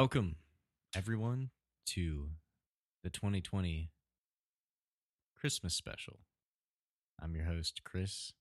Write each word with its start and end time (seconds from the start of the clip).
Welcome, 0.00 0.34
everyone, 0.96 1.50
to 1.90 2.30
the 3.04 3.10
2020 3.10 3.92
Christmas 5.38 5.72
special. 5.74 6.18
I'm 7.22 7.36
your 7.36 7.44
host, 7.44 7.82
Chris, 7.84 8.32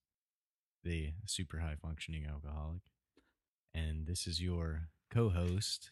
the 0.84 1.12
super 1.28 1.60
high 1.60 1.76
functioning 1.79 2.26
alcoholic, 2.26 2.81
and 3.71 4.08
this 4.08 4.26
is 4.26 4.42
your 4.42 4.88
co 5.12 5.29
host. 5.29 5.92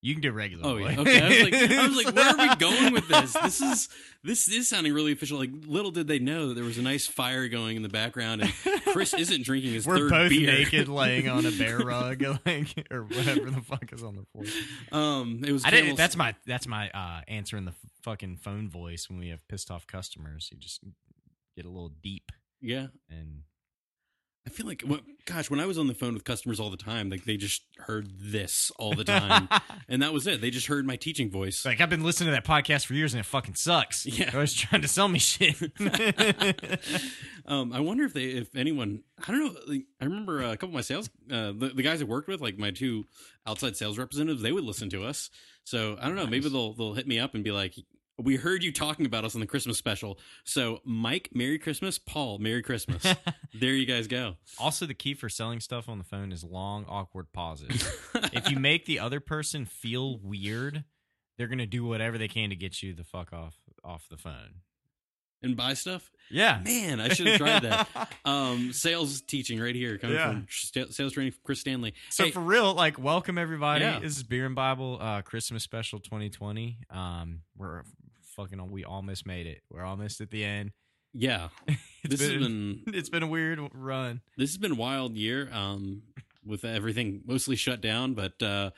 You 0.00 0.14
can 0.14 0.22
do 0.22 0.32
regular. 0.32 0.64
Oh 0.66 0.78
boy. 0.78 0.88
yeah. 0.88 1.00
Okay. 1.00 1.20
I 1.20 1.28
was 1.28 1.42
like, 1.42 1.54
I 1.54 1.86
was 1.86 2.04
like, 2.04 2.14
where 2.14 2.30
are 2.30 2.48
we 2.48 2.54
going 2.58 2.92
with 2.94 3.08
this? 3.08 3.34
This 3.34 3.60
is 3.60 3.88
this 4.22 4.48
is 4.48 4.68
sounding 4.68 4.94
really 4.94 5.12
official. 5.12 5.36
Like, 5.36 5.50
little 5.66 5.90
did 5.90 6.08
they 6.08 6.18
know 6.18 6.48
that 6.48 6.54
there 6.54 6.64
was 6.64 6.78
a 6.78 6.82
nice 6.82 7.06
fire 7.06 7.46
going 7.48 7.76
in 7.76 7.82
the 7.82 7.90
background, 7.90 8.40
and 8.40 8.52
Chris 8.94 9.12
isn't 9.14 9.44
drinking 9.44 9.72
his 9.72 9.86
We're 9.86 9.98
third 9.98 10.10
both 10.10 10.30
beer. 10.30 10.50
naked, 10.52 10.88
laying 10.88 11.28
on 11.28 11.44
a 11.44 11.50
bear 11.50 11.78
rug, 11.84 12.22
like 12.46 12.86
or 12.90 13.02
whatever 13.04 13.50
the 13.50 13.60
fuck 13.60 13.92
is 13.92 14.02
on 14.02 14.16
the 14.16 14.24
floor. 14.32 14.44
Um, 15.00 15.42
it 15.44 15.52
was. 15.52 15.64
I 15.64 15.70
didn't. 15.70 15.84
Camel's- 15.84 15.98
That's 15.98 16.16
my 16.16 16.34
that's 16.46 16.66
my 16.66 16.90
uh, 16.90 17.20
answer 17.28 17.56
in 17.56 17.64
the 17.66 17.74
fucking 18.02 18.36
phone 18.38 18.68
voice 18.68 19.08
when 19.10 19.18
we 19.18 19.28
have 19.28 19.46
pissed 19.48 19.70
off 19.70 19.86
customers. 19.86 20.48
You 20.52 20.58
just 20.58 20.80
get 21.56 21.64
a 21.66 21.68
little 21.70 21.92
deep 22.02 22.32
yeah. 22.60 22.86
and 23.10 23.42
I 24.46 24.50
feel 24.50 24.66
like, 24.66 24.82
well, 24.86 25.00
gosh, 25.24 25.48
when 25.48 25.58
I 25.58 25.64
was 25.64 25.78
on 25.78 25.86
the 25.86 25.94
phone 25.94 26.12
with 26.12 26.24
customers 26.24 26.60
all 26.60 26.68
the 26.68 26.76
time, 26.76 27.08
like 27.08 27.24
they 27.24 27.38
just 27.38 27.62
heard 27.78 28.08
this 28.20 28.70
all 28.78 28.94
the 28.94 29.04
time, 29.04 29.48
and 29.88 30.02
that 30.02 30.12
was 30.12 30.26
it. 30.26 30.42
They 30.42 30.50
just 30.50 30.66
heard 30.66 30.86
my 30.86 30.96
teaching 30.96 31.30
voice. 31.30 31.64
like 31.64 31.80
I've 31.80 31.88
been 31.88 32.04
listening 32.04 32.26
to 32.26 32.32
that 32.32 32.44
podcast 32.44 32.84
for 32.84 32.92
years 32.92 33.14
and 33.14 33.20
it 33.20 33.24
fucking 33.24 33.54
sucks. 33.54 34.06
Yeah. 34.14 34.30
I 34.32 34.38
was 34.38 34.54
trying 34.54 34.82
to 34.82 34.88
sell 34.88 35.08
me 35.08 35.18
shit. 35.18 35.56
um, 37.46 37.72
I 37.72 37.80
wonder 37.80 38.04
if 38.04 38.12
they, 38.12 38.26
if 38.26 38.54
anyone, 38.54 39.02
I 39.26 39.32
don't 39.32 39.44
know. 39.44 39.60
Like, 39.66 39.86
I 40.00 40.04
remember 40.04 40.42
uh, 40.42 40.52
a 40.52 40.56
couple 40.56 40.68
of 40.68 40.74
my 40.74 40.82
sales, 40.82 41.10
uh, 41.32 41.52
the, 41.56 41.72
the 41.74 41.82
guys 41.82 42.00
I 42.00 42.04
worked 42.04 42.28
with, 42.28 42.40
like 42.40 42.58
my 42.58 42.70
two 42.70 43.06
outside 43.46 43.76
sales 43.76 43.98
representatives, 43.98 44.42
they 44.42 44.52
would 44.52 44.62
listen 44.62 44.88
to 44.90 45.04
us. 45.04 45.30
So 45.64 45.96
I 46.00 46.06
don't 46.06 46.16
know. 46.16 46.26
Maybe 46.26 46.48
they'll 46.48 46.74
they'll 46.74 46.94
hit 46.94 47.08
me 47.08 47.18
up 47.18 47.34
and 47.34 47.42
be 47.42 47.50
like, 47.50 47.74
"We 48.18 48.36
heard 48.36 48.62
you 48.62 48.72
talking 48.72 49.06
about 49.06 49.24
us 49.24 49.34
on 49.34 49.40
the 49.40 49.46
Christmas 49.46 49.76
special." 49.78 50.18
So 50.44 50.80
Mike, 50.84 51.30
Merry 51.34 51.58
Christmas. 51.58 51.98
Paul, 51.98 52.38
Merry 52.38 52.62
Christmas. 52.62 53.02
there 53.54 53.72
you 53.72 53.86
guys 53.86 54.06
go. 54.06 54.36
also, 54.58 54.86
the 54.86 54.94
key 54.94 55.14
for 55.14 55.28
selling 55.28 55.60
stuff 55.60 55.88
on 55.88 55.98
the 55.98 56.04
phone 56.04 56.32
is 56.32 56.44
long, 56.44 56.84
awkward 56.88 57.32
pauses. 57.32 57.88
if 58.32 58.50
you 58.50 58.58
make 58.58 58.86
the 58.86 58.98
other 59.00 59.20
person 59.20 59.64
feel 59.64 60.18
weird, 60.18 60.84
they're 61.38 61.48
gonna 61.48 61.66
do 61.66 61.84
whatever 61.84 62.16
they 62.18 62.28
can 62.28 62.50
to 62.50 62.56
get 62.56 62.82
you 62.82 62.94
the 62.94 63.04
fuck 63.04 63.32
off 63.32 63.56
off 63.82 64.06
the 64.08 64.16
phone. 64.16 64.60
and 65.42 65.56
buy 65.58 65.74
stuff, 65.74 66.10
Yeah. 66.30 66.62
man, 66.64 67.00
I 67.00 67.08
should 67.10 67.26
have 67.26 67.36
tried 67.38 67.62
that. 67.64 67.88
Um, 68.24 68.72
sales 68.72 69.20
teaching 69.20 69.60
right 69.60 69.74
here, 69.74 69.98
coming 69.98 70.16
Yeah. 70.16 70.30
from 70.30 70.90
sales 70.90 71.12
training, 71.12 71.32
from 71.32 71.40
Chris 71.44 71.60
Stanley. 71.60 71.92
So 72.08 72.24
Hey, 72.24 72.30
for 72.30 72.40
real, 72.40 72.72
like 72.72 72.98
welcome 72.98 73.36
everybody. 73.36 73.84
Yeah. 73.84 73.98
This 73.98 74.16
is 74.16 74.22
Beer 74.22 74.46
and 74.46 74.54
Bible 74.54 74.96
uh 75.02 75.20
Christmas 75.20 75.62
special 75.62 75.98
2020. 76.00 76.78
Um 76.88 77.40
we're 77.58 77.82
fucking 78.34 78.70
we 78.70 78.84
almost 78.84 79.26
made 79.26 79.46
it. 79.46 79.62
We're 79.70 79.84
almost 79.84 80.20
at 80.20 80.30
the 80.30 80.44
end. 80.44 80.72
yeah, 81.12 81.48
It's 81.68 82.10
this 82.16 82.20
has 82.20 82.30
been, 82.32 82.82
been 82.84 82.94
it's 82.94 83.08
been 83.08 83.22
a 83.22 83.26
weird 83.26 83.58
run. 83.72 84.20
this 84.36 84.50
has 84.50 84.58
been 84.58 84.72
a 84.72 84.76
wild 84.76 85.16
year 85.16 85.48
um, 85.52 86.02
with 86.44 86.64
everything 86.64 87.22
mostly 87.26 87.56
shut 87.56 87.80
down, 87.80 88.12
but 88.14 88.42
uh, 88.42 88.70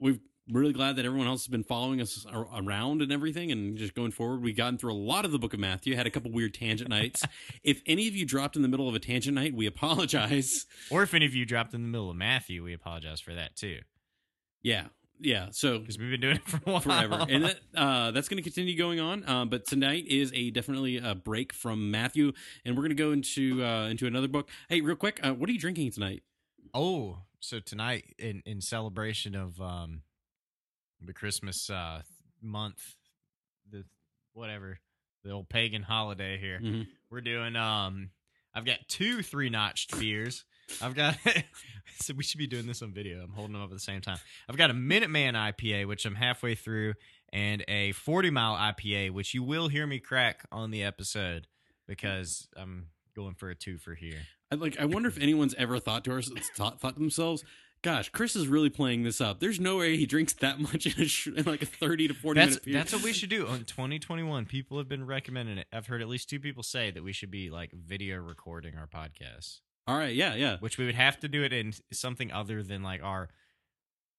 we're 0.00 0.18
really 0.50 0.72
glad 0.72 0.96
that 0.96 1.04
everyone 1.04 1.26
else 1.26 1.42
has 1.42 1.48
been 1.48 1.64
following 1.64 2.00
us 2.00 2.24
around 2.54 3.02
and 3.02 3.12
everything 3.12 3.50
and 3.50 3.76
just 3.76 3.94
going 3.94 4.12
forward. 4.12 4.42
We've 4.42 4.56
gotten 4.56 4.78
through 4.78 4.92
a 4.92 4.94
lot 4.94 5.24
of 5.24 5.32
the 5.32 5.38
book 5.38 5.54
of 5.54 5.60
Matthew, 5.60 5.96
had 5.96 6.06
a 6.06 6.10
couple 6.10 6.30
weird 6.30 6.54
tangent 6.54 6.88
nights. 6.88 7.24
if 7.64 7.82
any 7.86 8.06
of 8.08 8.14
you 8.14 8.24
dropped 8.24 8.56
in 8.56 8.62
the 8.62 8.68
middle 8.68 8.88
of 8.88 8.94
a 8.94 9.00
tangent 9.00 9.34
night, 9.34 9.54
we 9.54 9.66
apologize. 9.66 10.66
Or 10.90 11.02
if 11.02 11.14
any 11.14 11.26
of 11.26 11.34
you 11.34 11.44
dropped 11.44 11.74
in 11.74 11.82
the 11.82 11.88
middle 11.88 12.10
of 12.10 12.16
Matthew, 12.16 12.62
we 12.62 12.72
apologize 12.72 13.20
for 13.20 13.34
that 13.34 13.56
too. 13.56 13.80
Yeah. 14.62 14.86
Yeah. 15.20 15.48
So 15.52 15.78
Because 15.78 15.98
we've 15.98 16.10
been 16.10 16.20
doing 16.20 16.36
it 16.36 16.46
for 16.46 16.56
a 16.66 16.70
while. 16.72 16.80
forever, 16.80 17.24
and 17.28 17.44
that, 17.44 17.58
uh, 17.74 18.10
that's 18.10 18.28
going 18.28 18.36
to 18.36 18.42
continue 18.42 18.76
going 18.76 19.00
on. 19.00 19.28
Um, 19.28 19.48
but 19.48 19.66
tonight 19.66 20.06
is 20.06 20.30
a 20.34 20.50
definitely 20.50 20.98
a 20.98 21.14
break 21.14 21.52
from 21.52 21.90
Matthew, 21.90 22.32
and 22.64 22.76
we're 22.76 22.82
going 22.82 22.96
to 22.96 23.02
go 23.02 23.12
into 23.12 23.64
uh, 23.64 23.88
into 23.88 24.06
another 24.06 24.28
book. 24.28 24.48
Hey, 24.68 24.80
real 24.80 24.96
quick, 24.96 25.20
uh, 25.26 25.32
what 25.32 25.48
are 25.48 25.52
you 25.52 25.58
drinking 25.58 25.92
tonight? 25.92 26.22
Oh, 26.74 27.18
so 27.40 27.60
tonight 27.60 28.14
in 28.18 28.42
in 28.44 28.60
celebration 28.60 29.34
of 29.34 29.60
um 29.60 30.02
the 31.00 31.12
Christmas 31.14 31.70
uh 31.70 32.02
month, 32.42 32.96
the 33.70 33.84
whatever 34.34 34.78
the 35.24 35.30
old 35.30 35.48
pagan 35.48 35.82
holiday 35.82 36.38
here, 36.38 36.60
Mhm. 36.62 36.86
we're 37.10 37.20
doing 37.22 37.56
um. 37.56 38.10
I've 38.54 38.64
got 38.64 38.78
two 38.88 39.20
Three 39.22 39.50
Notch'd 39.50 39.98
beers. 40.00 40.44
I've 40.82 40.94
got 40.94 41.16
it. 41.24 41.44
so 42.00 42.14
we 42.14 42.22
should 42.22 42.38
be 42.38 42.46
doing 42.46 42.66
this 42.66 42.82
on 42.82 42.92
video. 42.92 43.22
I'm 43.22 43.32
holding 43.32 43.54
them 43.54 43.62
up 43.62 43.70
at 43.70 43.74
the 43.74 43.80
same 43.80 44.00
time. 44.00 44.18
I've 44.48 44.56
got 44.56 44.70
a 44.70 44.74
Minuteman 44.74 45.34
IPA, 45.34 45.86
which 45.86 46.04
I'm 46.04 46.14
halfway 46.14 46.54
through, 46.54 46.94
and 47.32 47.64
a 47.68 47.92
40 47.92 48.30
mile 48.30 48.56
IPA, 48.56 49.10
which 49.12 49.34
you 49.34 49.42
will 49.42 49.68
hear 49.68 49.86
me 49.86 49.98
crack 49.98 50.44
on 50.52 50.70
the 50.70 50.82
episode 50.82 51.46
because 51.86 52.48
I'm 52.56 52.88
going 53.14 53.34
for 53.34 53.50
a 53.50 53.54
two 53.54 53.78
for 53.78 53.94
here. 53.94 54.20
I 54.50 54.54
like. 54.56 54.78
I 54.78 54.84
wonder 54.84 55.08
if 55.08 55.18
anyone's 55.18 55.54
ever 55.54 55.78
thought 55.78 56.04
to 56.04 56.16
us 56.16 56.30
thought, 56.54 56.80
thought 56.80 56.94
to 56.94 57.00
themselves, 57.00 57.44
"Gosh, 57.82 58.10
Chris 58.10 58.36
is 58.36 58.46
really 58.46 58.70
playing 58.70 59.02
this 59.02 59.20
up. 59.20 59.40
There's 59.40 59.58
no 59.58 59.78
way 59.78 59.96
he 59.96 60.06
drinks 60.06 60.34
that 60.34 60.60
much 60.60 60.86
in, 60.86 61.02
a 61.02 61.06
sh- 61.06 61.28
in 61.28 61.44
like 61.44 61.62
a 61.62 61.66
thirty 61.66 62.06
to 62.06 62.14
forty 62.14 62.38
That's 62.38 62.50
minute 62.50 62.64
period." 62.64 62.80
that's 62.80 62.92
what 62.92 63.02
we 63.02 63.12
should 63.12 63.30
do 63.30 63.46
on 63.48 63.64
2021. 63.64 64.46
People 64.46 64.78
have 64.78 64.88
been 64.88 65.04
recommending 65.04 65.58
it. 65.58 65.66
I've 65.72 65.88
heard 65.88 66.00
at 66.00 66.08
least 66.08 66.30
two 66.30 66.38
people 66.38 66.62
say 66.62 66.92
that 66.92 67.02
we 67.02 67.12
should 67.12 67.30
be 67.30 67.50
like 67.50 67.72
video 67.72 68.18
recording 68.18 68.74
our 68.76 68.86
podcasts, 68.86 69.60
All 69.86 69.96
right, 69.96 70.14
yeah, 70.14 70.34
yeah, 70.34 70.56
which 70.58 70.78
we 70.78 70.86
would 70.86 70.96
have 70.96 71.20
to 71.20 71.28
do 71.28 71.44
it 71.44 71.52
in 71.52 71.72
something 71.92 72.32
other 72.32 72.62
than 72.62 72.82
like 72.82 73.02
our 73.02 73.28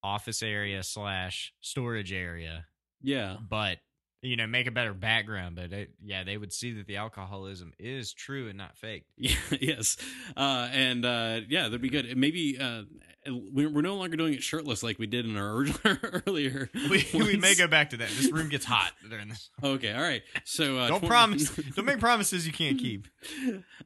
office 0.02 0.42
area 0.42 0.82
slash 0.84 1.54
storage 1.60 2.14
area, 2.14 2.66
yeah. 3.02 3.36
but 3.50 3.80
you 4.28 4.36
know, 4.36 4.48
make 4.48 4.68
a 4.68 4.72
better 4.72 4.94
background. 4.94 5.56
But 5.56 5.72
it, 5.74 5.92
yeah, 6.04 6.24
they 6.24 6.38
would 6.38 6.54
see 6.54 6.74
that 6.74 6.88
the 6.88 6.98
alcoholism 6.98 7.74
is 7.80 8.14
true 8.14 8.48
and 8.50 8.58
not 8.58 8.78
fake. 8.78 9.06
Yeah, 9.18 9.36
yes, 9.60 9.98
uh, 10.36 10.70
and 10.72 11.04
uh, 11.06 11.42
yeah, 11.50 11.64
that'd 11.64 11.82
be 11.82 11.90
good. 11.90 12.16
Maybe 12.18 12.58
uh, 12.60 12.84
we're, 13.28 13.82
no 13.82 13.96
longer 13.96 14.16
doing 14.16 14.34
it 14.34 14.44
shirtless 14.44 14.84
like 14.84 15.00
we 15.00 15.08
did 15.08 15.26
in 15.26 15.36
our 15.38 15.66
earlier. 16.28 16.70
We, 16.90 17.06
we 17.14 17.36
may 17.38 17.56
go 17.56 17.68
back 17.68 17.90
to 17.90 17.98
that. 17.98 18.10
This 18.10 18.32
room 18.32 18.48
gets 18.50 18.64
hot 18.66 18.92
during 19.10 19.28
this. 19.28 19.50
Okay, 19.62 19.92
all 19.94 20.02
right. 20.02 20.22
So 20.46 20.78
uh, 20.78 20.88
Don't 20.88 21.00
twen- 21.00 21.10
promise. 21.10 21.50
Don't 21.76 21.86
make 21.86 22.00
promises 22.00 22.46
you 22.48 22.54
can't 22.54 22.80
keep. 22.80 23.08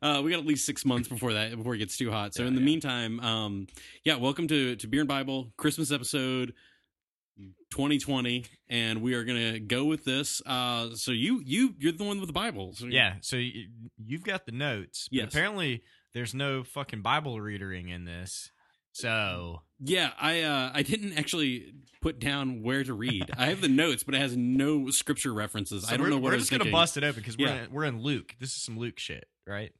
uh, 0.02 0.22
we 0.24 0.30
got 0.32 0.40
at 0.40 0.46
least 0.46 0.66
six 0.66 0.86
months 0.86 1.08
before 1.08 1.34
that 1.34 1.56
before 1.58 1.74
it 1.74 1.80
gets 1.80 1.98
too 1.98 2.12
hot. 2.12 2.34
So 2.36 2.44
Yeah, 2.44 2.50
in 2.50 2.56
the 2.56 2.62
yeah. 2.62 2.66
meantime, 2.66 3.20
um, 3.22 3.68
yeah, 4.04 4.18
welcome 4.18 4.48
to 4.50 4.76
to 4.76 4.88
Beer 4.88 5.02
and 5.02 5.08
Bible 5.10 5.52
Christmas 5.58 5.92
episode 5.92 6.54
2020, 7.72 8.46
and 8.70 9.02
we 9.02 9.14
are 9.14 9.24
gonna 9.24 9.60
go 9.60 9.86
with 9.86 10.04
this. 10.04 10.42
Uh, 10.46 10.90
so 10.96 11.12
you 11.12 11.42
you 11.46 11.76
you're 11.80 11.92
the 11.94 12.04
one 12.04 12.20
with 12.20 12.28
the 12.28 12.34
Bible. 12.34 12.74
So 12.74 12.86
Yeah, 12.88 13.16
so 13.22 13.38
y- 13.38 13.66
you've 14.06 14.24
got 14.24 14.46
the 14.46 14.52
notes. 14.52 15.08
But 15.12 15.18
Yes. 15.18 15.28
apparently, 15.30 15.84
there's 16.14 16.34
no 16.34 16.64
fucking 16.64 17.02
Bible 17.02 17.40
reading 17.40 17.90
in 17.90 18.06
this. 18.06 18.52
So 18.94 19.62
yeah. 19.80 20.12
I 20.20 20.42
uh, 20.42 20.72
I 20.74 20.82
didn't 20.84 21.18
actually 21.18 21.74
put 22.02 22.20
down 22.20 22.62
where 22.62 22.84
to 22.84 22.94
read. 22.94 23.32
I 23.38 23.46
have 23.46 23.62
the 23.62 23.70
notes, 23.84 24.04
but 24.04 24.16
it 24.16 24.20
has 24.20 24.36
no 24.36 24.90
scripture 24.90 25.34
references. 25.34 25.88
so 25.88 25.94
I 25.94 25.98
don't 25.98 26.10
know 26.10 26.18
what 26.18 26.34
we're 26.34 26.38
just 26.40 26.52
gonna 26.52 26.70
bust 26.72 26.98
it 26.98 27.04
open 27.04 27.22
because 27.22 27.38
we're 27.38 27.48
Yeah. 27.48 27.64
in, 27.66 27.72
we're 27.72 27.86
in 27.86 28.02
Luke. 28.02 28.36
This 28.40 28.50
is 28.56 28.62
some 28.64 28.78
Luke 28.78 29.00
shit, 29.00 29.26
right? 29.48 29.72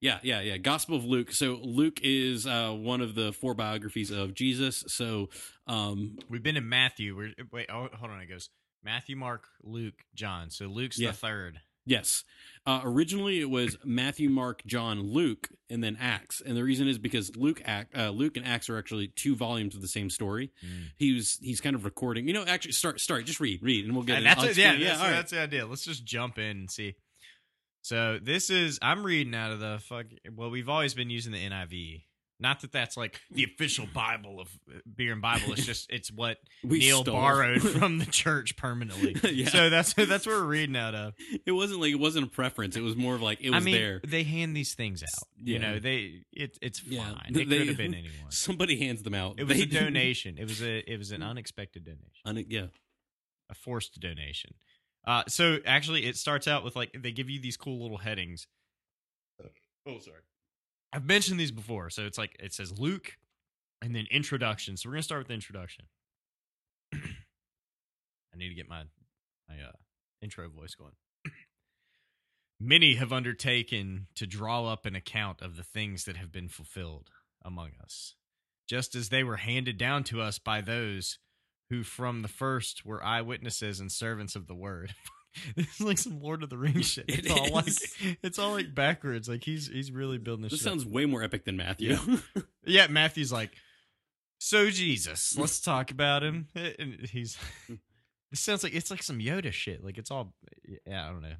Yeah, 0.00 0.18
yeah, 0.22 0.40
yeah. 0.40 0.56
Gospel 0.58 0.96
of 0.96 1.04
Luke. 1.04 1.32
So 1.32 1.58
Luke 1.62 2.00
is 2.02 2.46
uh, 2.46 2.72
one 2.72 3.00
of 3.00 3.14
the 3.14 3.32
four 3.32 3.54
biographies 3.54 4.10
of 4.10 4.34
Jesus. 4.34 4.84
So 4.88 5.30
um, 5.66 6.18
We've 6.28 6.42
been 6.42 6.56
in 6.56 6.68
Matthew. 6.68 7.16
We're 7.16 7.32
wait, 7.50 7.66
oh, 7.70 7.88
hold 7.94 8.10
on. 8.10 8.20
It 8.20 8.26
goes 8.26 8.50
Matthew, 8.84 9.16
Mark, 9.16 9.48
Luke, 9.62 10.04
John. 10.14 10.50
So 10.50 10.66
Luke's 10.66 10.98
Yeah. 10.98 11.10
the 11.12 11.16
third. 11.16 11.60
Yes. 11.88 12.24
Uh, 12.66 12.80
originally, 12.82 13.40
it 13.40 13.48
was 13.48 13.76
Matthew, 13.84 14.28
Mark, 14.28 14.64
John, 14.66 15.02
Luke, 15.12 15.48
and 15.70 15.84
then 15.84 15.96
Acts. 16.00 16.42
And 16.44 16.56
the 16.56 16.64
reason 16.64 16.88
is 16.88 16.98
because 16.98 17.36
Luke, 17.36 17.62
Act, 17.64 17.96
uh, 17.96 18.10
Luke, 18.10 18.36
and 18.36 18.44
Acts 18.44 18.68
are 18.68 18.76
actually 18.76 19.06
two 19.06 19.36
volumes 19.36 19.76
of 19.76 19.82
the 19.82 19.88
same 19.88 20.10
story. 20.10 20.50
He 20.96 21.14
was 21.14 21.38
he's 21.40 21.60
kind 21.60 21.76
of 21.76 21.84
recording. 21.84 22.26
You 22.26 22.34
know, 22.34 22.44
actually, 22.44 22.72
start 22.72 23.00
start 23.00 23.24
just 23.24 23.38
read 23.38 23.62
read, 23.62 23.84
and 23.84 23.94
we'll 23.94 24.02
get. 24.04 24.16
And 24.18 24.26
it. 24.26 24.36
that's 24.36 24.44
it. 24.44 24.56
Yeah, 24.56 24.70
explain- 24.72 24.88
that's, 24.88 25.00
right. 25.00 25.10
that's 25.10 25.30
the 25.30 25.40
idea. 25.40 25.66
Let's 25.66 25.84
just 25.84 26.04
jump 26.04 26.38
in 26.38 26.56
and 26.58 26.70
see. 26.70 26.96
So 27.86 28.18
this 28.20 28.50
is 28.50 28.80
I'm 28.82 29.04
reading 29.04 29.32
out 29.32 29.52
of 29.52 29.60
the 29.60 29.78
fuck. 29.80 30.06
Well, 30.34 30.50
we've 30.50 30.68
always 30.68 30.92
been 30.92 31.08
using 31.08 31.30
the 31.30 31.38
NIV. 31.38 32.02
Not 32.40 32.60
that 32.62 32.72
that's 32.72 32.96
like 32.96 33.20
the 33.30 33.44
official 33.44 33.86
Bible 33.94 34.40
of 34.40 34.48
uh, 34.68 34.78
beer 34.92 35.12
and 35.12 35.22
Bible. 35.22 35.52
It's 35.52 35.64
just 35.64 35.88
it's 35.88 36.10
what 36.10 36.38
Neil 36.64 37.02
stole. 37.02 37.14
borrowed 37.14 37.62
from 37.78 37.98
the 37.98 38.04
church 38.06 38.56
permanently. 38.56 39.14
Yeah. 39.32 39.48
So 39.50 39.70
that's 39.70 39.92
that's 39.94 40.26
what 40.26 40.34
we're 40.34 40.42
reading 40.44 40.74
out 40.74 40.96
of. 40.96 41.14
It 41.46 41.52
wasn't 41.52 41.80
like 41.80 41.92
it 41.92 42.00
wasn't 42.00 42.26
a 42.26 42.30
preference. 42.30 42.74
It 42.76 42.82
was 42.82 42.96
more 42.96 43.14
of 43.14 43.22
like 43.22 43.40
it 43.40 43.50
was 43.50 43.62
I 43.62 43.64
mean, 43.64 43.74
there. 43.76 44.00
they 44.04 44.24
hand 44.24 44.56
these 44.56 44.74
things 44.74 45.04
out. 45.04 45.28
You 45.40 45.60
know, 45.60 45.78
they 45.78 46.22
it, 46.32 46.58
it's 46.60 46.80
fine. 46.80 46.92
Yeah. 46.92 47.14
It 47.28 47.34
They- 47.34 47.44
could 47.58 47.68
have 47.68 47.76
been 47.76 47.94
anyone. 47.94 48.30
Somebody 48.30 48.80
hands 48.80 49.04
them 49.04 49.14
out. 49.14 49.36
It 49.38 49.44
was 49.44 49.56
They 49.56 49.62
a 49.62 49.66
didn't- 49.66 49.84
donation. 49.94 50.38
It 50.38 50.48
was 50.48 50.60
a 50.60 50.78
it 50.92 50.98
was 50.98 51.12
an 51.12 51.22
unexpected 51.22 51.84
donation. 51.84 52.10
Un- 52.26 52.44
yeah. 52.48 52.66
a 53.48 53.54
forced 53.54 54.00
donation. 54.00 54.54
Uh, 55.06 55.22
so 55.28 55.58
actually, 55.64 56.06
it 56.06 56.16
starts 56.16 56.48
out 56.48 56.64
with 56.64 56.74
like 56.74 56.90
they 56.98 57.12
give 57.12 57.30
you 57.30 57.40
these 57.40 57.56
cool 57.56 57.80
little 57.80 57.98
headings. 57.98 58.46
Oh, 59.86 59.98
sorry. 60.00 60.20
I've 60.92 61.04
mentioned 61.04 61.38
these 61.38 61.52
before. 61.52 61.90
So 61.90 62.02
it's 62.02 62.18
like 62.18 62.36
it 62.40 62.52
says 62.52 62.78
Luke, 62.78 63.16
and 63.80 63.94
then 63.94 64.06
introduction. 64.10 64.76
So 64.76 64.88
we're 64.88 64.94
gonna 64.94 65.02
start 65.02 65.20
with 65.20 65.28
the 65.28 65.34
introduction. 65.34 65.84
I 66.94 66.98
need 68.36 68.48
to 68.48 68.54
get 68.54 68.68
my 68.68 68.84
my 69.48 69.56
uh, 69.56 69.72
intro 70.20 70.48
voice 70.48 70.74
going. 70.74 70.94
Many 72.60 72.94
have 72.94 73.12
undertaken 73.12 74.08
to 74.16 74.26
draw 74.26 74.66
up 74.66 74.86
an 74.86 74.96
account 74.96 75.40
of 75.40 75.56
the 75.56 75.62
things 75.62 76.04
that 76.04 76.16
have 76.16 76.32
been 76.32 76.48
fulfilled 76.48 77.10
among 77.44 77.70
us, 77.82 78.16
just 78.68 78.96
as 78.96 79.10
they 79.10 79.22
were 79.22 79.36
handed 79.36 79.78
down 79.78 80.02
to 80.04 80.20
us 80.20 80.38
by 80.38 80.60
those 80.60 81.18
who 81.70 81.82
from 81.82 82.22
the 82.22 82.28
first 82.28 82.84
were 82.84 83.04
eyewitnesses 83.04 83.80
and 83.80 83.90
servants 83.90 84.36
of 84.36 84.46
the 84.46 84.54
word. 84.54 84.94
this 85.56 85.66
is 85.74 85.80
like 85.80 85.98
some 85.98 86.20
Lord 86.20 86.42
of 86.42 86.50
the 86.50 86.58
Rings 86.58 86.86
shit. 86.86 87.04
It 87.08 87.26
It's 87.26 87.30
all 87.30 87.50
like 87.50 88.18
it's 88.22 88.38
all 88.38 88.52
like 88.52 88.74
backwards. 88.74 89.28
Like 89.28 89.44
he's 89.44 89.68
he's 89.68 89.90
really 89.90 90.18
building 90.18 90.42
this. 90.42 90.52
This 90.52 90.60
shit 90.60 90.68
up. 90.68 90.72
sounds 90.72 90.86
way 90.86 91.06
more 91.06 91.22
epic 91.22 91.44
than 91.44 91.56
Matthew. 91.56 91.96
Yeah, 92.64 92.86
Matthew's 92.90 93.32
like, 93.32 93.50
so 94.38 94.70
Jesus, 94.70 95.36
let's 95.38 95.60
talk 95.60 95.90
about 95.90 96.22
him. 96.22 96.48
And 96.54 97.06
he's, 97.10 97.36
it 97.68 98.38
sounds 98.38 98.62
like 98.62 98.74
it's 98.74 98.90
like 98.90 99.02
some 99.02 99.18
Yoda 99.18 99.52
shit. 99.52 99.84
Like 99.84 99.98
it's 99.98 100.10
all, 100.10 100.34
yeah, 100.86 101.06
I 101.06 101.10
don't 101.10 101.22
know. 101.22 101.36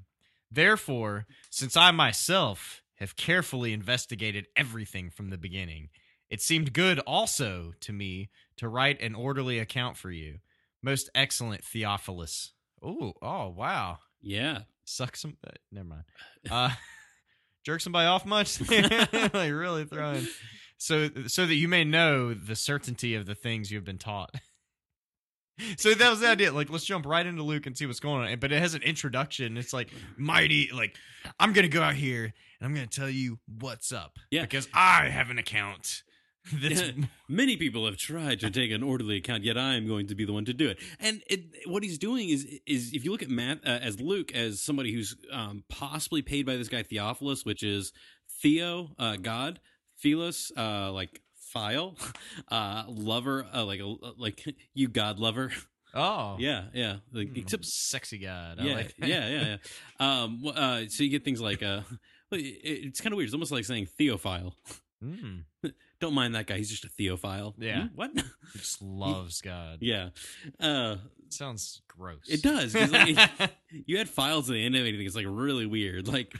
Therefore, 0.50 1.26
since 1.50 1.76
I 1.76 1.90
myself 1.90 2.82
have 2.96 3.16
carefully 3.16 3.72
investigated 3.72 4.46
everything 4.56 5.10
from 5.10 5.30
the 5.30 5.38
beginning, 5.38 5.90
it 6.30 6.40
seemed 6.40 6.72
good 6.72 6.98
also 7.00 7.72
to 7.80 7.92
me 7.92 8.30
to 8.56 8.68
write 8.68 9.00
an 9.00 9.14
orderly 9.14 9.58
account 9.58 9.96
for 9.96 10.10
you, 10.10 10.38
most 10.82 11.10
excellent 11.14 11.64
Theophilus. 11.64 12.52
Oh, 12.82 13.14
oh, 13.22 13.48
wow. 13.48 13.98
yeah. 14.20 14.60
Suck 14.84 15.16
some. 15.16 15.36
Uh, 15.46 15.50
never 15.72 15.88
mind. 15.88 16.04
Uh, 16.48 16.70
jerk 17.64 17.80
somebody 17.80 18.06
off 18.06 18.24
much? 18.24 18.60
like 18.70 19.52
really 19.52 19.84
throwing. 19.84 20.26
So 20.78 21.08
so 21.26 21.44
that 21.46 21.54
you 21.54 21.66
may 21.66 21.82
know 21.84 22.32
the 22.34 22.54
certainty 22.54 23.14
of 23.16 23.26
the 23.26 23.34
things 23.34 23.70
you 23.70 23.78
have 23.78 23.84
been 23.84 23.98
taught. 23.98 24.34
So 25.78 25.94
that 25.94 26.10
was 26.10 26.20
the 26.20 26.28
idea. 26.28 26.52
Like, 26.52 26.68
let's 26.68 26.84
jump 26.84 27.06
right 27.06 27.24
into 27.24 27.42
Luke 27.42 27.64
and 27.64 27.74
see 27.74 27.86
what's 27.86 27.98
going 27.98 28.30
on. 28.30 28.38
But 28.40 28.52
it 28.52 28.60
has 28.60 28.74
an 28.74 28.82
introduction. 28.82 29.56
It's 29.56 29.72
like 29.72 29.88
mighty. 30.18 30.68
Like, 30.70 30.94
I'm 31.40 31.54
gonna 31.54 31.68
go 31.68 31.80
out 31.80 31.94
here 31.94 32.24
and 32.24 32.32
I'm 32.60 32.74
gonna 32.74 32.86
tell 32.86 33.08
you 33.08 33.38
what's 33.58 33.90
up. 33.90 34.18
Yeah. 34.30 34.42
because 34.42 34.68
I 34.74 35.08
have 35.08 35.30
an 35.30 35.38
account. 35.38 36.02
Many 37.28 37.56
people 37.56 37.86
have 37.86 37.96
tried 37.96 38.40
to 38.40 38.50
take 38.50 38.70
an 38.70 38.82
orderly 38.82 39.16
account, 39.16 39.42
yet 39.44 39.58
I 39.58 39.74
am 39.74 39.86
going 39.86 40.06
to 40.08 40.14
be 40.14 40.24
the 40.24 40.32
one 40.32 40.44
to 40.44 40.52
do 40.54 40.68
it. 40.68 40.78
And 41.00 41.22
it, 41.28 41.40
what 41.68 41.82
he's 41.82 41.98
doing 41.98 42.28
is, 42.28 42.44
is 42.66 42.92
if 42.92 43.04
you 43.04 43.10
look 43.10 43.22
at 43.22 43.28
Matt 43.30 43.60
uh, 43.66 43.70
as 43.82 44.00
Luke 44.00 44.32
as 44.34 44.60
somebody 44.62 44.92
who's 44.92 45.16
um, 45.32 45.64
possibly 45.68 46.22
paid 46.22 46.46
by 46.46 46.56
this 46.56 46.68
guy 46.68 46.82
Theophilus, 46.82 47.44
which 47.44 47.62
is 47.62 47.92
Theo, 48.42 48.90
uh, 48.98 49.16
God, 49.16 49.60
Philos, 49.96 50.52
uh, 50.56 50.92
like 50.92 51.20
file, 51.34 51.96
uh, 52.50 52.84
lover, 52.88 53.46
uh, 53.52 53.64
like 53.64 53.80
a 53.80 53.86
like 54.16 54.44
you 54.74 54.88
God 54.88 55.18
lover. 55.18 55.50
oh 55.94 56.36
Yeah, 56.38 56.64
yeah. 56.74 56.96
Like, 57.12 57.28
Mm, 57.28 57.38
except 57.38 57.64
sexy 57.64 58.18
god. 58.18 58.58
Yeah, 58.60 58.74
like 58.74 58.94
yeah, 58.98 59.28
yeah, 59.28 59.56
yeah. 60.00 60.22
Um, 60.22 60.42
uh, 60.46 60.82
so 60.88 61.02
you 61.02 61.08
get 61.10 61.24
things 61.24 61.40
like 61.40 61.62
uh, 61.62 61.80
it- 62.32 62.60
it's 62.86 63.00
kind 63.00 63.12
of 63.12 63.16
weird. 63.16 63.26
It's 63.28 63.34
almost 63.34 63.52
like 63.52 63.64
saying 63.64 63.88
Theophile. 63.98 64.54
Mm, 65.04 65.44
Don't 66.00 66.14
mind 66.14 66.34
that 66.34 66.46
guy. 66.46 66.58
He's 66.58 66.70
just 66.70 66.84
a 66.84 66.88
Theophile. 66.88 67.54
Yeah. 67.58 67.82
Hmm? 67.88 67.94
What? 67.94 68.10
he 68.14 68.58
just 68.58 68.82
loves 68.82 69.40
God. 69.40 69.78
yeah. 69.80 70.10
Uh, 70.60 70.96
sounds 71.30 71.82
gross. 71.88 72.28
it 72.28 72.42
does. 72.42 72.74
like, 72.74 73.16
you 73.86 73.98
had 73.98 74.08
files 74.08 74.48
at 74.50 74.54
the 74.54 74.64
end 74.64 74.74
of 74.76 74.82
anything. 74.82 75.06
It's 75.06 75.16
like 75.16 75.26
really 75.28 75.66
weird. 75.66 76.06
Like, 76.08 76.34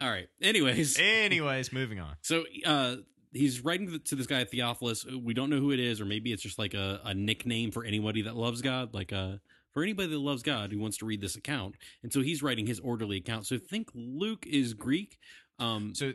all 0.00 0.08
right. 0.10 0.28
Anyways, 0.40 0.98
Anyways, 0.98 1.72
moving 1.72 1.98
on. 2.00 2.14
so 2.22 2.44
uh, 2.64 2.96
he's 3.32 3.64
writing 3.64 4.00
to- 4.04 4.14
this 4.16 4.26
guy 4.26 4.44
Theophilus. 4.44 5.04
We 5.06 5.34
don't 5.34 5.50
know 5.50 5.58
who 5.60 5.72
it 5.72 5.80
is, 5.80 6.00
or 6.00 6.04
maybe 6.04 6.32
it's 6.32 6.42
just 6.42 6.58
like 6.58 6.74
a, 6.74 7.00
a 7.04 7.14
nickname 7.14 7.70
for 7.72 7.84
anybody 7.84 8.22
that 8.22 8.36
loves 8.36 8.62
God. 8.62 8.94
Like 8.94 9.12
uh, 9.12 9.36
for 9.72 9.82
anybody 9.82 10.08
that 10.10 10.18
loves 10.18 10.42
God 10.44 10.70
who 10.72 10.78
wants 10.78 10.98
to 10.98 11.04
read 11.06 11.20
this 11.20 11.34
account. 11.36 11.74
And 12.04 12.12
so 12.12 12.20
he's 12.20 12.42
writing 12.44 12.66
his 12.66 12.78
orderly 12.80 13.16
account. 13.16 13.46
So 13.46 13.58
think 13.58 13.88
Luke 13.92 14.46
is 14.46 14.72
Greek. 14.74 15.18
Um, 15.58 15.94
So 15.94 16.12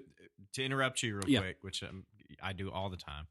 to 0.54 0.64
interrupt 0.64 1.04
you 1.04 1.16
real 1.18 1.28
Yeah. 1.30 1.40
quick, 1.42 1.58
which 1.62 1.84
um, 1.84 2.06
I 2.42 2.54
do 2.54 2.72
all 2.72 2.90
the 2.90 2.98
time, 2.98 3.28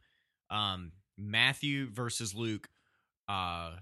um, 0.51 0.93
Matthew 1.17 1.91
versus 1.91 2.35
Luke, 2.35 2.69
uh, 3.29 3.73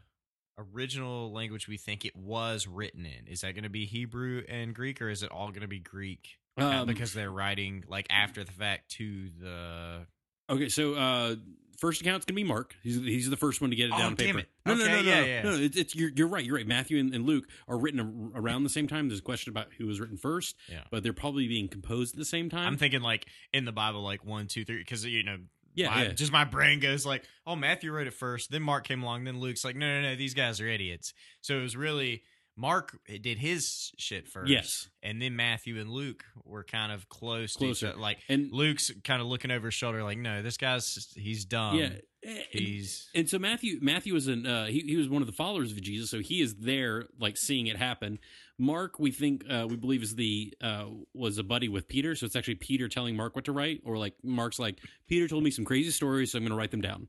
original 0.59 1.33
language 1.33 1.69
we 1.69 1.77
think 1.77 2.05
it 2.05 2.17
was 2.17 2.67
written 2.67 3.05
in. 3.07 3.27
Is 3.29 3.43
that 3.43 3.55
going 3.55 3.65
to 3.65 3.71
be 3.71 3.87
Hebrew 3.87 4.43
and 4.49 4.75
Greek, 4.75 5.03
or 5.03 5.09
is 5.09 5.23
it 5.23 5.31
all 5.31 5.49
going 5.49 5.61
to 5.61 5.69
be 5.69 5.79
Greek 5.79 6.39
uh, 6.59 6.65
um, 6.65 6.87
because 6.87 7.13
they're 7.13 7.31
writing 7.31 7.85
like 7.89 8.07
after 8.11 8.45
the 8.45 8.53
fact 8.53 8.91
to 8.93 9.31
the? 9.41 10.07
Okay, 10.49 10.69
so 10.69 10.95
uh 10.95 11.35
first 11.79 12.01
account's 12.01 12.25
gonna 12.27 12.37
be 12.37 12.45
Mark. 12.45 12.75
He's 12.83 12.97
he's 12.97 13.31
the 13.31 13.37
first 13.37 13.61
one 13.61 13.71
to 13.71 13.77
get 13.77 13.87
it 13.87 13.93
Oh, 13.95 13.99
down 13.99 14.15
damn 14.15 14.27
paper. 14.27 14.39
it. 14.41 14.49
No, 14.65 14.75
no, 14.75 14.85
Okay, 14.85 14.93
no, 14.93 15.03
no, 15.03 15.03
yeah, 15.11 15.21
no, 15.21 15.27
yeah. 15.27 15.43
no. 15.43 15.51
no, 15.57 15.63
It's, 15.63 15.77
it's 15.77 15.95
you're, 15.95 16.11
you're 16.15 16.29
right. 16.29 16.45
You're 16.45 16.57
right. 16.57 16.67
Matthew 16.67 16.99
and, 16.99 17.15
and 17.15 17.25
Luke 17.27 17.45
are 17.69 17.79
written 17.79 18.33
a, 18.35 18.39
around 18.41 18.65
the 18.65 18.69
same 18.71 18.89
time. 18.89 19.09
There's 19.09 19.21
a 19.21 19.23
question 19.23 19.51
about 19.51 19.69
who 19.79 19.87
was 19.87 20.01
written 20.01 20.17
first, 20.17 20.57
Yeah. 20.71 20.81
but 20.91 21.03
they're 21.03 21.13
probably 21.13 21.47
being 21.49 21.69
composed 21.69 22.15
at 22.15 22.19
the 22.19 22.25
same 22.25 22.49
time. 22.51 22.67
I'm 22.67 22.77
thinking 22.77 23.01
like 23.03 23.27
in 23.53 23.65
the 23.65 23.73
Bible, 23.73 24.03
like 24.03 24.25
one, 24.25 24.47
two, 24.47 24.65
three, 24.65 24.79
because 24.79 25.05
you 25.05 25.23
know. 25.23 25.37
Yeah, 25.75 25.91
my- 25.91 26.03
yeah. 26.05 26.13
just 26.13 26.33
my 26.33 26.45
brain 26.45 26.81
goes 26.81 27.05
like, 27.05 27.25
oh, 27.47 27.55
Matthew 27.55 27.93
wrote 27.93 28.07
it 28.07 28.15
first, 28.15 28.51
then 28.51 28.63
Mark 28.63 28.89
came 28.89 29.03
along, 29.03 29.25
then 29.25 29.39
Luke's 29.41 29.63
like, 29.63 29.77
no, 29.77 29.87
no, 30.01 30.09
no, 30.09 30.17
these 30.17 30.33
guys 30.33 30.59
are 30.59 30.67
idiots. 30.67 31.13
So 31.43 31.59
it 31.59 31.61
was 31.63 31.77
really 31.77 32.23
Mark 32.57 32.99
did 33.07 33.39
his 33.39 33.93
shit 33.99 34.27
first, 34.29 34.51
yes, 34.51 34.89
and 35.03 35.21
then 35.21 35.37
Matthew 35.37 35.79
and 35.79 35.91
Luke 35.91 36.25
were 36.45 36.65
kind 36.65 36.91
of 36.91 37.09
close 37.09 37.55
to 37.57 37.67
each 37.67 37.85
other. 37.85 37.99
Like 37.99 38.19
and 38.29 38.51
Luke's 38.53 38.91
kind 39.05 39.21
of 39.21 39.29
looking 39.29 39.51
over 39.51 39.67
his 39.67 39.75
shoulder, 39.75 40.03
like, 40.03 40.19
no, 40.19 40.43
this 40.43 40.57
guy's 40.57 40.95
just- 40.95 41.19
he's 41.19 41.45
dumb. 41.45 41.77
yeah, 41.77 41.91
and, 42.23 42.45
he's 42.51 43.11
and 43.15 43.29
so 43.29 43.39
Matthew 43.39 43.79
Matthew 43.83 44.15
was 44.15 44.27
an 44.27 44.47
uh, 44.47 44.67
he 44.67 44.81
he 44.81 44.97
was 44.97 45.09
one 45.09 45.21
of 45.23 45.27
the 45.27 45.35
followers 45.35 45.71
of 45.73 45.81
Jesus, 45.83 46.09
so 46.11 46.21
he 46.21 46.41
is 46.41 46.55
there 46.57 47.05
like 47.21 47.37
seeing 47.37 47.67
it 47.67 47.77
happen. 47.77 48.19
Mark, 48.59 48.99
we 48.99 49.11
think 49.11 49.45
uh, 49.51 49.67
we 49.69 49.77
believe 49.77 50.03
is 50.03 50.15
the 50.15 50.55
uh, 50.63 50.87
was 51.13 51.37
a 51.37 51.45
buddy 51.45 51.69
with 51.69 51.89
Peter, 51.89 52.15
so 52.15 52.25
it's 52.25 52.37
actually 52.37 52.55
Peter 52.55 52.89
telling 52.89 53.15
Mark 53.15 53.37
what 53.37 53.45
to 53.45 53.53
write, 53.53 53.83
or 53.85 53.99
like 53.99 54.15
Mark's 54.23 54.59
like 54.59 54.79
Peter 55.09 55.29
told 55.29 55.45
me 55.45 55.51
some 55.51 55.67
crazy 55.67 55.91
stories, 55.91 56.33
so 56.33 56.39
I'm 56.39 56.43
going 56.45 56.53
to 56.53 56.57
write 56.57 56.71
them 56.71 56.81
down, 56.81 57.09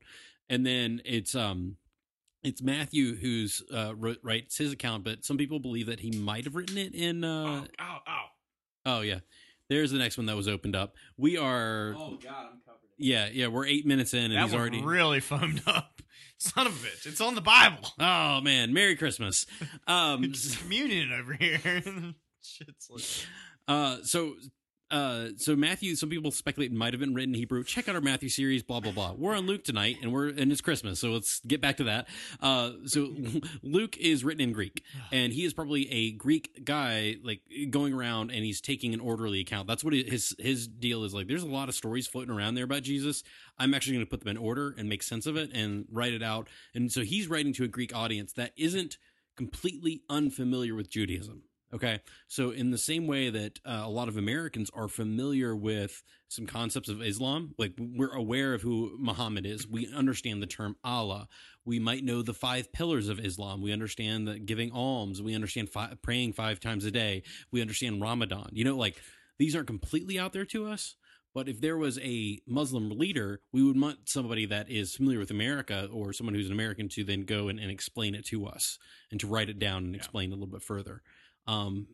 and 0.50 0.66
then 0.66 1.02
it's 1.06 1.36
um 1.36 1.78
it's 2.48 2.62
Matthew 2.62 3.16
who's 3.16 3.62
uh, 3.74 3.94
wrote, 3.96 4.18
writes 4.24 4.58
his 4.58 4.72
account, 4.72 5.04
but 5.04 5.24
some 5.26 5.38
people 5.38 5.60
believe 5.60 5.88
that 5.88 6.00
he 6.00 6.12
might 6.12 6.46
have 6.46 6.56
written 6.56 6.78
it 6.78 6.94
in. 6.96 7.24
Uh, 7.24 7.66
oh, 7.80 7.84
ow, 7.84 8.00
ow. 8.08 8.24
oh 8.86 9.02
yeah, 9.02 9.20
there's 9.70 9.92
the 9.92 9.98
next 10.00 10.18
one 10.18 10.26
that 10.28 10.36
was 10.36 10.48
opened 10.48 10.76
up. 10.76 10.96
We 11.18 11.38
are 11.38 11.94
Oh 11.98 12.18
God, 12.24 12.46
I'm 12.54 12.60
covered. 12.66 12.80
yeah 12.98 13.30
yeah 13.32 13.48
we're 13.48 13.66
eight 13.66 13.86
minutes 13.86 14.14
in, 14.14 14.26
and 14.32 14.34
That 14.36 14.44
he's 14.44 14.52
one 14.54 14.62
already 14.62 14.82
really 14.82 15.20
foamed 15.20 15.62
up. 15.68 16.02
Son 16.40 16.68
of 16.68 16.74
a 16.74 16.88
bitch! 16.88 17.06
It's 17.08 17.20
on 17.22 17.34
the 17.36 17.42
Bible. 17.42 17.90
oh 18.00 18.42
man, 18.42 18.74
Merry 18.74 18.96
Christmas. 18.96 19.46
Um, 19.88 20.34
communion 20.60 21.12
over 21.14 21.34
here. 21.34 21.60
Shit's 22.44 22.90
like, 22.90 23.04
Uh, 23.68 23.98
so, 24.04 24.36
uh, 24.90 25.30
so 25.38 25.56
Matthew. 25.56 25.96
Some 25.96 26.10
people 26.10 26.32
speculate 26.32 26.72
might 26.72 26.94
have 26.94 27.00
been 27.00 27.14
written 27.14 27.34
in 27.34 27.40
Hebrew. 27.40 27.64
Check 27.64 27.90
out 27.90 27.96
our 27.96 28.02
Matthew 28.02 28.30
series. 28.30 28.64
Blah 28.64 28.80
blah 28.80 28.94
blah. 28.94 29.14
We're 29.18 29.36
on 29.36 29.46
Luke 29.46 29.64
tonight, 29.64 29.98
and 30.02 30.14
we're 30.14 30.30
and 30.30 30.52
it's 30.52 30.62
Christmas, 30.62 31.00
so 31.00 31.12
let's 31.12 31.42
get 31.42 31.60
back 31.60 31.78
to 31.78 31.84
that. 31.86 32.08
Uh, 32.42 32.72
so 32.86 33.14
Luke 33.62 33.98
is 33.98 34.24
written 34.24 34.42
in 34.42 34.54
Greek, 34.54 34.84
and 35.12 35.34
he 35.34 35.44
is 35.44 35.54
probably 35.54 35.92
a 35.92 36.12
Greek 36.12 36.64
guy, 36.64 37.18
like 37.22 37.42
going 37.70 37.94
around 37.94 38.32
and 38.32 38.46
he's 38.46 38.62
taking 38.62 38.94
an 38.94 39.00
orderly 39.00 39.42
account. 39.42 39.68
That's 39.68 39.84
what 39.84 39.94
his 39.94 40.36
his 40.40 40.68
deal 40.68 41.04
is 41.04 41.14
like. 41.14 41.28
There's 41.28 41.44
a 41.44 41.48
lot 41.48 41.68
of 41.68 41.76
stories 41.76 42.08
floating 42.08 42.34
around 42.34 42.56
there 42.56 42.64
about 42.64 42.84
Jesus. 42.84 43.24
I'm 43.60 43.74
actually 43.74 43.96
going 43.96 44.06
to 44.06 44.10
put 44.10 44.22
them 44.22 44.30
in 44.30 44.38
order 44.38 44.74
and 44.78 44.88
make 44.88 45.04
sense 45.04 45.26
of 45.26 45.36
it 45.36 45.52
and 45.54 45.86
write 45.92 46.14
it 46.14 46.24
out. 46.24 46.48
And 46.74 46.92
so 46.92 47.02
he's 47.02 47.28
writing 47.28 47.54
to 47.54 47.64
a 47.64 47.68
Greek 47.68 47.94
audience 47.94 48.34
that 48.34 48.54
isn't 48.56 48.98
completely 49.36 50.02
unfamiliar 50.10 50.76
with 50.76 50.90
Judaism. 50.90 51.44
Okay. 51.74 52.00
So, 52.28 52.52
in 52.52 52.72
the 52.72 52.78
same 52.78 53.08
way 53.08 53.30
that 53.30 53.60
uh, 53.66 53.82
a 53.84 53.90
lot 53.90 54.08
of 54.08 54.16
Americans 54.16 54.70
are 54.74 54.88
familiar 54.88 55.54
with 55.56 56.02
some 56.30 56.46
concepts 56.46 56.88
of 56.88 57.02
Islam, 57.02 57.54
like 57.58 57.74
we're 57.78 58.14
aware 58.14 58.54
of 58.54 58.62
who 58.62 58.96
Muhammad 58.98 59.46
is, 59.46 59.68
we 59.68 59.88
understand 59.94 60.42
the 60.42 60.48
term 60.48 60.78
Allah. 60.84 61.28
We 61.66 61.80
might 61.80 62.04
know 62.06 62.22
the 62.22 62.34
five 62.34 62.72
pillars 62.72 63.10
of 63.10 63.20
Islam. 63.20 63.62
We 63.62 63.74
understand 63.74 64.28
that 64.30 64.46
giving 64.46 64.72
alms. 64.72 65.22
We 65.22 65.36
understand 65.36 65.70
fi- 65.70 65.96
praying 66.02 66.34
five 66.34 66.62
times 66.62 66.86
a 66.86 66.92
day. 66.92 67.24
We 67.52 67.60
understand 67.62 68.02
Ramadan. 68.02 68.50
You 68.54 68.64
know, 68.64 68.78
like 68.78 68.96
these 69.38 69.54
aren't 69.56 69.68
completely 69.68 70.18
out 70.18 70.32
there 70.32 70.46
to 70.46 70.68
us. 70.68 70.96
But 71.34 71.50
if 71.50 71.62
there 71.62 71.78
was 71.78 72.00
a 72.00 72.40
Muslim 72.48 72.90
leader, 72.90 73.42
we 73.52 73.62
would 73.62 73.80
want 73.80 74.10
somebody 74.10 74.46
that 74.48 74.72
is 74.72 74.96
familiar 74.96 75.20
with 75.20 75.30
America 75.30 75.88
or 75.92 76.12
someone 76.12 76.34
who's 76.34 76.48
an 76.48 76.54
American 76.54 76.90
to 76.90 77.04
then 77.04 77.26
go 77.26 77.48
and, 77.48 77.60
and 77.60 77.70
explain 77.70 78.16
it 78.16 78.26
to 78.28 78.48
us 78.48 78.80
and 79.12 79.20
to 79.20 79.28
write 79.28 79.50
it 79.50 79.60
down 79.60 79.84
and 79.84 79.94
Yeah. 79.94 79.98
explain 80.00 80.32
a 80.32 80.36
little 80.36 80.48
bit 80.48 80.64
further. 80.64 81.04
Um, 81.48 81.88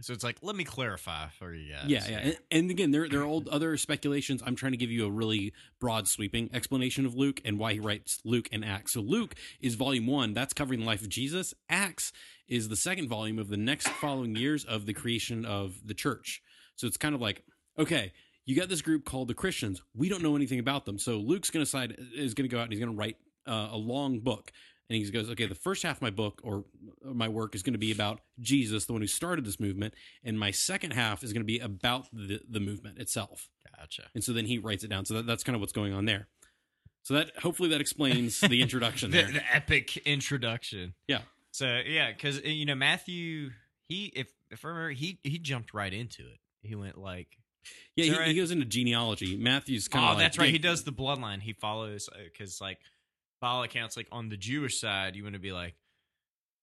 so 0.00 0.12
it's 0.12 0.24
like, 0.24 0.38
let 0.42 0.56
me 0.56 0.64
clarify 0.64 1.28
for 1.38 1.54
you 1.54 1.72
guys. 1.72 1.84
yeah, 1.86 2.04
yeah, 2.08 2.18
and, 2.18 2.38
and 2.50 2.70
again, 2.70 2.90
there 2.90 3.08
there 3.08 3.20
are 3.20 3.24
old 3.24 3.46
other 3.48 3.76
speculations. 3.76 4.42
I'm 4.44 4.56
trying 4.56 4.72
to 4.72 4.78
give 4.78 4.90
you 4.90 5.06
a 5.06 5.10
really 5.10 5.52
broad, 5.80 6.08
sweeping 6.08 6.50
explanation 6.52 7.06
of 7.06 7.14
Luke 7.14 7.40
and 7.44 7.58
why 7.58 7.74
he 7.74 7.80
writes 7.80 8.20
Luke 8.24 8.48
and 8.50 8.64
Acts. 8.64 8.94
So 8.94 9.00
Luke 9.00 9.36
is 9.60 9.76
volume 9.76 10.08
one. 10.08 10.34
That's 10.34 10.52
covering 10.52 10.80
the 10.80 10.86
life 10.86 11.02
of 11.02 11.08
Jesus. 11.08 11.54
Acts 11.68 12.12
is 12.48 12.68
the 12.68 12.76
second 12.76 13.08
volume 13.08 13.38
of 13.38 13.48
the 13.48 13.56
next 13.56 13.88
following 13.88 14.34
years 14.34 14.64
of 14.64 14.86
the 14.86 14.94
creation 14.94 15.44
of 15.44 15.86
the 15.86 15.94
church. 15.94 16.42
So 16.74 16.88
it's 16.88 16.96
kind 16.96 17.14
of 17.14 17.20
like, 17.20 17.44
okay, 17.78 18.12
you 18.46 18.56
got 18.56 18.68
this 18.68 18.82
group 18.82 19.04
called 19.04 19.28
the 19.28 19.34
Christians. 19.34 19.80
We 19.94 20.08
don't 20.08 20.22
know 20.22 20.34
anything 20.34 20.58
about 20.58 20.86
them. 20.86 20.98
So 20.98 21.18
Luke's 21.18 21.50
going 21.50 21.64
to 21.64 21.70
decide 21.70 21.96
is 22.16 22.34
going 22.34 22.48
to 22.48 22.52
go 22.54 22.58
out 22.58 22.64
and 22.64 22.72
he's 22.72 22.80
going 22.80 22.92
to 22.92 22.98
write 22.98 23.16
uh, 23.46 23.68
a 23.70 23.76
long 23.76 24.20
book. 24.20 24.50
And 24.88 24.96
he 24.96 25.10
goes, 25.10 25.30
"Okay, 25.30 25.46
the 25.46 25.54
first 25.54 25.82
half 25.82 25.96
of 25.96 26.02
my 26.02 26.10
book 26.10 26.40
or 26.42 26.64
my 27.02 27.28
work 27.28 27.54
is 27.54 27.62
going 27.62 27.72
to 27.74 27.78
be 27.78 27.92
about 27.92 28.20
Jesus, 28.40 28.84
the 28.84 28.92
one 28.92 29.02
who 29.02 29.08
started 29.08 29.44
this 29.44 29.58
movement, 29.58 29.94
and 30.22 30.38
my 30.38 30.50
second 30.50 30.92
half 30.92 31.22
is 31.22 31.32
going 31.32 31.42
to 31.42 31.46
be 31.46 31.58
about 31.58 32.08
the 32.12 32.40
the 32.48 32.60
movement 32.60 32.98
itself." 32.98 33.48
Gotcha. 33.78 34.04
And 34.14 34.22
so 34.22 34.32
then 34.32 34.46
he 34.46 34.58
writes 34.58 34.84
it 34.84 34.88
down. 34.88 35.04
So 35.04 35.14
that, 35.14 35.26
that's 35.26 35.42
kind 35.42 35.54
of 35.54 35.60
what's 35.60 35.72
going 35.72 35.92
on 35.92 36.04
there. 36.04 36.28
So 37.02 37.14
that 37.14 37.36
hopefully 37.38 37.68
that 37.70 37.80
explains 37.80 38.40
the 38.40 38.62
introduction 38.62 39.10
the, 39.12 39.22
there. 39.22 39.32
the 39.32 39.54
epic 39.54 39.96
introduction. 39.98 40.94
Yeah. 41.06 41.20
So 41.50 41.80
yeah, 41.86 42.10
because 42.10 42.38
uh, 42.38 42.48
you 42.48 42.66
know 42.66 42.74
Matthew, 42.74 43.50
he 43.88 44.06
if 44.16 44.28
if 44.50 44.64
I 44.64 44.68
remember, 44.68 44.90
he 44.90 45.18
he 45.22 45.38
jumped 45.38 45.74
right 45.74 45.92
into 45.92 46.22
it. 46.22 46.38
He 46.62 46.74
went 46.74 46.96
like, 46.96 47.28
Yeah, 47.94 48.04
he, 48.06 48.16
right? 48.16 48.28
he 48.28 48.34
goes 48.34 48.50
into 48.50 48.64
genealogy. 48.64 49.36
Matthew's 49.36 49.86
kind 49.86 50.04
oh, 50.04 50.08
of 50.08 50.14
like, 50.14 50.16
Oh, 50.16 50.24
that's 50.24 50.38
right. 50.38 50.50
He 50.50 50.58
does 50.58 50.84
the 50.84 50.92
bloodline. 50.92 51.42
He 51.42 51.52
follows 51.52 52.08
uh, 52.10 52.18
because 52.24 52.60
like, 52.60 52.78
by 53.44 53.50
all 53.50 53.62
accounts, 53.62 53.94
like 53.94 54.08
on 54.10 54.30
the 54.30 54.38
Jewish 54.38 54.80
side, 54.80 55.14
you 55.16 55.22
want 55.22 55.34
to 55.34 55.38
be 55.38 55.52
like, 55.52 55.74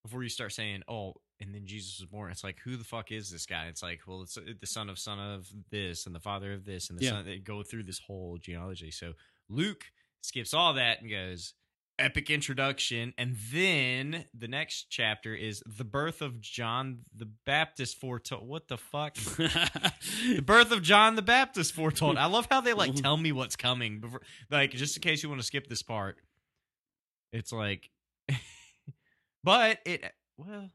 before 0.04 0.24
you 0.24 0.30
start 0.30 0.52
saying, 0.52 0.82
oh, 0.88 1.14
and 1.40 1.54
then 1.54 1.68
Jesus 1.68 2.00
was 2.00 2.10
born. 2.10 2.32
It's 2.32 2.44
like, 2.44 2.58
who 2.66 2.76
the 2.76 2.84
fuck 2.84 3.12
is 3.12 3.30
this 3.30 3.46
guy? 3.46 3.68
It's 3.68 3.84
like, 3.84 4.00
well, 4.08 4.24
it's 4.24 4.36
uh, 4.36 4.42
the 4.60 4.66
son 4.66 4.90
of 4.90 4.98
son 4.98 5.20
of 5.20 5.48
this, 5.70 6.08
and 6.08 6.16
the 6.16 6.20
father 6.20 6.54
of 6.54 6.66
this, 6.66 6.90
and 6.90 6.98
the 6.98 7.04
Yeah. 7.04 7.12
son. 7.12 7.26
They 7.26 7.38
go 7.38 7.62
through 7.62 7.84
this 7.84 8.00
whole 8.00 8.40
genealogy. 8.42 8.90
So 8.90 9.14
Luke 9.48 9.84
skips 10.22 10.56
all 10.56 10.74
that 10.74 11.02
and 11.02 11.10
goes 11.12 11.54
epic 12.00 12.32
introduction, 12.32 13.14
and 13.16 13.36
then 13.52 14.26
the 14.34 14.48
next 14.48 14.88
chapter 14.90 15.36
is 15.36 15.62
the 15.68 15.84
birth 15.84 16.24
of 16.24 16.42
John 16.42 17.02
the 17.16 17.30
Baptist 17.46 18.00
foretold. 18.00 18.48
What 18.48 18.70
the 18.70 18.80
fuck? 18.80 19.14
the 19.38 20.42
birth 20.44 20.72
of 20.72 20.82
John 20.82 21.16
the 21.16 21.22
Baptist 21.22 21.76
foretold. 21.76 22.18
I 22.18 22.26
love 22.26 22.48
how 22.50 22.62
they 22.62 22.74
like 22.74 22.96
tell 23.04 23.18
me 23.18 23.32
what's 23.32 23.56
coming 23.56 24.00
before, 24.00 24.24
like 24.50 24.72
just 24.72 24.98
in 24.98 25.02
case 25.04 25.22
you 25.22 25.30
want 25.30 25.42
to 25.42 25.46
skip 25.46 25.68
this 25.68 25.84
part. 25.84 26.18
It's 27.34 27.52
like, 27.52 27.90
but 29.44 29.80
it 29.86 30.04
well, 30.38 30.70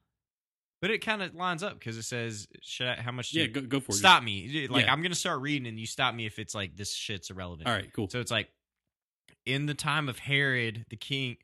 but 0.81 0.91
it 0.91 0.99
kind 1.05 1.23
of 1.23 1.35
lines 1.35 1.63
up 1.63 1.79
because 1.79 1.97
it 1.97 2.05
says, 2.05 2.47
"Should 2.63 2.87
I, 2.89 2.97
how 3.01 3.13
much? 3.13 3.33
yeah, 3.33 3.45
you- 3.45 3.49
go, 3.49 3.61
go 3.63 3.81
for 3.81 3.93
it. 3.93 3.97
stop 3.97 4.23
me." 4.23 4.67
Like 4.71 4.87
Yeah. 4.87 4.93
I'm 4.93 5.03
gonna 5.03 5.15
start 5.15 5.41
reading, 5.41 5.67
and 5.69 5.79
you 5.79 5.87
stop 5.87 6.15
me 6.15 6.27
if 6.27 6.39
it's 6.39 6.55
like 6.55 6.77
this 6.77 6.95
shit's 6.95 7.31
irrelevant. 7.31 7.69
All 7.69 7.75
right, 7.75 7.93
cool. 7.93 8.09
So 8.09 8.21
it's 8.21 8.31
like 8.31 8.49
in 9.45 9.67
the 9.67 9.75
time 9.75 10.09
of 10.09 10.19
Herod 10.19 10.85
the 10.91 10.97
king. 10.97 11.37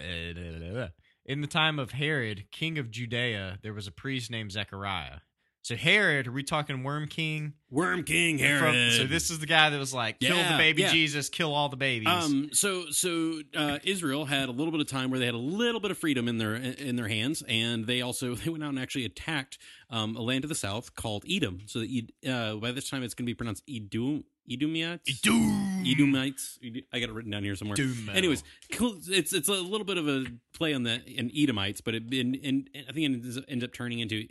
uh. 0.00 0.88
In 1.26 1.42
the 1.42 1.46
time 1.46 1.78
of 1.78 1.90
Herod, 1.90 2.44
king 2.50 2.78
of 2.78 2.90
Judea, 2.90 3.58
there 3.62 3.74
was 3.74 3.86
a 3.86 3.92
priest 3.92 4.30
named 4.30 4.50
Zechariah. 4.52 5.18
So 5.68 5.76
Herod, 5.76 6.26
are 6.26 6.32
we 6.32 6.44
talking 6.44 6.82
Worm 6.82 7.08
King? 7.08 7.52
Worm 7.70 8.02
King 8.02 8.38
From- 8.38 8.46
Herod. 8.46 8.94
so 8.94 9.04
this 9.04 9.28
is 9.28 9.38
the 9.38 9.44
guy 9.44 9.68
that 9.68 9.78
was 9.78 9.92
like, 9.92 10.18
kill 10.18 10.34
Yeah, 10.34 10.52
the 10.52 10.56
baby 10.56 10.80
yeah. 10.80 10.90
Jesus, 10.90 11.28
kill 11.28 11.52
all 11.52 11.68
the 11.68 11.76
babies. 11.76 12.08
Um. 12.08 12.48
So 12.54 12.86
so 12.90 13.42
uh, 13.54 13.78
Israel 13.84 14.24
had 14.24 14.48
a 14.48 14.52
little 14.52 14.72
bit 14.72 14.80
of 14.80 14.86
time 14.86 15.10
where 15.10 15.20
they 15.20 15.26
had 15.26 15.34
a 15.34 15.36
little 15.36 15.78
bit 15.78 15.90
of 15.90 15.98
freedom 15.98 16.26
in 16.26 16.38
their 16.38 16.54
in 16.54 16.96
their 16.96 17.08
hands, 17.08 17.42
and 17.46 17.86
they 17.86 18.00
also 18.00 18.34
they 18.34 18.48
went 18.48 18.64
out 18.64 18.70
and 18.70 18.78
actually 18.78 19.04
attacked 19.04 19.58
um, 19.90 20.16
a 20.16 20.22
land 20.22 20.40
to 20.40 20.48
the 20.48 20.54
south 20.54 20.94
called 20.94 21.26
Edom. 21.30 21.60
So 21.66 21.80
Ed- 21.80 22.12
uh, 22.26 22.54
by 22.54 22.72
this 22.72 22.88
time 22.88 23.02
it's 23.02 23.12
going 23.12 23.26
to 23.26 23.30
be 23.30 23.34
pronounced 23.34 23.62
Edom 23.68 24.24
Edomites. 24.50 25.20
Doom. 25.20 25.84
Edomites. 25.86 26.58
I 26.94 26.98
got 26.98 27.10
it 27.10 27.12
written 27.12 27.30
down 27.30 27.44
here 27.44 27.54
somewhere. 27.56 27.76
Doom. 27.76 28.08
Anyways. 28.10 28.42
It's 28.70 29.34
it's 29.34 29.48
a 29.48 29.52
little 29.52 29.84
bit 29.84 29.98
of 29.98 30.08
a 30.08 30.24
play 30.54 30.72
on 30.72 30.84
the 30.84 31.04
in 31.04 31.30
Edomites, 31.36 31.82
but 31.82 31.94
it 31.94 32.04
in, 32.14 32.34
in 32.36 32.68
I 32.88 32.92
think 32.92 33.26
it 33.26 33.44
ends 33.48 33.64
up 33.64 33.74
turning 33.74 33.98
into 33.98 34.26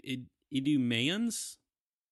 Ed, 0.56 0.66
Edomians, 0.66 1.56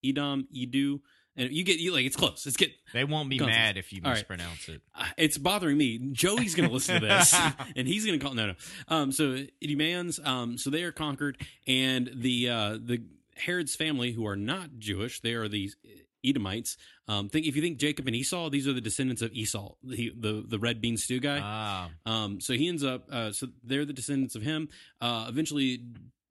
Edom, 0.04 0.46
Edu, 0.54 1.00
and 1.36 1.50
you 1.52 1.64
get 1.64 1.78
you 1.78 1.92
like 1.92 2.06
it's 2.06 2.16
close. 2.16 2.46
It's 2.46 2.56
get 2.56 2.72
they 2.94 3.04
won't 3.04 3.28
be 3.28 3.38
mad 3.38 3.76
if 3.76 3.92
you 3.92 4.00
All 4.04 4.10
right. 4.10 4.16
mispronounce 4.18 4.68
it. 4.68 4.80
uh, 4.94 5.04
it's 5.18 5.36
bothering 5.38 5.76
me. 5.76 5.98
Joey's 6.12 6.54
going 6.54 6.68
to 6.68 6.74
listen 6.74 7.00
to 7.00 7.06
this, 7.06 7.34
and 7.76 7.86
he's 7.86 8.06
going 8.06 8.18
to 8.18 8.24
call. 8.24 8.34
No, 8.34 8.46
no. 8.48 8.54
Um, 8.88 9.12
so 9.12 9.36
Idumeans, 9.62 10.18
um, 10.26 10.56
so 10.58 10.70
they 10.70 10.82
are 10.84 10.92
conquered, 10.92 11.36
and 11.66 12.10
the 12.14 12.48
uh, 12.48 12.78
the 12.82 13.02
Herod's 13.36 13.76
family, 13.76 14.12
who 14.12 14.26
are 14.26 14.36
not 14.36 14.78
Jewish, 14.78 15.20
they 15.20 15.34
are 15.34 15.46
these 15.48 15.76
Edomites. 16.24 16.76
Um, 17.08 17.28
think 17.28 17.46
if 17.46 17.54
you 17.54 17.62
think 17.62 17.78
Jacob 17.78 18.06
and 18.06 18.16
Esau, 18.16 18.48
these 18.50 18.66
are 18.66 18.72
the 18.72 18.80
descendants 18.80 19.20
of 19.22 19.32
Esau, 19.32 19.74
the 19.84 20.12
the, 20.18 20.42
the 20.48 20.58
red 20.58 20.80
bean 20.80 20.96
stew 20.96 21.20
guy. 21.20 21.40
Ah, 21.42 21.90
Um, 22.06 22.40
so 22.40 22.54
he 22.54 22.66
ends 22.66 22.82
up, 22.82 23.06
uh, 23.12 23.30
so 23.32 23.48
they're 23.62 23.84
the 23.84 23.92
descendants 23.92 24.34
of 24.34 24.42
him. 24.42 24.70
Uh, 25.02 25.26
eventually, 25.28 25.82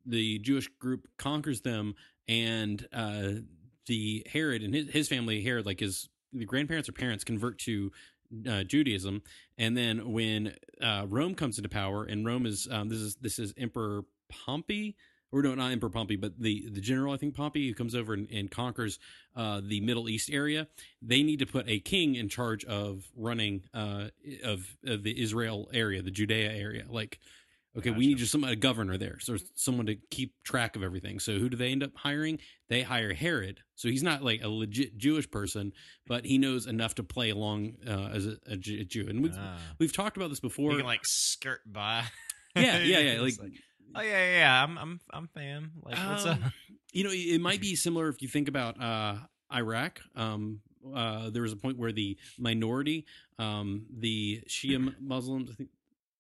the 0.06 0.40
Jewish 0.40 0.68
group 0.80 1.08
conquers 1.18 1.62
them, 1.62 1.96
and 2.28 2.88
uh, 2.94 3.32
the 3.88 4.26
Herod 4.32 4.64
and 4.64 4.74
his, 4.74 4.90
his 4.90 5.08
family, 5.08 5.42
Herod, 5.42 5.66
like 5.66 5.80
his 5.80 6.10
the 6.34 6.46
grandparents 6.46 6.90
or 6.90 6.94
parents, 6.94 7.24
convert 7.24 7.60
to 7.60 7.92
uh, 8.50 8.64
Judaism. 8.64 9.22
And 9.58 9.78
then 9.78 10.12
when 10.12 10.56
uh, 10.82 11.06
Rome 11.08 11.36
comes 11.36 11.58
into 11.58 11.70
power, 11.70 12.04
and 12.04 12.26
Rome 12.26 12.46
is 12.46 12.68
um, 12.72 12.90
this 12.90 13.00
is 13.00 13.16
this 13.18 13.40
is 13.40 13.54
Emperor 13.58 14.04
Pompey. 14.30 14.96
Or 15.32 15.42
no, 15.42 15.54
not 15.54 15.72
Emperor 15.72 15.90
Pompey, 15.90 16.16
but 16.16 16.40
the, 16.40 16.70
the 16.72 16.80
general, 16.80 17.14
I 17.14 17.18
think 17.18 17.36
Pompey, 17.36 17.68
who 17.68 17.74
comes 17.74 17.94
over 17.94 18.14
and, 18.14 18.30
and 18.32 18.50
conquers 18.50 19.00
uh, 19.36 19.60
the 19.62 19.82
Middle 19.82 20.08
East 20.08 20.30
area. 20.32 20.68
They 21.02 21.24
need 21.24 21.40
to 21.40 21.46
put 21.46 21.68
a 21.68 21.80
king 21.80 22.16
in 22.16 22.30
charge 22.30 22.64
of 22.64 23.04
running 23.18 23.64
uh, 23.74 24.10
of, 24.44 24.78
of 24.86 25.04
the 25.04 25.22
Israel 25.22 25.70
area, 25.74 26.02
the 26.02 26.12
Judea 26.12 26.54
area. 26.54 26.86
Like, 26.88 27.20
okay, 27.78 27.92
we 27.92 28.08
need 28.08 28.18
just 28.18 28.32
some 28.32 28.44
a 28.44 28.56
governor 28.56 28.98
there, 28.98 29.18
so 29.20 29.38
someone 29.56 29.86
to 29.88 29.96
keep 30.10 30.34
track 30.44 30.76
of 30.76 30.84
everything. 30.84 31.20
So 31.20 31.34
who 31.34 31.50
do 31.50 31.58
they 31.58 31.72
end 31.72 31.84
up 31.84 31.92
hiring? 31.96 32.40
They 32.70 32.82
hire 32.82 33.14
Herod. 33.14 33.60
So 33.76 33.90
he's 33.90 34.04
not 34.04 34.24
like 34.24 34.44
a 34.44 34.48
legit 34.48 34.98
Jewish 34.98 35.30
person, 35.30 35.74
but 36.08 36.26
he 36.26 36.38
knows 36.38 36.68
enough 36.68 36.96
to 36.96 37.04
play 37.04 37.30
along 37.30 37.76
uh, 37.88 38.10
as 38.14 38.26
a, 38.26 38.38
a 38.48 38.56
Jew. 38.58 39.08
And 39.10 39.22
we've 39.22 39.36
ah. 39.38 39.58
we've 39.80 39.94
talked 39.94 40.18
about 40.18 40.30
this 40.30 40.40
before. 40.40 40.76
can 40.78 40.86
like 40.86 41.06
skirt 41.06 41.62
by. 41.66 42.04
yeah, 42.56 42.80
yeah, 42.80 43.00
yeah. 43.00 43.12
It's 43.24 43.40
Like, 43.40 43.52
oh 43.96 44.02
yeah, 44.02 44.10
yeah, 44.10 44.38
yeah. 44.38 44.64
I'm, 44.64 44.78
I'm, 44.78 45.00
I'm 45.12 45.28
fam. 45.28 45.72
Like, 45.84 45.98
what's 45.98 46.26
up? 46.26 46.44
Um, 46.44 46.54
You 46.94 47.04
know, 47.04 47.10
it 47.12 47.42
might 47.42 47.60
be 47.60 47.76
similar 47.76 48.08
if 48.08 48.22
you 48.22 48.30
think 48.30 48.48
about 48.48 48.82
uh, 48.82 49.18
Iraq. 49.54 50.00
Um, 50.16 50.62
uh, 50.94 51.30
there 51.30 51.42
was 51.42 51.52
a 51.52 51.58
point 51.58 51.78
where 51.78 51.92
the 51.92 52.18
minority, 52.40 53.06
um, 53.38 53.86
the 54.00 54.42
Shia 54.48 54.94
Muslims, 55.02 55.50
I 55.52 55.56
think 55.56 55.70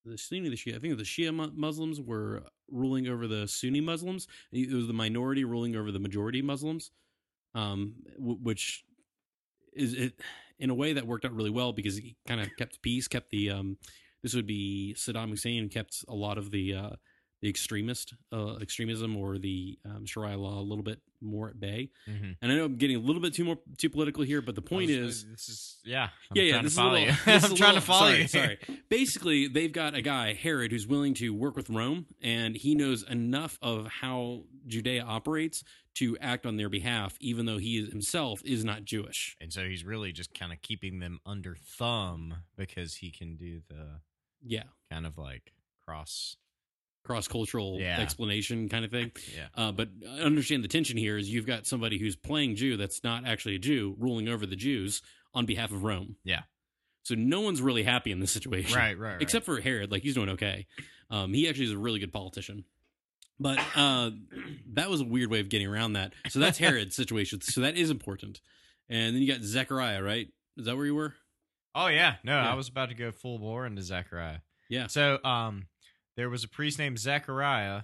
the 0.05 0.17
Sunni, 0.17 0.49
the 0.49 0.55
Shia, 0.55 0.75
I 0.75 0.79
think 0.79 0.97
the 0.97 1.03
Shia 1.03 1.55
Muslims 1.55 1.99
were 1.99 2.43
ruling 2.69 3.07
over 3.07 3.27
the 3.27 3.47
Sunni 3.47 3.81
Muslims. 3.81 4.27
It 4.51 4.71
was 4.71 4.87
the 4.87 4.93
minority 4.93 5.43
ruling 5.43 5.75
over 5.75 5.91
the 5.91 5.99
majority 5.99 6.41
Muslims, 6.41 6.91
um, 7.53 7.95
w- 8.17 8.39
which 8.41 8.83
is 9.73 9.93
it 9.93 10.19
in 10.59 10.69
a 10.69 10.75
way 10.75 10.93
that 10.93 11.05
worked 11.05 11.25
out 11.25 11.33
really 11.33 11.49
well 11.49 11.73
because 11.73 11.97
he 11.97 12.15
kind 12.27 12.39
of 12.39 12.49
kept 12.57 12.81
peace, 12.81 13.07
kept 13.07 13.29
the 13.31 13.49
um, 13.49 13.77
this 14.23 14.33
would 14.33 14.47
be 14.47 14.95
Saddam 14.97 15.29
Hussein 15.29 15.69
kept 15.69 16.03
a 16.07 16.15
lot 16.15 16.37
of 16.37 16.51
the 16.51 16.73
uh, 16.75 16.89
the 17.41 17.49
extremist 17.49 18.13
uh, 18.31 18.55
extremism 18.55 19.15
or 19.15 19.37
the 19.37 19.77
um, 19.85 20.05
Sharia 20.05 20.37
law 20.37 20.59
a 20.59 20.61
little 20.61 20.83
bit 20.83 20.99
more 21.25 21.49
at 21.49 21.59
bay. 21.59 21.89
Mhm. 22.07 22.37
And 22.41 22.51
I 22.51 22.55
know 22.55 22.65
I'm 22.65 22.77
getting 22.77 22.95
a 22.95 22.99
little 22.99 23.21
bit 23.21 23.33
too 23.33 23.43
more 23.43 23.57
too 23.77 23.89
political 23.89 24.23
here, 24.23 24.41
but 24.41 24.55
the 24.55 24.61
point 24.61 24.89
was- 24.89 24.97
is, 24.97 25.25
this 25.25 25.49
is 25.49 25.77
yeah, 25.83 26.09
I'm 26.31 26.37
yeah, 26.37 26.43
yeah, 26.43 26.61
this 26.61 26.73
is 26.73 26.77
little, 26.79 27.05
this 27.25 27.27
is 27.43 27.51
I'm 27.51 27.55
trying 27.57 27.75
to 27.75 27.81
follow 27.81 28.09
sorry, 28.09 28.21
you. 28.21 28.27
Sorry. 28.27 28.57
Basically, 28.89 29.47
they've 29.47 29.71
got 29.73 29.93
a 29.95 30.01
guy 30.01 30.33
Herod 30.33 30.71
who's 30.71 30.87
willing 30.87 31.13
to 31.15 31.31
work 31.33 31.55
with 31.55 31.69
Rome, 31.69 32.05
and 32.21 32.55
he 32.55 32.75
knows 32.75 33.03
enough 33.03 33.57
of 33.61 33.87
how 33.87 34.43
Judea 34.67 35.03
operates 35.03 35.63
to 35.95 36.17
act 36.19 36.45
on 36.45 36.57
their 36.57 36.69
behalf, 36.69 37.15
even 37.21 37.45
though 37.45 37.57
he 37.57 37.77
is, 37.77 37.89
himself 37.89 38.41
is 38.43 38.65
not 38.65 38.83
Jewish. 38.83 39.37
And 39.39 39.53
so 39.53 39.63
he's 39.65 39.85
really 39.85 40.11
just 40.11 40.33
kind 40.37 40.51
of 40.51 40.61
keeping 40.61 40.99
them 40.99 41.19
under 41.25 41.55
thumb 41.55 42.43
because 42.57 42.95
he 42.95 43.11
can 43.11 43.37
do 43.37 43.61
the 43.69 44.01
Yeah, 44.45 44.63
kind 44.91 45.05
of 45.05 45.17
like 45.17 45.53
cross. 45.85 46.35
Cross 47.05 47.27
cultural 47.27 47.77
Yeah. 47.79 47.99
explanation 47.99 48.67
kind 48.67 48.83
of 48.83 48.91
thing. 48.91 49.11
Yeah. 49.35 49.47
Uh, 49.55 49.71
but 49.71 49.89
understand 50.19 50.63
the 50.63 50.67
tension 50.67 50.97
here 50.97 51.17
is 51.17 51.29
you've 51.29 51.45
got 51.45 51.65
somebody 51.65 51.97
who's 51.97 52.15
playing 52.15 52.55
Jew 52.55 52.75
that's 52.75 53.03
not 53.03 53.25
actually 53.25 53.55
a 53.55 53.59
Jew 53.59 53.95
ruling 53.99 54.27
over 54.27 54.45
the 54.45 54.55
Jews 54.57 55.01
on 55.33 55.45
behalf 55.45 55.71
of 55.71 55.83
Rome. 55.83 56.17
Yeah. 56.23 56.41
So 57.03 57.13
no 57.15 57.41
one's 57.41 57.61
really 57.61 57.83
happy 57.83 58.11
in 58.11 58.19
this 58.19 58.31
situation. 58.31 58.75
Right, 58.75 58.97
right, 58.97 59.13
right. 59.13 59.21
Except 59.21 59.45
for 59.45 59.61
Herod, 59.61 59.91
like 59.91 60.01
he's 60.01 60.15
doing 60.15 60.29
okay. 60.29 60.65
Um, 61.11 61.31
he 61.33 61.47
actually 61.47 61.65
is 61.65 61.71
a 61.71 61.77
really 61.77 61.99
good 61.99 62.11
politician. 62.11 62.65
But 63.39 63.59
uh, 63.75 64.11
that 64.73 64.89
was 64.89 65.01
a 65.01 65.05
weird 65.05 65.29
way 65.29 65.41
of 65.41 65.49
getting 65.49 65.67
around 65.67 65.93
that. 65.93 66.13
So 66.29 66.39
that's 66.39 66.57
Herod's 66.57 66.95
situation. 66.95 67.41
So 67.41 67.61
that 67.61 67.77
is 67.77 67.89
important. 67.91 68.39
And 68.89 69.13
then 69.15 69.21
you 69.21 69.31
got 69.31 69.41
Zechariah, 69.41 70.01
right? 70.01 70.27
Is 70.57 70.65
that 70.65 70.75
where 70.75 70.85
you 70.85 70.95
were? 70.95 71.13
Oh 71.75 71.87
yeah, 71.87 72.15
no, 72.23 72.31
Yeah. 72.31 72.49
I 72.51 72.55
was 72.55 72.69
about 72.69 72.89
to 72.89 72.95
go 72.95 73.11
full 73.11 73.37
bore 73.37 73.65
into 73.65 73.81
Zechariah. 73.81 74.37
Yeah. 74.69 74.87
So, 74.87 75.19
um, 75.23 75.67
there 76.17 76.29
was 76.29 76.43
a 76.43 76.47
priest 76.47 76.79
named 76.79 76.99
Zechariah 76.99 77.83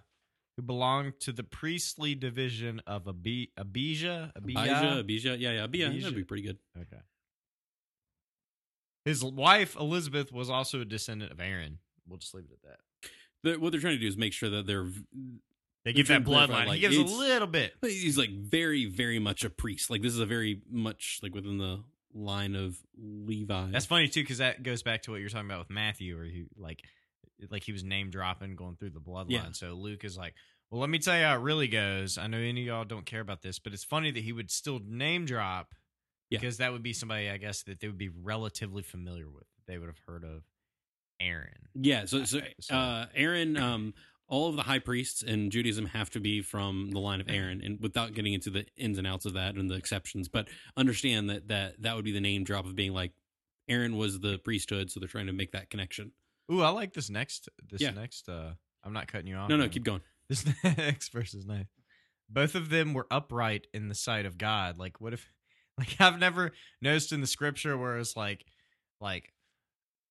who 0.57 0.63
belonged 0.63 1.13
to 1.21 1.31
the 1.31 1.43
priestly 1.43 2.15
division 2.15 2.81
of 2.85 3.07
Abi- 3.07 3.51
Abijah. 3.57 4.31
Abijah, 4.35 4.97
Abijah. 4.99 5.37
Yeah, 5.37 5.51
yeah. 5.51 5.63
Abijah. 5.63 5.87
Abijah. 5.87 6.01
That'd 6.03 6.15
be 6.15 6.23
pretty 6.23 6.43
good. 6.43 6.57
Okay. 6.77 7.01
His 9.05 9.23
wife 9.23 9.75
Elizabeth 9.75 10.31
was 10.31 10.49
also 10.49 10.81
a 10.81 10.85
descendant 10.85 11.31
of 11.31 11.39
Aaron. 11.39 11.79
We'll 12.07 12.19
just 12.19 12.33
leave 12.33 12.45
it 12.45 12.59
at 12.63 12.69
that. 12.69 12.79
The, 13.43 13.57
what 13.59 13.71
they're 13.71 13.81
trying 13.81 13.95
to 13.95 13.99
do 13.99 14.07
is 14.07 14.17
make 14.17 14.33
sure 14.33 14.49
that 14.49 14.67
they're 14.67 14.85
They 15.85 15.93
give 15.93 16.07
that 16.07 16.23
trying 16.23 16.23
to 16.25 16.29
clarify, 16.29 16.53
bloodline. 16.65 16.67
like, 16.67 16.75
he 16.75 16.81
gives 16.81 16.97
a 16.97 17.15
little 17.15 17.47
bit. 17.47 17.73
He's 17.81 18.17
like 18.17 18.29
very, 18.29 18.85
very 18.85 19.17
much 19.17 19.43
a 19.43 19.49
priest. 19.49 19.89
Like 19.89 20.01
this 20.03 20.13
is 20.13 20.19
a 20.19 20.25
very 20.25 20.61
much 20.69 21.19
like 21.23 21.33
within 21.33 21.57
the 21.57 21.83
line 22.13 22.55
of 22.55 22.77
Levi. 22.97 23.71
That's 23.71 23.85
funny 23.87 24.07
too, 24.07 24.21
because 24.21 24.37
that 24.39 24.61
goes 24.61 24.83
back 24.83 25.03
to 25.03 25.11
what 25.11 25.21
you're 25.21 25.29
talking 25.29 25.49
about 25.49 25.59
with 25.59 25.69
Matthew, 25.71 26.15
where 26.15 26.25
he 26.25 26.45
like 26.57 26.83
like 27.49 27.63
he 27.63 27.71
was 27.71 27.83
name 27.83 28.09
dropping 28.09 28.55
going 28.55 28.75
through 28.75 28.91
the 28.91 28.99
bloodline. 28.99 29.25
Yeah. 29.31 29.51
So 29.53 29.73
Luke 29.73 30.03
is 30.03 30.17
like, 30.17 30.35
well, 30.69 30.81
let 30.81 30.89
me 30.89 30.99
tell 30.99 31.17
you 31.17 31.23
how 31.23 31.35
it 31.35 31.41
really 31.41 31.67
goes. 31.67 32.17
I 32.17 32.27
know 32.27 32.37
any 32.37 32.61
of 32.61 32.67
y'all 32.67 32.85
don't 32.85 33.05
care 33.05 33.21
about 33.21 33.41
this, 33.41 33.59
but 33.59 33.73
it's 33.73 33.83
funny 33.83 34.11
that 34.11 34.23
he 34.23 34.31
would 34.33 34.51
still 34.51 34.79
name 34.85 35.25
drop 35.25 35.73
Yeah. 36.29 36.39
because 36.39 36.57
that 36.57 36.71
would 36.71 36.83
be 36.83 36.93
somebody, 36.93 37.29
I 37.29 37.37
guess, 37.37 37.63
that 37.63 37.79
they 37.79 37.87
would 37.87 37.97
be 37.97 38.09
relatively 38.09 38.83
familiar 38.83 39.29
with. 39.29 39.47
They 39.67 39.77
would 39.77 39.87
have 39.87 39.99
heard 40.07 40.23
of 40.23 40.43
Aaron. 41.19 41.67
Yeah, 41.75 42.05
so 42.05 42.23
so, 42.25 42.39
so- 42.59 42.75
uh, 42.75 43.05
Aaron, 43.13 43.57
um, 43.57 43.93
all 44.27 44.49
of 44.49 44.55
the 44.55 44.63
high 44.63 44.79
priests 44.79 45.21
in 45.23 45.49
Judaism 45.51 45.85
have 45.87 46.09
to 46.11 46.19
be 46.21 46.41
from 46.41 46.91
the 46.91 46.99
line 46.99 47.19
of 47.21 47.29
Aaron, 47.29 47.61
and 47.61 47.79
without 47.81 48.13
getting 48.13 48.33
into 48.33 48.49
the 48.49 48.65
ins 48.77 48.97
and 48.97 49.05
outs 49.05 49.25
of 49.25 49.33
that 49.33 49.55
and 49.55 49.69
the 49.69 49.75
exceptions, 49.75 50.29
but 50.29 50.47
understand 50.77 51.29
that 51.29 51.49
that 51.49 51.81
that 51.81 51.95
would 51.97 52.05
be 52.05 52.13
the 52.13 52.21
name 52.21 52.43
drop 52.45 52.65
of 52.65 52.75
being 52.75 52.93
like 52.93 53.11
Aaron 53.67 53.97
was 53.97 54.19
the 54.21 54.37
priesthood, 54.39 54.89
so 54.89 54.99
they're 54.99 55.09
trying 55.09 55.27
to 55.27 55.33
make 55.33 55.51
that 55.51 55.69
connection. 55.69 56.13
Ooh, 56.51 56.61
I 56.61 56.69
like 56.69 56.93
this 56.93 57.09
next. 57.09 57.49
This 57.69 57.81
Yeah. 57.81 57.91
next. 57.91 58.29
uh 58.29 58.53
I'm 58.83 58.93
not 58.93 59.07
cutting 59.07 59.27
you 59.27 59.35
off. 59.35 59.49
No, 59.49 59.57
no, 59.57 59.63
man. 59.63 59.69
keep 59.69 59.83
going. 59.83 60.01
This 60.29 60.45
next 60.63 61.11
verse 61.11 61.33
is 61.33 61.45
nice. 61.45 61.67
Both 62.29 62.55
of 62.55 62.69
them 62.69 62.93
were 62.93 63.05
upright 63.11 63.67
in 63.73 63.89
the 63.89 63.95
sight 63.95 64.25
of 64.25 64.37
God. 64.37 64.77
Like, 64.77 64.99
what 65.01 65.13
if, 65.13 65.29
like, 65.77 65.95
I've 65.99 66.17
never 66.19 66.51
noticed 66.81 67.11
in 67.11 67.21
the 67.21 67.27
scripture 67.27 67.77
where 67.77 67.97
it's 67.97 68.15
like, 68.15 68.45
like, 68.99 69.33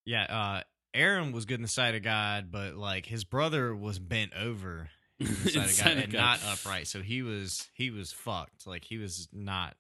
yeah, 0.04 0.22
uh, 0.24 0.62
Aaron 0.94 1.32
was 1.32 1.46
good 1.46 1.54
in 1.56 1.62
the 1.62 1.68
sight 1.68 1.94
of 1.94 2.02
God, 2.02 2.50
but 2.50 2.74
like 2.76 3.06
his 3.06 3.24
brother 3.24 3.74
was 3.74 3.98
bent 3.98 4.32
over 4.34 4.88
in 5.18 5.26
the 5.26 5.34
sight 5.34 5.56
of 5.56 5.62
Inside 5.64 5.84
God 5.84 5.96
of 5.98 6.04
and 6.04 6.12
God. 6.12 6.18
not 6.18 6.40
upright. 6.52 6.86
So 6.88 7.00
he 7.02 7.22
was, 7.22 7.68
he 7.74 7.90
was 7.90 8.12
fucked. 8.12 8.66
Like 8.66 8.84
he 8.84 8.98
was 8.98 9.28
not 9.32 9.74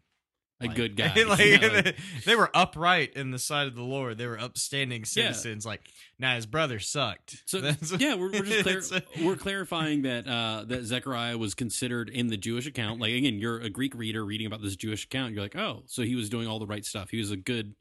A 0.62 0.66
like- 0.66 0.76
good 0.76 0.96
guy. 0.96 1.12
like, 1.24 1.38
Yeah, 1.38 1.66
like- 1.84 1.96
they 2.26 2.36
were 2.36 2.50
upright 2.54 3.14
in 3.14 3.30
the 3.30 3.38
sight 3.38 3.66
of 3.66 3.74
the 3.74 3.82
Lord. 3.82 4.18
They 4.18 4.26
were 4.26 4.38
upstanding 4.38 5.00
Yeah. 5.00 5.04
citizens. 5.32 5.64
Like, 5.64 5.80
now 6.18 6.34
his 6.36 6.44
brother 6.46 6.78
sucked. 6.78 7.42
So 7.46 7.60
That's- 7.62 7.92
yeah, 7.98 8.14
we're, 8.14 8.30
we're 8.30 8.44
just 8.44 8.90
clar- 8.90 9.02
we're 9.22 9.36
clarifying 9.36 10.02
that 10.02 10.26
uh, 10.28 10.64
that 10.68 10.84
Zechariah 10.84 11.38
was 11.38 11.54
considered 11.54 12.08
in 12.10 12.26
the 12.28 12.36
Jewish 12.36 12.66
account. 12.66 13.00
Like 13.00 13.12
again, 13.12 13.38
you're 13.38 13.58
a 13.60 13.70
Greek 13.70 13.94
reader 13.94 14.24
reading 14.24 14.46
about 14.46 14.62
this 14.62 14.76
Jewish 14.76 15.04
account. 15.04 15.32
You're 15.34 15.42
like, 15.42 15.56
oh, 15.56 15.82
so 15.86 16.02
he 16.02 16.14
was 16.14 16.28
doing 16.28 16.46
all 16.46 16.58
the 16.58 16.66
right 16.66 16.84
stuff. 16.84 17.10
He 17.10 17.18
was 17.18 17.30
a 17.30 17.36
good, 17.36 17.74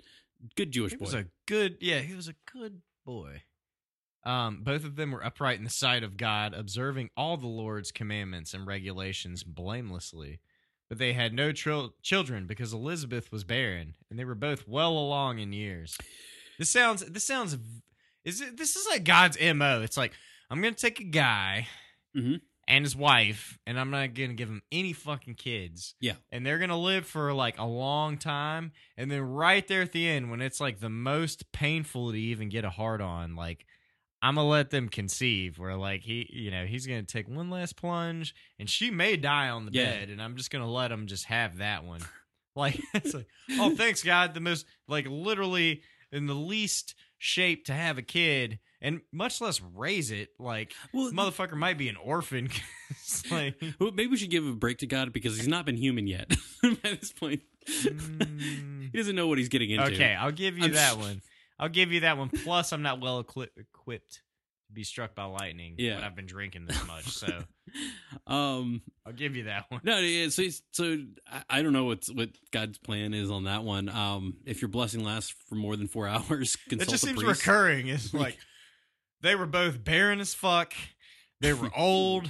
good 0.56 0.72
Jewish 0.72 0.92
He 0.94 0.98
boy. 0.98 1.06
was 1.06 1.14
a 1.16 1.26
good, 1.48 1.78
yeah, 1.82 2.00
he 2.00 2.14
was 2.14 2.28
a 2.30 2.36
good 2.54 2.82
boy. 3.06 3.44
Um, 4.26 4.64
both 4.64 4.84
of 4.84 4.96
them 4.98 5.12
were 5.12 5.26
upright 5.26 5.58
in 5.58 5.64
the 5.64 5.70
sight 5.70 6.04
of 6.04 6.18
God, 6.18 6.54
observing 6.54 7.10
all 7.16 7.38
the 7.38 7.48
Lord's 7.48 7.92
commandments 7.92 8.54
and 8.54 8.68
regulations 8.68 9.44
blamelessly. 9.46 10.40
But 10.90 10.98
they 10.98 11.14
had 11.14 11.34
no 11.34 11.52
tril- 11.52 11.92
children 12.02 12.48
because 12.48 12.74
Elizabeth 12.74 13.32
was 13.32 13.44
barren, 13.44 13.94
and 14.10 14.18
they 14.18 14.26
were 14.26 14.34
both 14.36 14.68
well 14.68 14.92
along 14.98 15.38
in 15.40 15.54
years. 15.54 15.96
This 16.58 16.70
sounds. 16.72 17.06
This 17.06 17.24
sounds. 17.26 17.56
Is 18.26 18.42
it? 18.42 18.58
This 18.58 18.76
is 18.76 18.88
like 18.88 19.04
God's 19.04 19.38
mo. 19.54 19.82
It's 19.82 19.98
like 19.98 20.14
I'm 20.50 20.62
gonna 20.62 20.74
take 20.76 21.00
a 21.00 21.04
guy 21.04 21.68
Mhm. 22.18 22.42
and 22.68 22.84
his 22.84 22.96
wife, 22.96 23.60
and 23.68 23.80
I'm 23.80 23.92
not 23.92 24.16
gonna 24.16 24.34
give 24.34 24.50
him 24.50 24.64
any 24.72 24.94
fucking 24.94 25.36
kids. 25.36 25.94
Yeah. 26.02 26.16
and 26.32 26.44
they're 26.46 26.58
gonna 26.60 26.78
live 26.80 27.06
for 27.06 27.34
like 27.34 27.60
a 27.60 27.66
long 27.66 28.18
time, 28.18 28.72
and 28.98 29.12
then 29.12 29.22
right 29.22 29.68
there 29.68 29.84
at 29.84 29.92
the 29.92 30.08
end, 30.08 30.32
when 30.32 30.42
it's 30.42 30.60
like 30.60 30.80
the 30.80 30.90
most 30.90 31.52
painful 31.52 32.12
to 32.12 32.20
even 32.20 32.50
get 32.50 32.66
a 32.66 32.70
hard 32.72 33.00
on, 33.00 33.36
like 33.36 33.66
I'm 34.22 34.36
gonna 34.36 34.48
let 34.48 34.70
them 34.70 34.90
conceive. 34.90 35.58
Where 35.60 35.76
like 35.76 36.02
he, 36.02 36.30
you 36.32 36.52
know, 36.52 36.66
he's 36.66 36.86
gonna 36.88 37.04
take 37.04 37.28
one 37.30 37.50
last 37.50 37.76
plunge, 37.78 38.36
and 38.60 38.70
she 38.70 38.92
may 38.92 39.16
die 39.18 39.50
on 39.50 39.66
the 39.66 39.72
Yeah. 39.74 39.92
bed, 39.92 40.10
and 40.10 40.22
I'm 40.22 40.36
just 40.36 40.52
gonna 40.52 40.70
let 40.70 40.92
him 40.92 41.08
just 41.08 41.26
have 41.26 41.58
that 41.58 41.84
one. 41.84 42.02
Like 42.56 42.82
it's 42.94 43.14
like, 43.14 43.28
oh, 43.58 43.70
thanks 43.70 44.04
God, 44.04 44.34
the 44.34 44.42
most 44.42 44.66
like 44.88 45.06
literally 45.08 45.82
in 46.12 46.26
the 46.26 46.34
least 46.34 46.96
shape 47.18 47.66
to 47.66 47.74
have 47.74 47.98
a 47.98 48.02
kid, 48.02 48.60
and 48.82 49.00
much 49.14 49.40
less 49.40 49.62
raise 49.62 50.12
it. 50.12 50.30
Like 50.40 50.74
well, 50.92 51.10
motherfucker 51.12 51.54
might 51.54 51.78
be 51.78 51.88
an 51.88 51.96
orphan. 51.96 52.50
like, 53.32 53.56
well, 53.80 53.92
maybe 53.92 54.08
we 54.08 54.18
should 54.18 54.32
give 54.32 54.46
a 54.46 54.52
break 54.56 54.80
to 54.80 54.88
God 54.88 55.14
because 55.14 55.38
he's 55.38 55.48
not 55.48 55.66
been 55.66 55.78
human 55.78 56.06
yet. 56.08 56.28
By 56.64 56.76
this 57.00 57.14
point, 57.14 57.42
mm, 57.70 58.90
he 58.92 58.98
doesn't 58.98 59.16
know 59.16 59.28
what 59.28 59.38
he's 59.38 59.50
getting 59.50 59.70
into. 59.70 59.94
okay, 59.94 60.16
I'll 60.16 60.32
give 60.32 60.58
you 60.58 60.66
I'm 60.66 60.74
that 60.74 60.94
s- 60.94 60.98
one. 60.98 61.22
I'll 61.60 61.70
give 61.70 61.92
you 61.92 62.02
that 62.02 62.18
one. 62.18 62.30
Plus, 62.30 62.72
I'm 62.72 62.82
not 62.82 63.02
well 63.02 63.20
equi- 63.20 63.50
equipped 63.58 64.22
to 64.68 64.74
be 64.74 64.84
struck 64.84 65.14
by 65.16 65.26
lightning. 65.26 65.76
Yeah. 65.78 65.96
when 65.96 66.04
I've 66.04 66.16
been 66.16 66.26
drinking 66.28 66.66
this 66.68 66.86
much, 66.88 67.08
so 67.10 67.28
um, 68.28 68.82
I'll 69.06 69.14
give 69.14 69.36
you 69.36 69.44
that 69.46 69.66
one. 69.70 69.82
no, 69.84 70.00
yeah, 70.00 70.30
so 70.30 70.44
so 70.72 70.98
I, 71.28 71.44
I 71.50 71.62
don't 71.62 71.74
know 71.74 71.86
what's 71.86 72.12
what 72.12 72.30
God's 72.52 72.78
plan 72.78 73.14
is 73.14 73.30
on 73.32 73.46
that 73.46 73.64
one. 73.64 73.90
Um, 73.90 74.38
if 74.46 74.62
your 74.62 74.70
blessing 74.70 75.04
lasts 75.04 75.34
for 75.48 75.56
more 75.56 75.76
than 75.76 75.88
four 75.88 76.08
hours, 76.08 76.56
consult 76.70 76.88
It 76.88 76.92
just 76.92 77.04
seems 77.06 77.22
priest. 77.22 77.46
recurring. 77.46 77.88
It's 77.88 78.14
like 78.14 78.38
they 79.22 79.36
were 79.36 79.46
both 79.48 79.84
barren 79.84 80.20
as 80.20 80.34
fuck. 80.34 80.74
They 81.42 81.54
were 81.54 81.70
old, 81.76 82.30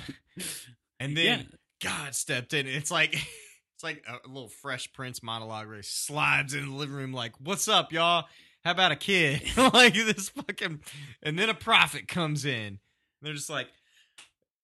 and 0.99 1.15
then 1.17 1.39
Yeah. 1.39 1.43
God 1.81 2.15
stepped 2.15 2.53
in. 2.53 2.67
It's 2.67 2.91
like 2.91 3.13
it's 3.13 3.83
like 3.83 4.03
a 4.07 4.27
little 4.27 4.49
Fresh 4.49 4.93
Prince 4.93 5.23
monologue 5.23 5.67
where 5.67 5.77
he 5.77 5.81
slides 5.83 6.53
in 6.53 6.69
the 6.69 6.75
living 6.75 6.95
room, 6.95 7.13
like, 7.13 7.33
"What's 7.39 7.67
up, 7.67 7.91
y'all? 7.91 8.25
How 8.63 8.71
about 8.71 8.91
a 8.91 8.95
kid?" 8.95 9.41
like 9.73 9.93
this 9.93 10.29
fucking, 10.29 10.81
and 11.23 11.37
then 11.37 11.49
a 11.49 11.53
prophet 11.53 12.07
comes 12.07 12.45
in. 12.45 12.79
They're 13.21 13.33
just 13.33 13.49
like. 13.49 13.67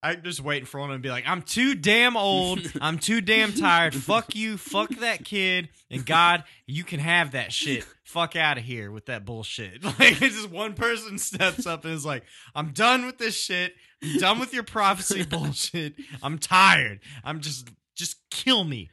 I'm 0.03 0.21
just 0.21 0.39
waiting 0.39 0.67
for 0.67 0.79
one 0.79 0.91
to 0.91 0.99
be 0.99 1.09
like, 1.09 1.23
I'm 1.25 1.41
too 1.41 1.73
damn 1.73 2.15
old. 2.15 2.59
I'm 2.81 2.99
too 2.99 3.21
damn 3.21 3.53
tired. 3.53 3.95
Fuck 3.95 4.35
you. 4.35 4.55
Fuck 4.55 4.91
that 4.97 5.25
kid. 5.25 5.69
And 5.89 6.05
God, 6.05 6.43
you 6.67 6.83
can 6.83 6.99
have 6.99 7.31
that 7.31 7.51
shit. 7.51 7.83
Fuck 8.03 8.35
out 8.35 8.59
of 8.59 8.63
here 8.63 8.91
with 8.91 9.07
that 9.07 9.25
bullshit. 9.25 9.83
Like, 9.83 10.21
it's 10.21 10.35
just 10.35 10.51
one 10.51 10.75
person 10.75 11.17
steps 11.17 11.65
up 11.65 11.85
and 11.85 11.93
is 11.95 12.05
like, 12.05 12.23
I'm 12.53 12.71
done 12.71 13.07
with 13.07 13.17
this 13.17 13.35
shit. 13.35 13.73
I'm 14.03 14.19
done 14.19 14.39
with 14.39 14.53
your 14.53 14.61
prophecy 14.61 15.25
bullshit. 15.25 15.95
I'm 16.21 16.37
tired. 16.37 16.99
I'm 17.23 17.39
just, 17.39 17.69
just 17.95 18.17
kill 18.29 18.63
me. 18.63 18.91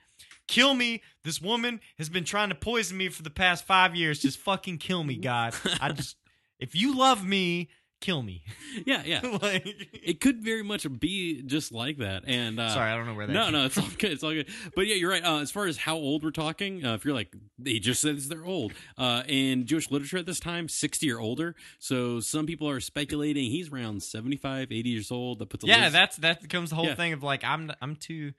Kill 0.49 0.75
me. 0.75 1.03
This 1.25 1.41
woman 1.41 1.81
has 1.99 2.09
been 2.09 2.25
trying 2.25 2.49
to 2.51 2.55
poison 2.55 2.97
me 2.97 3.09
for 3.09 3.23
the 3.23 3.31
past 3.31 3.65
five 3.65 3.95
years. 3.95 4.19
Just 4.21 4.39
fucking 4.39 4.79
kill 4.79 5.05
me, 5.05 5.17
God. 5.17 5.55
I 5.81 5.93
just, 5.93 6.17
if 6.59 6.75
you 6.75 6.97
love 6.97 7.25
me, 7.25 7.69
kill 8.01 8.23
me. 8.23 8.43
yeah, 8.85 9.03
yeah. 9.07 9.21
like, 9.43 9.65
It 9.93 10.21
could 10.21 10.43
very 10.43 10.65
much 10.65 10.85
be 10.99 11.43
just 11.43 11.71
like 11.73 11.99
that. 11.99 12.25
And 12.27 12.59
uh, 12.59 12.71
sorry, 12.71 12.91
I 12.91 12.97
don't 12.97 13.07
know 13.07 13.15
where 13.15 13.29
that. 13.29 13.33
no, 13.33 13.51
no, 13.51 13.67
it's 13.67 13.79
all 13.79 13.87
good. 13.97 14.11
It's 14.13 14.23
all 14.25 14.33
good. 14.33 14.49
But 14.75 14.89
yeah, 14.89 14.97
you're 14.97 15.11
right. 15.11 15.25
Uh, 15.25 15.39
as 15.39 15.53
far 15.53 15.67
as 15.67 15.77
how 15.77 15.95
old 15.95 16.25
we're 16.25 16.33
talking, 16.33 16.85
uh, 16.85 16.95
if 16.95 17.05
you're 17.05 17.15
like, 17.15 17.33
they 17.59 17.79
just 17.79 18.03
says 18.03 18.29
they're 18.29 18.45
old. 18.45 18.73
Uh, 18.99 19.23
in 19.29 19.65
Jewish 19.67 19.91
literature 19.93 20.19
at 20.19 20.27
this 20.27 20.41
time, 20.41 20.69
60 20.69 21.11
or 21.13 21.21
older. 21.21 21.55
So 21.79 22.19
some 22.19 22.45
people 22.47 22.69
are 22.69 22.81
speculating 22.81 23.45
he's 23.51 23.71
around 23.73 24.03
75, 24.03 24.73
80 24.73 24.89
years 24.91 25.13
old. 25.13 25.39
That 25.39 25.49
puts 25.51 25.63
a 25.63 25.69
Yeah, 25.69 25.83
list- 25.83 25.93
that's 25.93 26.17
that 26.17 26.43
becomes 26.43 26.71
the 26.71 26.77
whole 26.77 26.87
Yeah. 26.87 26.97
thing 26.97 27.13
of 27.13 27.23
like, 27.23 27.45
I'm, 27.45 27.71
I'm 27.81 27.95
too. 27.95 28.33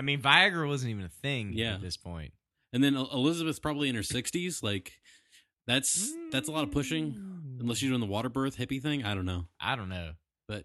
I 0.00 0.02
mean, 0.02 0.22
Viagra 0.22 0.66
wasn't 0.66 0.92
even 0.92 1.04
a 1.04 1.08
thing 1.10 1.52
Yeah. 1.52 1.74
at 1.74 1.82
this 1.82 1.98
point. 1.98 2.32
And 2.72 2.82
then 2.82 2.96
El- 2.96 3.10
Elizabeth's 3.12 3.58
probably 3.58 3.90
in 3.90 3.94
her 3.96 4.00
60s. 4.00 4.62
Like, 4.62 4.92
that's 5.66 6.10
that's 6.32 6.48
a 6.48 6.52
lot 6.52 6.64
of 6.64 6.70
pushing. 6.70 7.58
Unless 7.60 7.76
she's 7.78 7.90
doing 7.90 8.00
the 8.00 8.06
water 8.06 8.30
birth 8.30 8.56
hippie 8.56 8.80
thing. 8.80 9.04
I 9.04 9.14
don't 9.14 9.26
know. 9.26 9.44
I 9.60 9.76
don't 9.76 9.90
know. 9.90 10.12
But 10.48 10.64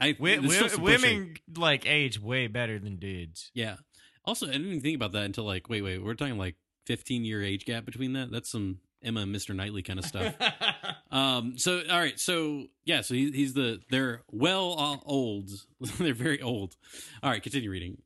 I 0.00 0.12
Wi- 0.12 0.38
there's 0.40 0.54
still 0.54 0.68
wi- 0.68 0.96
some 0.96 1.02
pushing. 1.02 1.18
women 1.20 1.36
like 1.54 1.86
age 1.86 2.18
way 2.18 2.46
better 2.46 2.78
than 2.78 2.96
dudes. 2.96 3.50
Yeah. 3.52 3.76
Also, 4.24 4.46
I 4.48 4.52
didn't 4.52 4.68
even 4.68 4.80
think 4.80 4.96
about 4.96 5.12
that 5.12 5.24
until 5.26 5.44
like, 5.44 5.68
wait, 5.68 5.82
wait, 5.82 6.02
we're 6.02 6.14
talking 6.14 6.38
like 6.38 6.56
15 6.86 7.24
year 7.26 7.42
age 7.42 7.66
gap 7.66 7.84
between 7.84 8.14
that. 8.14 8.30
That's 8.30 8.50
some 8.50 8.78
Emma 9.04 9.20
and 9.20 9.34
Mr. 9.34 9.54
Knightley 9.54 9.82
kind 9.82 9.98
of 9.98 10.04
stuff. 10.06 10.34
um. 11.10 11.58
So, 11.58 11.82
all 11.90 11.98
right. 11.98 12.18
So, 12.18 12.66
yeah. 12.84 13.02
So 13.02 13.14
he, 13.14 13.30
he's 13.32 13.52
the 13.52 13.80
they're 13.90 14.22
well 14.30 14.76
uh, 14.78 14.96
old. 15.04 15.50
they're 15.98 16.14
very 16.14 16.40
old. 16.40 16.76
All 17.22 17.30
right. 17.30 17.42
Continue 17.42 17.70
reading. 17.70 18.00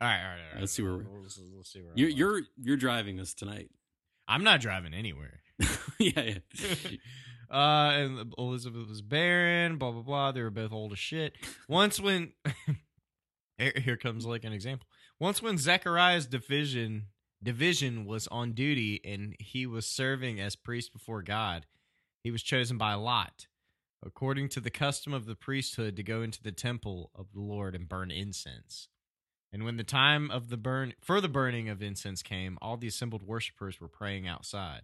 All 0.00 0.08
right, 0.08 0.16
all 0.22 0.28
right, 0.30 0.38
all 0.38 0.52
right. 0.52 0.60
Let's 0.60 0.72
see 0.72 0.82
where 0.82 0.92
we're- 0.96 1.06
Let's, 1.22 1.38
let's 1.56 1.72
see 1.72 1.80
where 1.82 1.92
You're 1.94 2.08
you're 2.08 2.42
you're 2.56 2.76
driving 2.76 3.16
this 3.16 3.34
tonight. 3.34 3.70
I'm 4.28 4.44
not 4.44 4.60
driving 4.60 4.94
anywhere. 4.94 5.40
yeah. 5.98 6.22
Yeah. 6.22 6.34
uh, 7.50 7.90
and 7.92 8.34
Elizabeth 8.38 8.88
was 8.88 9.02
barren. 9.02 9.76
Blah 9.78 9.92
blah 9.92 10.02
blah. 10.02 10.32
They 10.32 10.42
were 10.42 10.50
both 10.50 10.72
old 10.72 10.92
as 10.92 10.98
shit. 10.98 11.34
Once 11.68 12.00
when, 12.00 12.32
here 13.58 13.72
here 13.76 13.96
comes 13.96 14.24
like 14.24 14.44
an 14.44 14.52
example. 14.52 14.86
Once 15.18 15.42
when 15.42 15.58
Zechariah's 15.58 16.26
division 16.26 17.06
division 17.42 18.04
was 18.04 18.26
on 18.28 18.52
duty 18.52 19.00
and 19.04 19.34
he 19.38 19.66
was 19.66 19.86
serving 19.86 20.40
as 20.40 20.56
priest 20.56 20.92
before 20.92 21.22
God, 21.22 21.66
he 22.22 22.30
was 22.30 22.42
chosen 22.42 22.78
by 22.78 22.94
Lot, 22.94 23.46
according 24.04 24.48
to 24.50 24.60
the 24.60 24.70
custom 24.70 25.12
of 25.12 25.26
the 25.26 25.34
priesthood, 25.34 25.96
to 25.96 26.02
go 26.02 26.22
into 26.22 26.42
the 26.42 26.52
temple 26.52 27.10
of 27.14 27.32
the 27.34 27.40
Lord 27.40 27.74
and 27.74 27.88
burn 27.88 28.10
incense. 28.10 28.88
And 29.52 29.64
when 29.64 29.76
the 29.76 29.84
time 29.84 30.30
of 30.30 30.48
the 30.48 30.56
burn 30.56 30.94
for 31.00 31.20
the 31.20 31.28
burning 31.28 31.68
of 31.68 31.82
incense 31.82 32.22
came, 32.22 32.56
all 32.62 32.76
the 32.76 32.86
assembled 32.86 33.22
worshippers 33.22 33.80
were 33.80 33.88
praying 33.88 34.28
outside. 34.28 34.82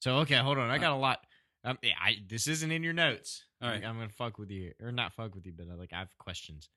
So 0.00 0.16
okay, 0.18 0.36
hold 0.36 0.58
on, 0.58 0.70
I 0.70 0.78
got 0.78 0.92
a 0.92 0.96
lot. 0.96 1.20
Um, 1.64 1.78
yeah, 1.82 1.92
I, 2.00 2.16
this 2.28 2.46
isn't 2.46 2.70
in 2.70 2.82
your 2.82 2.92
notes. 2.92 3.44
All 3.62 3.68
right. 3.68 3.84
I'm, 3.84 3.96
gonna 3.96 4.08
fuck 4.08 4.38
with 4.38 4.50
you, 4.50 4.72
or 4.80 4.92
not 4.92 5.12
fuck 5.14 5.34
with 5.34 5.46
you, 5.46 5.52
but 5.56 5.66
uh, 5.68 5.76
like 5.76 5.92
I 5.92 5.98
have 5.98 6.16
questions. 6.18 6.68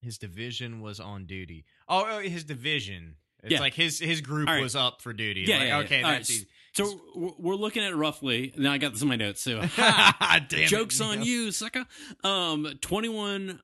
His 0.00 0.18
division 0.18 0.80
was 0.80 1.00
on 1.00 1.26
duty. 1.26 1.64
Oh, 1.88 2.04
oh 2.08 2.18
his 2.20 2.44
division. 2.44 3.16
It's 3.42 3.52
Yeah. 3.52 3.60
like 3.60 3.74
his 3.74 3.98
his 3.98 4.20
group 4.20 4.48
right. 4.48 4.62
was 4.62 4.74
up 4.74 5.02
for 5.02 5.12
duty. 5.12 5.42
Yeah, 5.46 5.58
Like, 5.58 5.62
yeah, 5.62 5.68
yeah. 5.78 5.84
okay, 5.84 6.02
All 6.02 6.10
right, 6.10 6.16
that's 6.18 6.30
easy. 6.30 6.46
So 6.72 7.00
we're- 7.14 7.56
looking 7.58 7.82
at 7.82 7.94
roughly. 7.96 8.52
Now 8.56 8.72
I 8.72 8.78
got 8.78 8.92
this 8.92 9.02
in 9.02 9.08
my 9.08 9.16
notes. 9.16 9.40
So 9.40 9.60
Damn 9.76 10.44
it. 10.50 10.66
jokes 10.68 11.00
on 11.00 11.22
you, 11.22 11.50
sucker. 11.52 11.84
Um, 12.24 12.68
twenty 12.80 13.08
one 13.08 13.60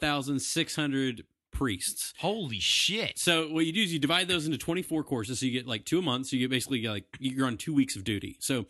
thousand 0.00 0.40
six 0.40 0.74
hundred 0.76 1.24
priests. 1.54 2.12
Holy 2.18 2.58
shit. 2.60 3.18
So 3.18 3.48
what 3.48 3.64
you 3.64 3.72
do 3.72 3.82
is 3.82 3.92
you 3.92 3.98
divide 3.98 4.28
those 4.28 4.44
into 4.46 4.58
24 4.58 5.02
courses. 5.04 5.40
So 5.40 5.46
you 5.46 5.52
get 5.52 5.66
like 5.66 5.84
two 5.86 5.98
a 5.98 6.02
month. 6.02 6.26
So 6.26 6.36
you 6.36 6.42
get 6.42 6.50
basically 6.50 6.82
like 6.82 7.04
you're 7.18 7.46
on 7.46 7.56
two 7.56 7.72
weeks 7.72 7.96
of 7.96 8.04
duty. 8.04 8.36
So 8.40 8.66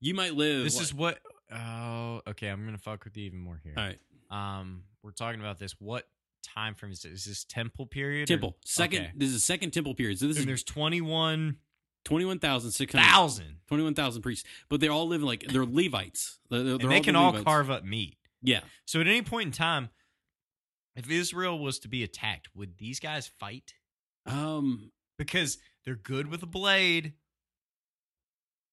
you 0.00 0.14
might 0.14 0.34
live. 0.34 0.64
This 0.64 0.80
is 0.80 0.94
what. 0.94 1.18
Oh, 1.52 2.22
okay. 2.28 2.48
I'm 2.48 2.64
gonna 2.64 2.78
fuck 2.78 3.04
with 3.04 3.16
you 3.16 3.24
even 3.26 3.40
more 3.40 3.60
here. 3.62 3.74
all 3.76 3.84
right. 3.84 3.98
Um, 4.30 4.84
we're 5.02 5.10
talking 5.12 5.40
about 5.40 5.58
this. 5.58 5.74
What 5.78 6.06
time 6.42 6.74
frame 6.74 6.92
is 6.92 7.02
this? 7.02 7.12
Is 7.12 7.24
this 7.24 7.44
temple 7.44 7.86
period? 7.86 8.24
or- 8.24 8.34
Temple 8.34 8.56
second. 8.64 9.02
Okay. 9.02 9.12
This 9.16 9.30
is 9.30 9.36
a 9.36 9.40
second 9.40 9.72
temple 9.72 9.94
period. 9.94 10.18
So 10.18 10.26
this 10.26 10.36
And 10.36 10.42
is 10.42 10.46
there's 10.46 10.64
twenty 10.64 11.00
one 11.00 11.56
21,600 12.04 13.04
thousand, 13.04 13.56
21,000 13.66 14.22
priests, 14.22 14.48
but 14.70 14.80
they 14.80 14.88
all 14.88 15.06
live 15.08 15.22
like 15.22 15.44
they're 15.48 15.66
Levites. 15.66 16.38
They're, 16.48 16.62
they're 16.62 16.78
they 16.78 17.00
can 17.00 17.16
all 17.16 17.26
Levites. 17.32 17.44
carve 17.44 17.70
up 17.70 17.84
meat. 17.84 18.16
Yeah, 18.42 18.60
So 18.86 19.00
at 19.00 19.06
any 19.08 19.20
point 19.22 19.46
in 19.46 19.52
time, 19.52 19.90
if 20.98 21.10
Israel 21.10 21.58
was 21.58 21.78
to 21.80 21.88
be 21.88 22.02
attacked, 22.02 22.48
would 22.54 22.78
these 22.78 23.00
guys 23.00 23.26
fight? 23.38 23.74
um, 24.26 24.90
Because 25.18 25.58
they're 25.84 25.94
good 25.94 26.28
with 26.28 26.42
a 26.42 26.46
blade, 26.46 27.14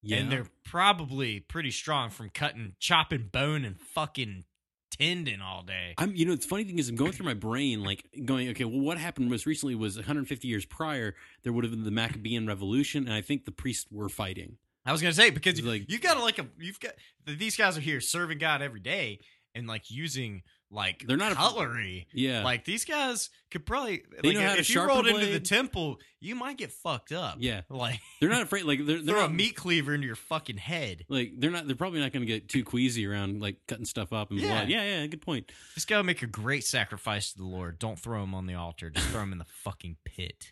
yeah. 0.02 0.18
and 0.18 0.32
they're 0.32 0.48
probably 0.64 1.40
pretty 1.40 1.72
strong 1.72 2.10
from 2.10 2.30
cutting, 2.30 2.74
chopping 2.80 3.30
bone 3.32 3.66
and 3.66 3.80
fucking 3.80 4.44
tendon 4.92 5.42
all 5.42 5.64
day. 5.64 5.94
I'm, 5.98 6.16
you 6.16 6.26
know, 6.26 6.36
the 6.36 6.46
funny 6.46 6.64
thing 6.64 6.78
is, 6.80 6.90
I'm 6.90 6.96
going 6.96 7.12
through 7.12 7.26
my 7.26 7.34
brain, 7.34 7.84
like 7.84 8.08
going, 8.26 8.50
okay, 8.50 8.66
well, 8.66 8.80
what 8.82 8.98
happened 8.98 9.30
most 9.30 9.46
recently 9.46 9.76
was 9.76 9.96
150 9.98 10.48
years 10.48 10.66
prior, 10.66 11.16
there 11.44 11.52
would 11.54 11.64
have 11.64 11.72
been 11.72 11.84
the 11.84 11.92
Maccabean 11.92 12.48
Revolution, 12.48 13.06
and 13.06 13.14
I 13.14 13.22
think 13.22 13.46
the 13.46 13.52
priests 13.52 13.86
were 13.92 14.10
fighting. 14.10 14.58
I 14.86 14.92
was 14.92 15.02
gonna 15.02 15.14
say 15.16 15.32
because 15.32 15.60
you, 15.60 15.66
like- 15.66 15.86
you've 15.90 16.02
got 16.02 16.20
like 16.22 16.38
a 16.38 16.46
you've 16.60 16.80
got 16.80 16.92
these 17.26 17.58
guys 17.58 17.76
are 17.76 17.82
here 17.82 18.00
serving 18.00 18.38
God 18.38 18.62
every 18.62 18.80
day 18.80 19.20
and 19.56 19.66
like 19.66 19.90
using 19.90 20.44
like 20.72 21.06
They're 21.08 21.16
not 21.18 21.32
a- 21.32 21.36
cutlery. 21.36 22.08
Yeah, 22.14 22.44
Like 22.44 22.66
these 22.66 22.86
guys 22.86 23.30
could 23.52 23.66
probably 23.66 24.04
They 24.22 24.30
like 24.30 24.38
know 24.38 24.44
how 24.48 24.54
to 24.56 24.60
if 24.60 24.70
you 24.70 24.74
sharpen 24.74 24.96
rolled 24.96 25.06
a 25.08 25.10
into 25.10 25.28
the 25.28 25.40
temple, 25.40 26.00
you 26.20 26.36
might 26.36 26.58
get 26.58 26.72
fucked 26.72 27.12
up. 27.12 27.38
yeah. 27.40 27.62
Like 27.70 28.00
They're 28.20 28.30
not 28.30 28.42
afraid. 28.42 28.66
Like 28.66 28.80
they're, 28.86 28.98
they're 28.98 29.14
throw 29.16 29.22
not 29.22 29.30
a 29.30 29.34
meat 29.34 29.56
cleaver 29.56 29.94
into 29.94 30.08
your 30.08 30.16
fucking 30.16 30.58
head. 30.58 31.06
Like 31.08 31.34
they're 31.38 31.52
not. 31.52 31.68
They're 31.68 31.76
probably 31.76 32.00
not 32.00 32.12
going 32.12 32.26
to 32.26 32.32
get 32.32 32.50
too 32.50 32.64
queasy 32.64 33.06
around 33.06 33.42
like 33.42 33.58
cutting 33.68 33.86
stuff 33.86 34.12
up 34.12 34.32
and 34.32 34.40
Yeah. 34.40 34.48
blood. 34.50 34.70
Yeah, 34.70 34.84
yeah. 34.84 35.08
Good 35.08 35.22
point. 35.22 35.52
This 35.76 35.86
guy 35.86 35.98
would 35.98 36.06
make 36.06 36.22
a 36.24 36.28
great 36.28 36.66
sacrifice 36.66 37.32
to 37.34 37.38
the 37.38 37.46
Lord. 37.46 37.80
Don't 37.80 38.00
throw 38.00 38.24
him 38.24 38.34
on 38.34 38.46
the 38.48 38.56
altar. 38.56 38.90
Just 38.90 39.08
throw 39.10 39.22
him 39.24 39.32
in 39.32 39.38
the 39.38 39.46
fucking 39.46 39.98
pit. 40.04 40.52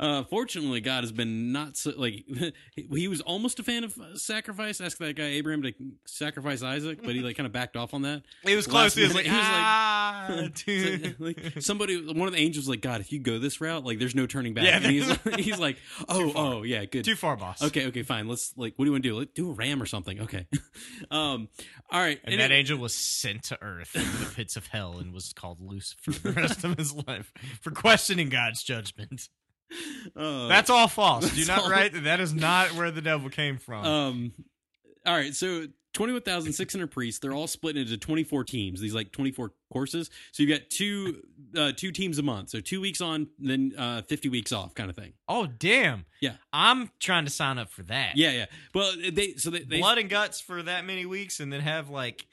Uh, 0.00 0.24
fortunately, 0.24 0.80
God 0.80 1.04
has 1.04 1.12
been 1.12 1.52
not 1.52 1.76
so 1.76 1.92
like 1.96 2.24
he 2.76 3.08
was 3.08 3.20
almost 3.20 3.58
a 3.60 3.62
fan 3.62 3.84
of 3.84 3.96
uh, 3.98 4.16
sacrifice. 4.16 4.80
Ask 4.80 4.98
that 4.98 5.14
guy 5.16 5.24
Abraham 5.26 5.62
to 5.62 5.72
sacrifice 6.06 6.62
Isaac, 6.62 7.00
but 7.02 7.14
he 7.14 7.20
like 7.20 7.36
kind 7.36 7.46
of 7.46 7.52
backed 7.52 7.76
off 7.76 7.94
on 7.94 8.02
that. 8.02 8.22
It 8.44 8.56
was 8.56 8.66
Last 8.66 8.72
close. 8.72 8.94
He 8.94 9.02
was 9.04 9.14
like, 9.14 9.24
minute, 9.26 9.34
he 9.34 9.38
was 9.38 9.48
like- 9.48 9.62
ah, 9.62 10.48
dude. 10.66 11.20
like, 11.20 11.44
like, 11.54 11.62
somebody, 11.62 12.04
one 12.12 12.26
of 12.26 12.34
the 12.34 12.40
angels, 12.40 12.64
was 12.64 12.70
like 12.70 12.80
God, 12.80 13.00
if 13.00 13.12
you 13.12 13.20
go 13.20 13.38
this 13.38 13.60
route, 13.60 13.84
like 13.84 13.98
there's 13.98 14.14
no 14.14 14.26
turning 14.26 14.54
back. 14.54 14.64
Yeah, 14.64 14.76
and 14.76 14.86
he's 14.86 15.08
like, 15.08 15.38
he's 15.38 15.58
like, 15.58 15.76
oh, 16.08 16.32
oh, 16.34 16.62
yeah, 16.62 16.84
good. 16.84 17.04
Too 17.04 17.14
far, 17.16 17.36
boss. 17.36 17.62
Okay, 17.62 17.86
okay, 17.86 18.02
fine. 18.02 18.28
Let's 18.28 18.52
like, 18.56 18.74
what 18.76 18.84
do 18.84 18.88
you 18.88 18.92
want 18.92 19.04
to 19.04 19.08
do? 19.10 19.18
Like, 19.18 19.34
do 19.34 19.50
a 19.50 19.52
ram 19.52 19.80
or 19.82 19.86
something. 19.86 20.20
Okay. 20.22 20.46
um. 21.10 21.48
All 21.90 22.00
right. 22.00 22.18
And 22.24 22.40
that 22.40 22.50
angel 22.50 22.78
was 22.78 22.94
sent 22.94 23.44
to 23.44 23.62
earth 23.62 23.94
into 23.94 24.16
the 24.24 24.34
pits 24.34 24.56
of 24.56 24.66
hell 24.66 24.98
and 24.98 25.12
was 25.12 25.32
called 25.32 25.60
Lucifer 25.60 26.10
for 26.12 26.32
the 26.32 26.40
rest 26.40 26.64
of 26.64 26.76
his 26.76 26.92
life 27.06 27.32
for 27.62 27.70
questioning 27.70 28.28
God's 28.28 28.62
judgment. 28.64 29.28
uh, 30.16 30.48
That's 30.48 30.70
all 30.70 30.88
false. 30.88 31.28
Do 31.30 31.36
that's 31.36 31.48
not 31.48 31.58
all- 31.64 31.70
write 31.70 31.92
that. 31.92 32.04
That 32.04 32.20
is 32.20 32.32
not 32.34 32.72
where 32.74 32.90
the 32.90 33.02
devil 33.02 33.28
came 33.30 33.58
from. 33.58 33.84
Um, 33.84 34.32
all 35.04 35.14
right, 35.14 35.34
so 35.34 35.66
twenty-one 35.92 36.22
thousand 36.22 36.52
six 36.52 36.74
hundred 36.74 36.90
priests. 36.90 37.20
They're 37.20 37.32
all 37.32 37.46
split 37.46 37.76
into 37.76 37.96
twenty-four 37.96 38.44
teams. 38.44 38.80
These 38.80 38.94
like 38.94 39.12
twenty-four 39.12 39.52
courses. 39.72 40.10
So 40.32 40.42
you've 40.42 40.58
got 40.58 40.68
two 40.68 41.22
uh, 41.56 41.72
two 41.76 41.92
teams 41.92 42.18
a 42.18 42.22
month. 42.22 42.50
So 42.50 42.60
two 42.60 42.80
weeks 42.80 43.00
on, 43.00 43.28
then 43.38 43.72
uh, 43.78 44.02
fifty 44.02 44.28
weeks 44.28 44.52
off, 44.52 44.74
kind 44.74 44.90
of 44.90 44.96
thing. 44.96 45.12
oh 45.28 45.46
damn! 45.46 46.04
Yeah. 46.20 46.32
I'm 46.52 46.90
trying 46.98 47.24
to 47.24 47.30
sign 47.30 47.58
up 47.58 47.70
for 47.70 47.82
that. 47.84 48.16
Yeah, 48.16 48.32
yeah. 48.32 48.46
Well, 48.74 48.92
they 49.12 49.34
so 49.34 49.50
they, 49.50 49.60
they 49.60 49.78
blood 49.78 49.98
and 49.98 50.08
guts 50.10 50.40
for 50.40 50.62
that 50.62 50.84
many 50.84 51.06
weeks, 51.06 51.38
and 51.40 51.52
then 51.52 51.60
have 51.60 51.88
like 51.88 52.26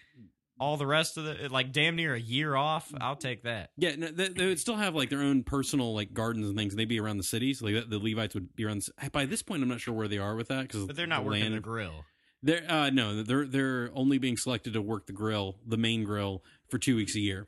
all 0.64 0.78
the 0.78 0.88
rest 0.88 1.18
of 1.18 1.26
the 1.26 1.50
like 1.50 1.74
damn 1.74 1.96
near 1.96 2.16
a 2.16 2.20
year 2.20 2.56
off. 2.56 2.94
I'll 3.02 3.18
take 3.18 3.44
that. 3.44 3.72
yeah 3.78 3.96
no, 3.98 4.08
they, 4.08 4.30
they 4.30 4.46
would 4.46 4.60
still 4.60 4.78
have 4.78 4.96
like 4.96 5.10
their 5.10 5.22
own 5.22 5.44
personal 5.44 5.94
like 5.94 6.14
gardens 6.14 6.48
and 6.48 6.58
things. 6.58 6.74
And 6.74 6.80
they'd 6.80 6.86
be 6.86 7.00
around 7.00 7.18
the 7.18 7.24
cities. 7.24 7.62
Like 7.62 7.74
the, 7.74 8.00
the 8.00 8.00
Levites 8.00 8.34
would 8.34 8.56
be 8.56 8.66
around. 8.66 8.82
The, 8.82 9.10
by 9.10 9.26
this 9.26 9.42
point, 9.42 9.62
I'm 9.62 9.70
not 9.70 9.82
sure 9.82 9.94
where 9.94 10.08
they 10.08 10.20
are 10.20 10.36
with 10.36 10.48
that 10.48 10.64
because 10.64 10.86
But 10.86 10.96
they're 10.96 11.06
not 11.08 11.26
working 11.26 11.52
the 11.52 11.60
grill. 11.60 12.06
They're 12.42 12.64
uh 12.70 12.90
no, 12.90 13.24
they're 13.24 13.46
they're 13.46 13.90
only 13.94 14.18
being 14.18 14.38
selected 14.38 14.74
to 14.74 14.82
work 14.82 15.06
the 15.08 15.14
grill, 15.14 15.58
the 15.66 15.78
main 15.78 16.04
grill, 16.04 16.44
for 16.70 16.78
two 16.78 16.96
weeks 16.96 17.16
a 17.16 17.20
year. 17.20 17.48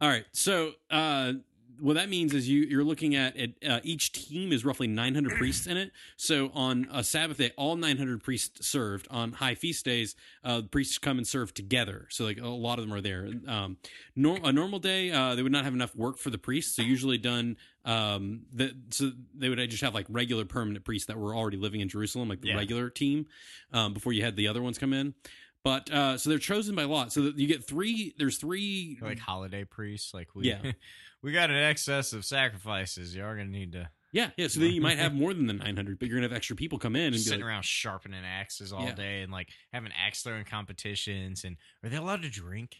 All 0.00 0.08
right, 0.08 0.26
so 0.32 0.72
uh, 0.90 1.32
what 1.80 1.94
that 1.94 2.08
means 2.08 2.32
is 2.34 2.48
you 2.48 2.62
you're 2.62 2.84
looking 2.84 3.14
at 3.14 3.36
it. 3.36 3.54
Uh, 3.66 3.80
each 3.82 4.12
team 4.12 4.52
is 4.52 4.64
roughly 4.64 4.86
900 4.86 5.36
priests 5.36 5.66
in 5.66 5.76
it. 5.76 5.92
So 6.16 6.50
on 6.54 6.88
a 6.92 7.02
Sabbath 7.04 7.38
day, 7.38 7.52
all 7.56 7.76
900 7.76 8.22
priests 8.22 8.66
served. 8.66 9.06
On 9.10 9.32
high 9.32 9.54
feast 9.54 9.84
days, 9.84 10.14
uh, 10.44 10.62
priests 10.70 10.98
come 10.98 11.18
and 11.18 11.26
serve 11.26 11.52
together. 11.54 12.06
So 12.10 12.24
like 12.24 12.38
a 12.40 12.46
lot 12.48 12.78
of 12.78 12.86
them 12.86 12.94
are 12.96 13.00
there. 13.00 13.28
Um, 13.46 13.76
nor- 14.14 14.40
a 14.42 14.52
normal 14.52 14.78
day, 14.78 15.10
uh, 15.10 15.34
they 15.34 15.42
would 15.42 15.52
not 15.52 15.64
have 15.64 15.74
enough 15.74 15.94
work 15.96 16.18
for 16.18 16.30
the 16.30 16.38
priests. 16.38 16.76
So 16.76 16.82
usually 16.82 17.18
done. 17.18 17.56
Um, 17.84 18.42
so 18.90 19.12
they 19.34 19.48
would 19.48 19.58
just 19.70 19.82
have 19.82 19.94
like 19.94 20.06
regular 20.08 20.44
permanent 20.44 20.84
priests 20.84 21.06
that 21.06 21.16
were 21.18 21.34
already 21.36 21.56
living 21.56 21.80
in 21.80 21.88
Jerusalem, 21.88 22.28
like 22.28 22.40
the 22.40 22.48
Yeah. 22.48 22.56
regular 22.56 22.90
team, 22.90 23.26
um, 23.72 23.92
before 23.94 24.12
you 24.12 24.22
had 24.24 24.36
the 24.36 24.48
other 24.48 24.62
ones 24.62 24.78
come 24.78 24.92
in. 24.92 25.14
But 25.62 25.90
uh, 25.90 26.16
so 26.16 26.30
they're 26.30 26.38
chosen 26.38 26.76
by 26.76 26.84
lot. 26.84 27.12
So 27.12 27.22
that 27.22 27.38
you 27.38 27.48
get 27.48 27.64
three. 27.66 28.14
There's 28.18 28.38
three. 28.38 28.98
like 29.02 29.18
holiday 29.18 29.64
priests. 29.64 30.14
Like 30.14 30.28
we, 30.34 30.48
Yeah. 30.48 30.72
we 31.26 31.32
got 31.32 31.50
an 31.50 31.56
excess 31.56 32.12
of 32.12 32.24
sacrifices. 32.24 33.14
You 33.14 33.24
are 33.24 33.36
gonna 33.36 33.48
need 33.50 33.72
to 33.72 33.90
Yeah, 34.12 34.30
yeah. 34.36 34.46
So 34.48 34.60
then 34.60 34.70
you 34.70 34.80
might 34.80 34.96
have 34.98 35.12
more 35.12 35.34
than 35.34 35.46
the 35.46 35.52
900, 35.52 35.98
but 35.98 36.08
you're 36.08 36.16
gonna 36.18 36.28
have 36.28 36.36
extra 36.36 36.54
people 36.56 36.78
come 36.78 36.94
in 36.94 37.02
and 37.06 37.12
be 37.14 37.18
sitting 37.18 37.40
like, 37.40 37.48
around 37.48 37.64
sharpening 37.64 38.24
axes 38.24 38.72
all 38.72 38.84
Yeah. 38.84 38.94
day 38.94 39.22
and 39.22 39.32
like 39.32 39.50
having 39.72 39.90
axe 39.92 40.22
throwing 40.22 40.44
competitions. 40.44 41.42
And 41.44 41.56
are 41.82 41.88
they 41.90 41.96
allowed 41.96 42.22
to 42.22 42.30
drink? 42.30 42.76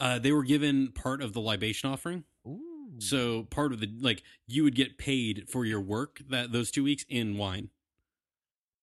uh, 0.00 0.18
they 0.18 0.32
were 0.32 0.42
given 0.42 0.90
part 0.92 1.22
of 1.22 1.32
the 1.32 1.40
libation 1.40 1.88
offering. 1.90 2.24
Ooh. 2.46 2.60
So 2.98 3.44
part 3.44 3.72
of 3.72 3.80
the 3.80 3.88
like 4.00 4.22
you 4.46 4.64
would 4.64 4.74
get 4.74 4.98
paid 4.98 5.48
for 5.48 5.64
your 5.64 5.80
work 5.80 6.20
that 6.28 6.52
those 6.52 6.70
two 6.70 6.82
weeks 6.84 7.04
in 7.08 7.36
wine. 7.38 7.70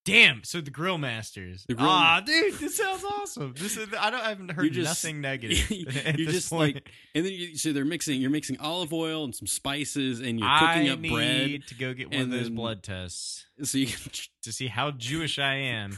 Damn. 0.06 0.44
So 0.44 0.62
the 0.62 0.72
grill 0.72 0.98
masters. 0.98 1.66
The 1.68 1.76
grill- 1.76 1.90
ah, 1.90 2.22
dude, 2.26 2.56
this 2.56 2.78
sounds 2.78 3.04
awesome. 3.04 3.54
This 3.58 3.78
is 3.78 3.88
I 4.00 4.10
don't 4.10 4.22
I 4.22 4.30
haven't 4.30 4.52
heard 4.52 4.72
just- 4.74 5.04
nothing 5.04 5.22
negative. 5.22 5.70
you're 5.72 5.86
just 6.32 6.50
point. 6.50 6.76
like, 6.76 6.90
and 7.16 7.26
then 7.26 7.34
you, 7.34 7.58
so 7.58 7.74
they're 7.74 7.86
mixing. 7.86 8.20
You're 8.22 8.30
mixing 8.32 8.60
olive 8.60 8.94
oil 8.94 9.24
and 9.24 9.36
some 9.36 9.48
spices, 9.48 10.20
and 10.20 10.40
you're 10.40 10.48
I 10.50 10.74
cooking 10.76 10.90
up 10.90 11.00
need 11.00 11.12
bread. 11.14 11.68
to 11.68 11.76
go 11.76 11.94
get 11.94 12.12
one 12.12 12.22
of 12.22 12.30
those 12.32 12.44
then- 12.46 12.56
blood 12.56 12.84
tests 12.84 13.46
So 13.64 13.78
you 13.78 13.88
can, 13.88 14.12
to 14.44 14.52
see 14.52 14.68
how 14.68 14.92
Jewish 14.92 15.40
I 15.40 15.56
am, 15.56 15.98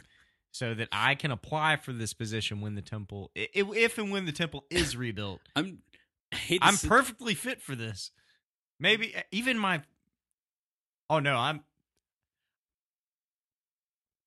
so 0.51 0.73
that 0.73 0.89
I 0.91 1.15
can 1.15 1.31
apply 1.31 1.77
for 1.77 1.93
this 1.93 2.13
position 2.13 2.61
when 2.61 2.75
the 2.75 2.81
temple, 2.81 3.31
i- 3.37 3.47
i- 3.55 3.75
if 3.75 3.97
and 3.97 4.11
when 4.11 4.25
the 4.25 4.31
temple 4.31 4.65
is 4.69 4.95
rebuilt. 4.97 5.39
I'm. 5.55 5.79
I 6.33 6.57
I'm 6.63 6.77
perfectly 6.77 7.35
fit 7.35 7.61
for 7.61 7.75
this. 7.75 8.09
Maybe 8.79 9.13
even 9.31 9.57
my. 9.57 9.81
Oh 11.09 11.19
no, 11.19 11.35
I'm. 11.37 11.61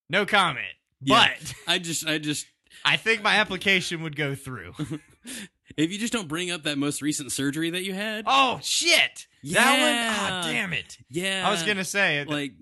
No 0.09 0.27
comment. 0.27 0.67
Yeah. 1.03 1.29
But 1.41 1.55
I 1.67 1.79
just, 1.79 2.07
I 2.07 2.19
just, 2.19 2.47
I 2.85 2.97
think 2.97 3.23
my 3.23 3.37
application 3.37 4.03
would 4.03 4.17
go 4.17 4.35
through. 4.35 4.73
if 5.77 5.91
you 5.93 5.99
just 5.99 6.13
don't 6.13 6.29
bring 6.29 6.51
up 6.51 6.63
that 6.65 6.79
most 6.79 7.03
recent 7.03 7.33
surgery 7.33 7.71
that 7.71 7.83
you 7.85 7.93
had, 7.95 8.25
Oh 8.27 8.61
shit! 8.63 9.27
That 9.53 9.71
one. 9.81 9.81
Yeah. 9.91 10.17
Ah, 10.19 10.43
damn 10.47 10.73
it! 10.73 10.99
yeah, 11.11 11.47
I 11.47 11.51
was 11.51 11.63
gonna 11.63 11.85
say 11.85 12.19
it. 12.19 12.29
like 12.29 12.53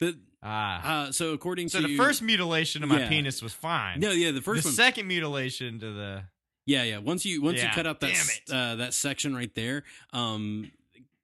the. 0.00 0.18
ah. 0.42 1.06
Uh, 1.08 1.12
so 1.12 1.32
according 1.32 1.68
so 1.68 1.80
to 1.80 1.86
the 1.86 1.96
first 1.96 2.22
mutilation 2.22 2.82
of 2.82 2.88
my 2.88 3.00
Yeah. 3.00 3.08
penis 3.08 3.42
was 3.42 3.52
fine. 3.52 4.00
no, 4.00 4.10
yeah, 4.10 4.30
the 4.30 4.40
first 4.42 4.62
the 4.64 4.68
one, 4.68 4.74
second 4.74 5.06
mutilation 5.06 5.78
to 5.80 5.92
the 5.92 6.22
yeah, 6.66 6.82
yeah. 6.84 6.98
Once 6.98 7.24
you 7.26 7.42
once 7.42 7.58
Yeah, 7.58 7.68
you 7.68 7.74
cut 7.74 7.86
out 7.86 8.00
that 8.00 8.06
damn 8.08 8.16
s- 8.16 8.40
it. 8.48 8.52
uh, 8.54 8.76
that 8.76 8.94
section 8.94 9.34
right 9.36 9.54
there, 9.54 9.84
um, 10.12 10.70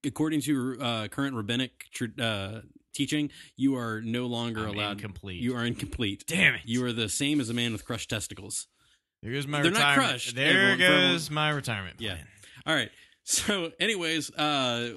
according 0.05 0.43
to 0.43 0.77
uh, 0.81 1.09
current 1.09 1.35
rabbinic 1.35 1.87
tr- 1.93 2.05
uh, 2.21 2.61
teaching, 2.95 3.31
you 3.57 3.77
are 3.77 4.01
no 4.03 4.27
longer 4.27 4.65
I'm 4.67 4.75
allowed. 4.75 4.93
incomplete. 4.93 5.41
You 5.43 5.57
are 5.57 5.65
incomplete. 5.65 6.25
damn 6.27 6.55
it! 6.55 6.63
You 6.65 6.85
are 6.85 6.93
the 6.93 7.09
same 7.09 7.41
as 7.41 7.49
a 7.51 7.55
man 7.55 7.73
with 7.73 7.85
crushed 7.85 8.11
testicles. 8.11 8.67
there 9.23 9.33
goes 9.33 9.47
my 9.47 9.63
They're 9.63 9.71
not 9.71 9.97
crushed, 9.97 10.35
There 10.35 10.47
everyone- 10.49 10.79
for 10.79 10.85
everyone- 10.85 11.13
goes 11.13 11.31
my 11.31 11.51
retirement 11.51 11.97
Yeah. 12.01 12.19
All 12.67 12.75
right. 12.75 12.91
So, 13.23 13.71
anyways, 13.79 14.31
uh, 14.33 14.95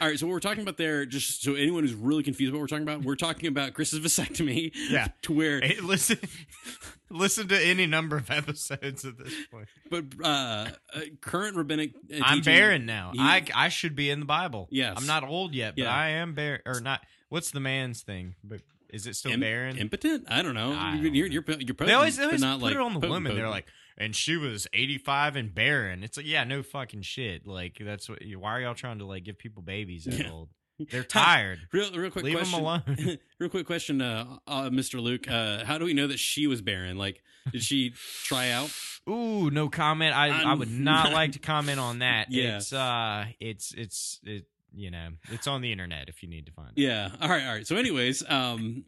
All 0.00 0.06
right, 0.08 0.18
so 0.18 0.26
what 0.26 0.32
we're 0.34 0.40
talking 0.40 0.62
about 0.62 0.76
there, 0.76 1.04
just 1.06 1.42
so 1.42 1.54
anyone 1.54 1.82
who's 1.82 1.94
really 1.94 2.22
confused 2.22 2.50
about 2.50 2.58
what 2.58 2.62
we're 2.64 2.66
talking 2.68 2.82
about, 2.82 3.02
we're 3.02 3.16
talking 3.16 3.48
about 3.48 3.72
Chris's 3.74 3.98
vasectomy. 3.98 4.72
Yeah. 4.90 5.08
To 5.22 5.32
where, 5.32 5.60
Hey, 5.62 5.80
listen, 5.80 6.18
listen 7.10 7.48
to 7.48 7.58
any 7.60 7.86
number 7.86 8.16
of 8.18 8.30
episodes 8.30 9.04
at 9.04 9.16
this 9.18 9.32
point. 9.50 9.68
but 9.90 10.04
uh, 10.22 10.68
uh 10.94 11.00
current 11.22 11.56
rabbinic. 11.56 11.94
Uh, 12.12 12.16
I'm 12.22 12.38
teaching- 12.38 12.42
barren 12.44 12.86
now. 12.86 13.10
he- 13.14 13.20
I 13.20 13.44
I 13.54 13.68
should 13.70 13.96
be 13.96 14.10
in 14.10 14.20
the 14.20 14.26
Bible. 14.26 14.68
Yes. 14.70 14.94
I'm 14.98 15.06
not 15.06 15.24
old 15.24 15.54
yet, 15.54 15.74
but 15.76 15.84
Yeah. 15.84 15.94
I 15.94 16.08
am 16.10 16.34
barren 16.34 16.60
or 16.66 16.80
not. 16.80 17.00
What's 17.28 17.50
the 17.50 17.60
man's 17.60 18.02
thing? 18.02 18.34
But 18.44 18.60
is 18.90 19.06
it 19.06 19.16
still 19.16 19.32
Im- 19.32 19.40
barren? 19.40 19.76
Impotent? 19.78 20.24
I 20.28 20.42
don't 20.42 20.54
know. 20.54 20.72
I 20.72 20.94
you're, 20.94 21.04
don't 21.04 21.14
you're, 21.14 21.26
you're, 21.26 21.44
you're 21.60 21.74
potent, 21.74 21.86
they 21.88 21.92
always, 21.92 22.16
they 22.16 22.24
always 22.24 22.40
not 22.40 22.60
put 22.60 22.66
like 22.66 22.74
it 22.74 22.80
on 22.80 22.94
the 22.94 23.00
potent, 23.00 23.12
women. 23.12 23.36
They're 23.36 23.48
like, 23.48 23.66
and 23.98 24.14
she 24.14 24.36
was 24.36 24.66
85 24.72 25.36
and 25.36 25.54
barren. 25.54 26.02
It's 26.04 26.16
like, 26.16 26.26
yeah, 26.26 26.44
no 26.44 26.62
fucking 26.62 27.02
shit. 27.02 27.46
Like 27.46 27.78
that's 27.80 28.08
what. 28.08 28.20
Why 28.38 28.52
are 28.52 28.60
y'all 28.60 28.74
trying 28.74 28.98
to 28.98 29.06
like 29.06 29.24
give 29.24 29.38
people 29.38 29.62
babies 29.62 30.04
that 30.04 30.18
Yeah. 30.18 30.30
old? 30.30 30.48
They're 30.90 31.02
tired. 31.04 31.60
real, 31.72 31.90
real 31.92 32.10
quick 32.10 32.24
Leave 32.26 32.36
question. 32.36 32.60
alone. 32.60 32.82
real 33.40 33.48
quick 33.50 33.66
question, 33.66 34.02
uh, 34.02 34.36
uh, 34.46 34.68
Mr. 34.68 35.00
Luke. 35.02 35.26
Uh, 35.28 35.64
how 35.64 35.78
do 35.78 35.84
we 35.86 35.94
know 35.94 36.06
that 36.06 36.18
she 36.18 36.46
was 36.46 36.60
barren? 36.60 36.98
Like, 36.98 37.22
did 37.50 37.62
she 37.62 37.94
try 38.24 38.50
out? 38.50 38.70
Ooh, 39.08 39.50
no 39.50 39.68
comment. 39.70 40.14
I 40.14 40.26
I 40.28 40.42
I'm- 40.42 40.58
would 40.58 40.70
not 40.70 41.12
like 41.12 41.32
to 41.32 41.38
comment 41.38 41.80
on 41.80 42.00
that. 42.00 42.30
Yeah. 42.30 42.56
It's 42.58 42.72
uh, 42.72 43.24
it's 43.40 43.72
it's 43.72 44.20
it. 44.24 44.44
You 44.74 44.90
know, 44.90 45.08
it's 45.30 45.46
on 45.46 45.62
the 45.62 45.72
internet 45.72 46.08
if 46.08 46.22
you 46.22 46.28
need 46.28 46.46
to 46.46 46.52
find 46.52 46.70
it. 46.76 46.80
Yeah. 46.80 47.10
All 47.20 47.28
right. 47.28 47.46
All 47.46 47.54
right. 47.54 47.66
So, 47.66 47.76
anyways, 47.76 48.22
um, 48.28 48.84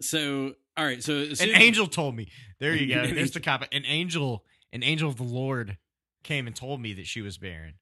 so 0.00 0.54
all 0.76 0.84
right. 0.84 1.02
So, 1.02 1.18
as 1.18 1.40
An 1.40 1.50
angel 1.50 1.86
told 1.86 2.14
me. 2.14 2.28
There 2.58 2.74
you 2.74 2.94
go. 2.94 3.06
There's 3.14 3.30
the 3.32 3.40
cop. 3.40 3.64
An 3.72 3.84
angel, 3.86 4.44
an 4.72 4.82
angel 4.82 5.08
of 5.08 5.16
the 5.16 5.24
Lord, 5.24 5.78
came 6.22 6.46
and 6.46 6.54
told 6.54 6.80
me 6.80 6.92
that 6.94 7.06
she 7.06 7.22
was 7.22 7.38
barren. 7.38 7.74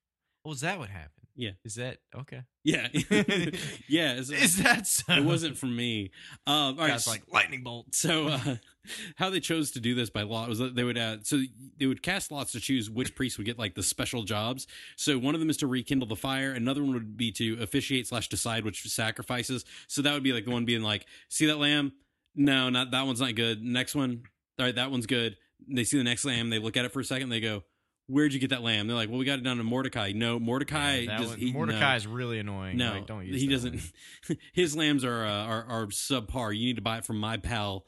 Oh, 0.44 0.52
is 0.52 0.60
that 0.60 0.78
what 0.78 0.88
happened? 0.88 1.12
Yeah. 1.38 1.50
Is 1.64 1.76
that 1.76 1.98
okay? 2.16 2.42
Yeah. 2.64 2.88
yeah. 3.88 4.14
It's, 4.14 4.30
Is 4.30 4.56
that 4.62 4.88
so? 4.88 5.12
it 5.12 5.24
wasn't 5.24 5.56
for 5.56 5.66
me. 5.66 6.10
Um, 6.48 6.54
all 6.54 6.74
right. 6.78 6.88
Guys 6.88 7.06
like 7.06 7.22
lightning 7.32 7.62
bolt. 7.62 7.94
So, 7.94 8.26
uh, 8.28 8.56
how 9.16 9.30
they 9.30 9.40
chose 9.40 9.70
to 9.72 9.80
do 9.80 9.94
this 9.94 10.10
by 10.10 10.22
law 10.22 10.46
was 10.48 10.58
that 10.58 10.74
they 10.74 10.84
would 10.84 10.98
uh, 10.98 11.18
so 11.22 11.40
they 11.78 11.86
would 11.86 12.02
cast 12.02 12.30
lots 12.30 12.52
to 12.52 12.60
choose 12.60 12.90
which 12.90 13.14
priest 13.14 13.38
would 13.38 13.46
get 13.46 13.58
like 13.58 13.74
the 13.74 13.82
special 13.82 14.22
jobs. 14.22 14.66
So 14.96 15.18
one 15.18 15.34
of 15.34 15.40
them 15.40 15.50
is 15.50 15.56
to 15.58 15.66
rekindle 15.66 16.08
the 16.08 16.16
fire. 16.16 16.52
Another 16.52 16.82
one 16.82 16.94
would 16.94 17.16
be 17.16 17.32
to 17.32 17.58
officiate 17.60 18.06
slash 18.06 18.28
decide 18.28 18.64
which 18.64 18.82
sacrifices. 18.88 19.64
So 19.86 20.02
that 20.02 20.12
would 20.12 20.22
be 20.22 20.32
like 20.32 20.44
the 20.44 20.50
one 20.50 20.64
being 20.64 20.82
like, 20.82 21.06
see 21.28 21.46
that 21.46 21.58
lamb? 21.58 21.92
No, 22.34 22.68
not 22.70 22.90
that 22.92 23.06
one's 23.06 23.20
not 23.20 23.34
good. 23.34 23.62
Next 23.62 23.94
one, 23.94 24.22
all 24.58 24.66
right, 24.66 24.74
that 24.74 24.90
one's 24.90 25.06
good. 25.06 25.36
They 25.66 25.84
see 25.84 25.98
the 25.98 26.04
next 26.04 26.24
lamb. 26.24 26.50
They 26.50 26.58
look 26.58 26.76
at 26.76 26.84
it 26.84 26.92
for 26.92 27.00
a 27.00 27.04
second. 27.04 27.30
They 27.30 27.40
go, 27.40 27.64
"Where'd 28.06 28.32
you 28.32 28.38
get 28.38 28.50
that 28.50 28.62
lamb?" 28.62 28.86
They're 28.86 28.96
like, 28.96 29.08
"Well, 29.08 29.18
we 29.18 29.24
got 29.24 29.40
it 29.40 29.42
down 29.42 29.56
to 29.56 29.64
Mordecai." 29.64 30.12
No, 30.14 30.38
Mordecai. 30.38 31.06
that 31.06 31.18
does, 31.18 31.30
one, 31.30 31.38
he, 31.38 31.52
Mordecai 31.52 31.90
no. 31.90 31.96
is 31.96 32.06
really 32.06 32.38
annoying. 32.38 32.76
No, 32.76 32.92
Like, 32.92 33.06
don't 33.06 33.26
use 33.26 33.40
he 33.40 33.48
doesn't. 33.48 33.80
His 34.52 34.76
lambs 34.76 35.04
are, 35.04 35.24
uh, 35.24 35.30
are 35.30 35.64
are 35.64 35.86
subpar. 35.86 36.56
You 36.56 36.66
need 36.66 36.76
to 36.76 36.82
buy 36.82 36.98
it 36.98 37.04
from 37.04 37.18
my 37.18 37.38
pal 37.38 37.84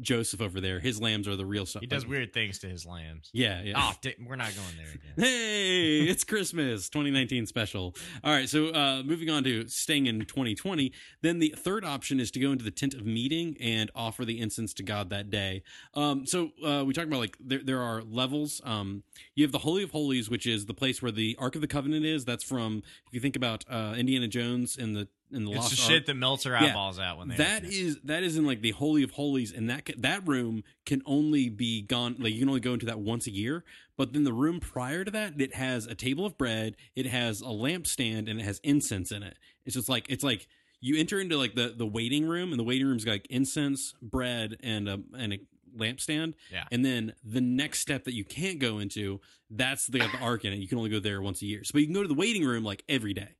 Joseph 0.00 0.40
over 0.40 0.60
there. 0.60 0.80
His 0.80 1.00
lambs 1.00 1.28
are 1.28 1.36
the 1.36 1.46
real 1.46 1.66
stuff. 1.66 1.80
He 1.80 1.86
does 1.86 2.06
weird 2.06 2.32
things 2.32 2.58
to 2.60 2.68
his 2.68 2.86
lambs. 2.86 3.30
Yeah, 3.32 3.62
yeah. 3.62 3.74
Oh, 3.76 3.92
di- 4.00 4.14
we're 4.26 4.36
not 4.36 4.52
going 4.54 4.76
there 4.76 4.86
again. 4.94 5.00
Hey, 5.26 6.00
it's 6.02 6.24
Christmas 6.24 6.88
2019 6.90 7.46
special. 7.46 7.94
All 8.22 8.32
right, 8.32 8.48
so 8.48 8.68
uh, 8.68 9.02
moving 9.04 9.30
on 9.30 9.44
to 9.44 9.66
staying 9.68 10.06
in 10.06 10.20
2020. 10.20 10.92
Then 11.22 11.38
the 11.38 11.54
third 11.56 11.84
option 11.84 12.20
is 12.20 12.30
to 12.32 12.40
go 12.40 12.52
into 12.52 12.64
the 12.64 12.70
tent 12.70 12.94
of 12.94 13.04
meeting 13.06 13.56
and 13.60 13.90
offer 13.94 14.24
the 14.24 14.40
incense 14.40 14.72
to 14.74 14.82
God 14.82 15.10
that 15.10 15.30
day. 15.30 15.62
Um, 15.94 16.26
so 16.26 16.50
uh, 16.64 16.84
we 16.86 16.92
talk 16.92 17.04
about 17.06 17.20
like 17.20 17.36
there, 17.40 17.60
there 17.62 17.82
are 17.82 18.02
levels. 18.02 18.60
Um, 18.64 19.02
you 19.34 19.44
have 19.44 19.52
the 19.52 19.58
Holy 19.58 19.82
of 19.82 19.90
Holies, 19.90 20.28
which 20.30 20.46
is 20.46 20.66
the 20.66 20.74
place 20.74 21.02
where 21.02 21.12
the 21.12 21.36
Ark 21.38 21.54
of 21.54 21.60
the 21.60 21.66
Covenant 21.66 22.04
is. 22.04 22.24
That's 22.24 22.44
from 22.44 22.82
if 23.06 23.12
you 23.14 23.20
think 23.20 23.36
about 23.36 23.64
uh, 23.68 23.94
Indiana 23.96 24.28
Jones 24.28 24.76
in 24.76 24.92
the 24.94 25.08
in 25.32 25.44
the 25.44 25.50
It's 25.52 25.58
Lost 25.60 25.76
the 25.76 25.82
Ark. 25.82 25.90
shit 25.90 26.06
that 26.06 26.14
melts 26.14 26.44
her 26.44 26.52
Yeah. 26.52 26.66
eyeballs 26.70 26.98
out 26.98 27.18
when 27.18 27.28
they 27.28 27.36
That 27.36 27.64
is 27.64 27.98
that 28.04 28.22
is 28.22 28.36
in 28.36 28.46
like 28.46 28.60
the 28.62 28.70
holy 28.72 29.02
of 29.02 29.12
holies, 29.12 29.52
and 29.52 29.68
that 29.70 29.90
that 29.98 30.26
room 30.26 30.62
can 30.84 31.02
only 31.06 31.48
be 31.48 31.82
gone. 31.82 32.16
Like 32.18 32.32
you 32.32 32.40
can 32.40 32.48
only 32.48 32.60
go 32.60 32.74
into 32.74 32.86
that 32.86 33.00
once 33.00 33.26
a 33.26 33.32
year. 33.32 33.64
But 33.96 34.12
then 34.12 34.24
the 34.24 34.32
room 34.32 34.60
prior 34.60 35.04
to 35.04 35.10
that, 35.12 35.40
it 35.40 35.54
has 35.54 35.86
a 35.86 35.94
table 35.94 36.26
of 36.26 36.36
bread, 36.36 36.76
it 36.94 37.06
has 37.06 37.40
a 37.40 37.46
lampstand, 37.46 38.30
and 38.30 38.38
it 38.40 38.44
has 38.44 38.60
incense 38.62 39.10
in 39.10 39.22
it. 39.22 39.36
It's 39.64 39.74
just 39.74 39.88
like 39.88 40.06
it's 40.08 40.22
like 40.24 40.46
you 40.80 40.98
enter 40.98 41.18
into 41.18 41.36
like 41.38 41.54
the 41.54 41.74
the 41.76 41.86
waiting 41.86 42.26
room, 42.26 42.50
and 42.52 42.58
the 42.58 42.64
waiting 42.64 42.86
room's 42.86 43.04
got 43.04 43.12
like 43.12 43.26
incense, 43.30 43.94
bread, 44.02 44.56
and 44.62 44.88
a 44.88 45.00
and 45.16 45.32
a 45.34 45.40
lampstand. 45.76 46.34
Yeah. 46.52 46.64
And 46.70 46.84
then 46.84 47.12
the 47.24 47.40
next 47.40 47.80
step 47.80 48.04
that 48.04 48.14
you 48.14 48.24
can't 48.24 48.58
go 48.58 48.78
into, 48.78 49.20
that's 49.50 49.86
the, 49.86 49.98
the 49.98 50.18
ark 50.20 50.44
in 50.44 50.52
it. 50.54 50.58
You 50.58 50.68
can 50.68 50.78
only 50.78 50.88
go 50.90 51.00
there 51.00 51.20
once 51.20 51.42
a 51.42 51.46
year. 51.46 51.64
So 51.64 51.72
but 51.72 51.80
you 51.80 51.86
can 51.86 51.94
go 51.94 52.02
to 52.02 52.08
the 52.08 52.14
waiting 52.14 52.44
room 52.44 52.64
like 52.64 52.82
every 52.88 53.12
day 53.12 53.34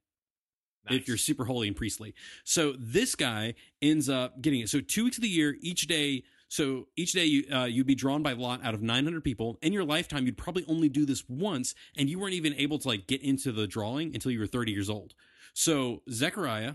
if 0.90 1.08
you're 1.08 1.16
super 1.16 1.44
holy 1.44 1.68
and 1.68 1.76
priestly. 1.76 2.14
So 2.44 2.74
this 2.78 3.14
guy 3.14 3.54
ends 3.82 4.08
up 4.08 4.40
getting 4.40 4.60
it. 4.60 4.68
So 4.68 4.80
two 4.80 5.04
weeks 5.04 5.18
of 5.18 5.22
the 5.22 5.28
year, 5.28 5.56
each 5.60 5.86
day. 5.86 6.24
So 6.48 6.86
each 6.96 7.12
day 7.12 7.24
you 7.24 7.44
uh, 7.52 7.64
you'd 7.64 7.86
be 7.88 7.96
drawn 7.96 8.22
by 8.22 8.32
lot 8.32 8.64
out 8.64 8.72
of 8.74 8.80
900 8.82 9.24
people. 9.24 9.58
In 9.62 9.72
your 9.72 9.84
lifetime, 9.84 10.26
you'd 10.26 10.38
probably 10.38 10.64
only 10.68 10.88
do 10.88 11.04
this 11.04 11.24
once, 11.28 11.74
and 11.96 12.08
you 12.08 12.18
weren't 12.20 12.34
even 12.34 12.54
able 12.54 12.78
to 12.78 12.86
like 12.88 13.06
get 13.08 13.20
into 13.22 13.50
the 13.50 13.66
drawing 13.66 14.14
until 14.14 14.30
you 14.30 14.38
were 14.38 14.46
30 14.46 14.70
years 14.70 14.88
old. 14.88 15.14
So 15.54 16.02
Zechariah 16.10 16.74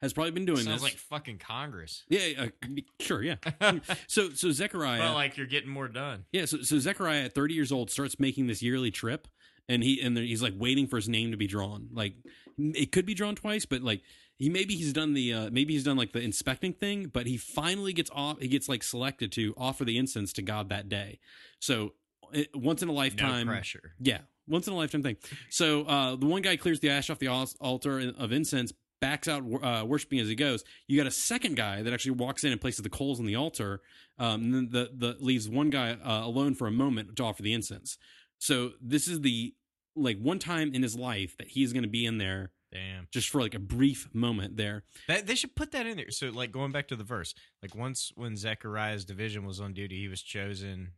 has 0.00 0.12
probably 0.12 0.30
been 0.30 0.44
doing 0.46 0.58
Sounds 0.58 0.76
this. 0.76 0.82
like 0.82 0.96
fucking 0.96 1.38
Congress. 1.38 2.04
yeah, 2.08 2.44
uh, 2.62 2.66
sure, 3.00 3.22
yeah. 3.22 3.34
So 4.06 4.30
so 4.30 4.50
Zechariah, 4.52 5.00
But 5.00 5.14
like 5.14 5.36
you're 5.36 5.46
getting 5.46 5.70
more 5.70 5.88
done. 5.88 6.24
yeah, 6.32 6.44
so, 6.44 6.58
so 6.62 6.78
Zechariah 6.78 7.24
at 7.24 7.34
30 7.34 7.54
years 7.54 7.72
old 7.72 7.90
starts 7.90 8.18
making 8.20 8.46
this 8.46 8.62
yearly 8.62 8.90
trip, 8.90 9.26
and 9.68 9.82
he 9.82 10.00
and 10.00 10.16
he's 10.16 10.42
like 10.42 10.54
waiting 10.56 10.86
for 10.86 10.96
his 10.96 11.08
name 11.08 11.30
to 11.30 11.36
be 11.36 11.46
drawn. 11.46 11.88
Like 11.92 12.14
it 12.58 12.92
could 12.92 13.06
be 13.06 13.14
drawn 13.14 13.34
twice, 13.34 13.66
but 13.66 13.82
like 13.82 14.02
he 14.36 14.48
maybe 14.48 14.74
he's 14.74 14.92
done 14.92 15.14
the 15.14 15.32
uh, 15.32 15.50
maybe 15.50 15.72
he's 15.74 15.84
done 15.84 15.96
like 15.96 16.12
the 16.12 16.20
inspecting 16.20 16.72
thing, 16.72 17.06
but 17.12 17.26
he 17.26 17.36
finally 17.36 17.92
gets 17.92 18.10
off. 18.14 18.40
He 18.40 18.48
gets 18.48 18.68
like 18.68 18.82
selected 18.82 19.32
to 19.32 19.54
offer 19.56 19.84
the 19.84 19.98
incense 19.98 20.32
to 20.34 20.42
God 20.42 20.68
that 20.70 20.88
day. 20.88 21.18
So 21.60 21.92
it, 22.32 22.48
once 22.54 22.82
in 22.82 22.88
a 22.88 22.92
lifetime, 22.92 23.46
No 23.46 23.52
pressure. 23.52 23.94
yeah, 23.98 24.20
once 24.48 24.66
in 24.66 24.72
a 24.72 24.76
lifetime 24.76 25.02
thing. 25.02 25.16
So 25.50 25.82
uh, 25.82 26.16
the 26.16 26.26
one 26.26 26.42
guy 26.42 26.56
clears 26.56 26.80
the 26.80 26.90
ash 26.90 27.10
off 27.10 27.18
the 27.18 27.28
altar 27.28 28.12
of 28.18 28.32
incense, 28.32 28.72
backs 29.00 29.28
out 29.28 29.42
uh, 29.62 29.84
worshiping 29.86 30.20
as 30.20 30.28
he 30.28 30.34
goes. 30.34 30.62
You 30.86 30.96
got 30.96 31.06
a 31.06 31.10
second 31.10 31.56
guy 31.56 31.82
that 31.82 31.92
actually 31.92 32.12
walks 32.12 32.44
in 32.44 32.52
and 32.52 32.60
places 32.60 32.82
the 32.82 32.90
coals 32.90 33.18
on 33.20 33.26
the 33.26 33.36
altar, 33.36 33.80
um, 34.18 34.42
and 34.42 34.54
then 34.54 34.68
the 34.70 34.90
the 34.94 35.16
leaves 35.24 35.48
one 35.48 35.70
guy 35.70 35.92
uh, 35.92 36.24
alone 36.24 36.54
for 36.54 36.66
a 36.66 36.70
moment 36.72 37.16
to 37.16 37.24
offer 37.24 37.42
the 37.42 37.52
incense. 37.52 37.98
So 38.40 38.72
this 38.80 39.06
is 39.06 39.20
the 39.20 39.54
like 39.94 40.18
one 40.18 40.38
time 40.38 40.72
in 40.74 40.82
his 40.82 40.96
life 40.96 41.36
that 41.38 41.48
he's 41.48 41.72
going 41.72 41.82
to 41.82 41.88
be 41.88 42.06
in 42.06 42.18
there 42.18 42.52
Damn. 42.72 43.06
just 43.10 43.28
for 43.28 43.40
like 43.40 43.54
a 43.54 43.58
brief 43.58 44.08
moment 44.12 44.56
there. 44.56 44.84
That 45.08 45.26
they 45.26 45.34
should 45.34 45.54
put 45.54 45.72
that 45.72 45.86
in 45.86 45.96
there. 45.96 46.10
So 46.10 46.30
like 46.30 46.50
going 46.50 46.72
back 46.72 46.88
to 46.88 46.96
the 46.96 47.04
verse, 47.04 47.34
like 47.62 47.74
once 47.74 48.12
when 48.14 48.36
Zechariah's 48.36 49.04
division 49.04 49.44
was 49.44 49.60
on 49.60 49.74
duty, 49.74 49.98
he 49.98 50.08
was 50.08 50.22
chosen 50.22 50.92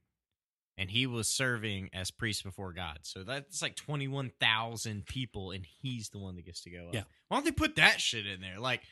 and 0.78 0.90
he 0.90 1.06
was 1.06 1.28
serving 1.28 1.90
as 1.92 2.10
priest 2.10 2.44
before 2.44 2.72
God. 2.72 3.00
So 3.02 3.24
that's 3.24 3.60
like 3.60 3.76
twenty 3.76 4.08
one 4.08 4.30
thousand 4.40 5.06
people, 5.06 5.50
and 5.50 5.66
he's 5.66 6.10
the 6.10 6.18
one 6.18 6.36
that 6.36 6.46
gets 6.46 6.62
to 6.62 6.70
go 6.70 6.88
up. 6.88 6.94
Yeah. 6.94 7.02
Why 7.28 7.36
don't 7.38 7.44
they 7.44 7.52
put 7.52 7.76
that 7.76 8.00
shit 8.00 8.26
in 8.26 8.40
there? 8.40 8.58
Like, 8.58 8.82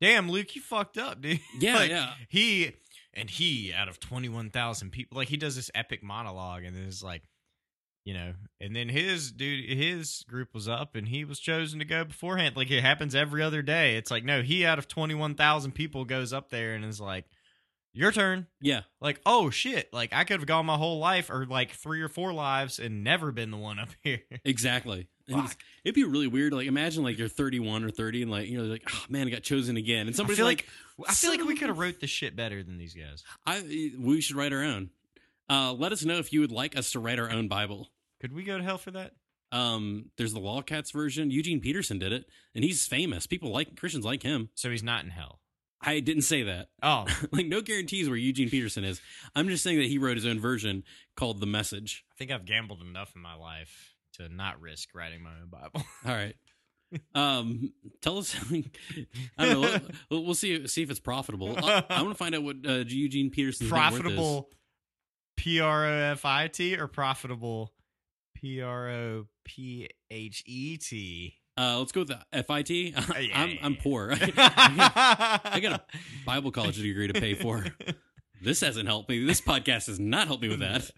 damn, 0.00 0.30
Luke, 0.30 0.56
you 0.56 0.62
fucked 0.62 0.98
up, 0.98 1.20
dude. 1.20 1.40
Yeah, 1.60 1.76
Like, 1.76 1.90
yeah. 1.90 2.12
He 2.28 2.72
and 3.14 3.28
he 3.28 3.72
out 3.72 3.88
of 3.88 4.00
twenty 4.00 4.28
one 4.28 4.50
thousand 4.50 4.90
people, 4.90 5.18
like 5.18 5.28
he 5.28 5.36
does 5.36 5.56
this 5.56 5.70
epic 5.74 6.02
monologue, 6.02 6.64
and 6.64 6.76
it's 6.86 7.02
like, 7.02 7.22
you 8.08 8.14
know, 8.14 8.32
and 8.58 8.74
then 8.74 8.88
his 8.88 9.30
dude, 9.30 9.68
his 9.68 10.24
group 10.26 10.54
was 10.54 10.66
up, 10.66 10.94
and 10.96 11.08
he 11.08 11.26
was 11.26 11.38
chosen 11.38 11.78
to 11.78 11.84
go 11.84 12.04
beforehand. 12.04 12.56
Like 12.56 12.70
it 12.70 12.80
happens 12.80 13.14
every 13.14 13.42
other 13.42 13.60
day. 13.60 13.96
It's 13.96 14.10
like, 14.10 14.24
no, 14.24 14.40
he 14.40 14.64
out 14.64 14.78
of 14.78 14.88
twenty 14.88 15.14
one 15.14 15.34
thousand 15.34 15.72
people 15.72 16.06
goes 16.06 16.32
up 16.32 16.48
there 16.48 16.72
and 16.74 16.86
is 16.86 17.02
like, 17.02 17.26
your 17.92 18.10
turn. 18.10 18.46
Yeah, 18.62 18.82
Like, 19.02 19.20
oh 19.26 19.50
shit! 19.50 19.92
Like 19.92 20.14
I 20.14 20.24
could 20.24 20.40
have 20.40 20.46
gone 20.46 20.64
my 20.64 20.76
whole 20.78 20.98
life, 20.98 21.28
or 21.28 21.44
like 21.44 21.72
three 21.72 22.00
or 22.00 22.08
four 22.08 22.32
lives, 22.32 22.78
and 22.78 23.04
never 23.04 23.30
been 23.30 23.50
the 23.50 23.58
one 23.58 23.78
up 23.78 23.90
here. 24.02 24.20
exactly. 24.42 25.08
And 25.28 25.36
it's- 25.40 25.52
Fuck. 25.52 25.58
It'd 25.84 25.94
be 25.94 26.04
really 26.04 26.28
weird. 26.28 26.54
Like 26.54 26.66
imagine 26.66 27.04
like 27.04 27.18
you're 27.18 27.28
31 27.28 27.84
or 27.84 27.90
30, 27.90 28.22
and 28.22 28.30
like 28.30 28.48
you 28.48 28.56
know 28.56 28.64
like 28.64 28.84
oh 28.90 29.04
man, 29.10 29.26
I 29.26 29.30
got 29.30 29.42
chosen 29.42 29.76
again, 29.76 30.06
and 30.06 30.10
I 30.10 30.12
somebody's 30.16 30.38
feel 30.38 30.46
like, 30.46 30.66
like 30.96 31.10
I 31.10 31.12
feel 31.12 31.30
like 31.30 31.44
we 31.44 31.56
could 31.56 31.68
have 31.68 31.78
wrote 31.78 32.00
this 32.00 32.08
shit 32.08 32.34
better 32.34 32.62
than 32.62 32.78
these 32.78 32.94
guys. 32.94 33.22
I 33.46 33.92
we 33.98 34.22
should 34.22 34.36
write 34.36 34.54
our 34.54 34.62
own. 34.62 34.88
Uh, 35.50 35.72
let 35.72 35.92
us 35.92 36.04
know 36.04 36.18
if 36.18 36.30
you 36.32 36.40
would 36.40 36.52
like 36.52 36.76
us 36.76 36.92
to 36.92 37.00
write 37.00 37.18
our 37.18 37.30
own 37.30 37.48
Bible. 37.48 37.88
Could 38.20 38.32
we 38.32 38.44
go 38.44 38.58
to 38.58 38.64
hell 38.64 38.78
for 38.78 38.90
that? 38.92 39.12
Um, 39.50 40.10
there's 40.18 40.34
the 40.34 40.40
Lawcats 40.40 40.92
version. 40.92 41.30
Eugene 41.30 41.60
Peterson 41.60 41.98
did 41.98 42.12
it, 42.12 42.26
and 42.54 42.64
he's 42.64 42.86
famous. 42.86 43.26
People 43.26 43.50
like 43.50 43.76
Christians 43.76 44.04
like 44.04 44.22
him. 44.22 44.50
So 44.54 44.70
he's 44.70 44.82
not 44.82 45.04
in 45.04 45.10
hell. 45.10 45.40
I 45.80 46.00
didn't 46.00 46.22
say 46.22 46.42
that. 46.42 46.68
Oh, 46.82 47.06
like 47.32 47.46
no 47.46 47.60
guarantees 47.60 48.08
where 48.08 48.18
Eugene 48.18 48.50
Peterson 48.50 48.84
is. 48.84 49.00
I'm 49.34 49.48
just 49.48 49.62
saying 49.62 49.78
that 49.78 49.86
he 49.86 49.98
wrote 49.98 50.16
his 50.16 50.26
own 50.26 50.40
version 50.40 50.82
called 51.16 51.40
The 51.40 51.46
Message. 51.46 52.04
I 52.12 52.14
think 52.18 52.30
I've 52.30 52.44
gambled 52.44 52.82
enough 52.82 53.12
in 53.14 53.22
my 53.22 53.34
life 53.34 53.94
to 54.14 54.28
not 54.28 54.60
risk 54.60 54.94
writing 54.94 55.22
my 55.22 55.30
own 55.30 55.48
Bible. 55.48 55.86
All 56.06 56.14
right. 56.14 56.34
Um, 57.14 57.72
tell 58.02 58.18
us. 58.18 58.34
I 59.38 59.46
don't 59.46 59.60
know. 59.60 59.80
We'll, 60.10 60.24
we'll 60.24 60.34
see. 60.34 60.66
See 60.66 60.82
if 60.82 60.90
it's 60.90 61.00
profitable. 61.00 61.54
I, 61.56 61.84
I 61.90 62.02
want 62.02 62.14
to 62.14 62.18
find 62.18 62.34
out 62.34 62.42
what 62.42 62.56
uh, 62.66 62.84
Eugene 62.86 63.30
Peterson's 63.30 63.70
net 63.70 63.78
worth 63.78 63.92
is. 63.92 63.98
profitable 64.00 64.50
P 65.36 65.60
R 65.60 65.86
O 65.86 65.92
F 66.12 66.24
I 66.24 66.48
T 66.48 66.76
or 66.76 66.88
profitable 66.88 67.72
P 68.40 68.62
R 68.62 68.88
O 68.88 69.26
P 69.44 69.88
H 70.10 70.42
E 70.46 70.76
T. 70.76 71.34
Uh, 71.58 71.78
let's 71.78 71.90
go 71.90 72.02
with 72.02 72.08
the 72.08 72.42
FIT. 72.42 72.70
yeah, 72.70 73.40
I'm 73.40 73.58
I'm 73.62 73.76
poor. 73.76 74.12
I 74.12 75.58
got 75.60 75.72
a 75.72 75.82
Bible 76.24 76.52
college 76.52 76.76
degree 76.76 77.08
to 77.08 77.20
pay 77.20 77.34
for. 77.34 77.64
This 78.40 78.60
hasn't 78.60 78.86
helped 78.86 79.08
me. 79.08 79.26
This 79.26 79.40
podcast 79.40 79.88
has 79.88 79.98
not 79.98 80.28
helped 80.28 80.44
me 80.44 80.48
with 80.48 80.60
that. 80.60 80.88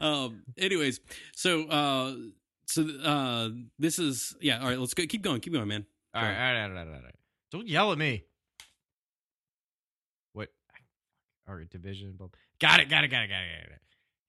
Um. 0.00 0.42
Anyways, 0.58 0.98
so 1.32 1.62
uh, 1.68 2.16
so 2.66 2.82
uh, 3.04 3.50
this 3.78 4.00
is 4.00 4.34
yeah. 4.40 4.58
All 4.58 4.66
right, 4.66 4.76
let's 4.76 4.92
go. 4.92 5.06
Keep 5.06 5.22
going. 5.22 5.40
Keep 5.40 5.52
going, 5.52 5.68
man. 5.68 5.86
All 6.12 6.20
right, 6.20 6.28
all 6.28 6.34
right, 6.34 6.62
all 6.64 6.70
right, 6.70 6.78
all 6.78 6.86
right, 6.86 6.96
all 6.96 7.02
right. 7.04 7.14
Don't 7.52 7.68
yell 7.68 7.92
at 7.92 7.98
me. 7.98 8.24
What? 10.32 10.48
Or 11.46 11.62
division. 11.62 12.18
Got 12.58 12.80
it, 12.80 12.88
got 12.88 13.04
it, 13.04 13.08
got 13.12 13.22
it, 13.22 13.28
got 13.28 13.44
it, 13.44 13.68
got 13.68 13.72
it. 13.74 13.80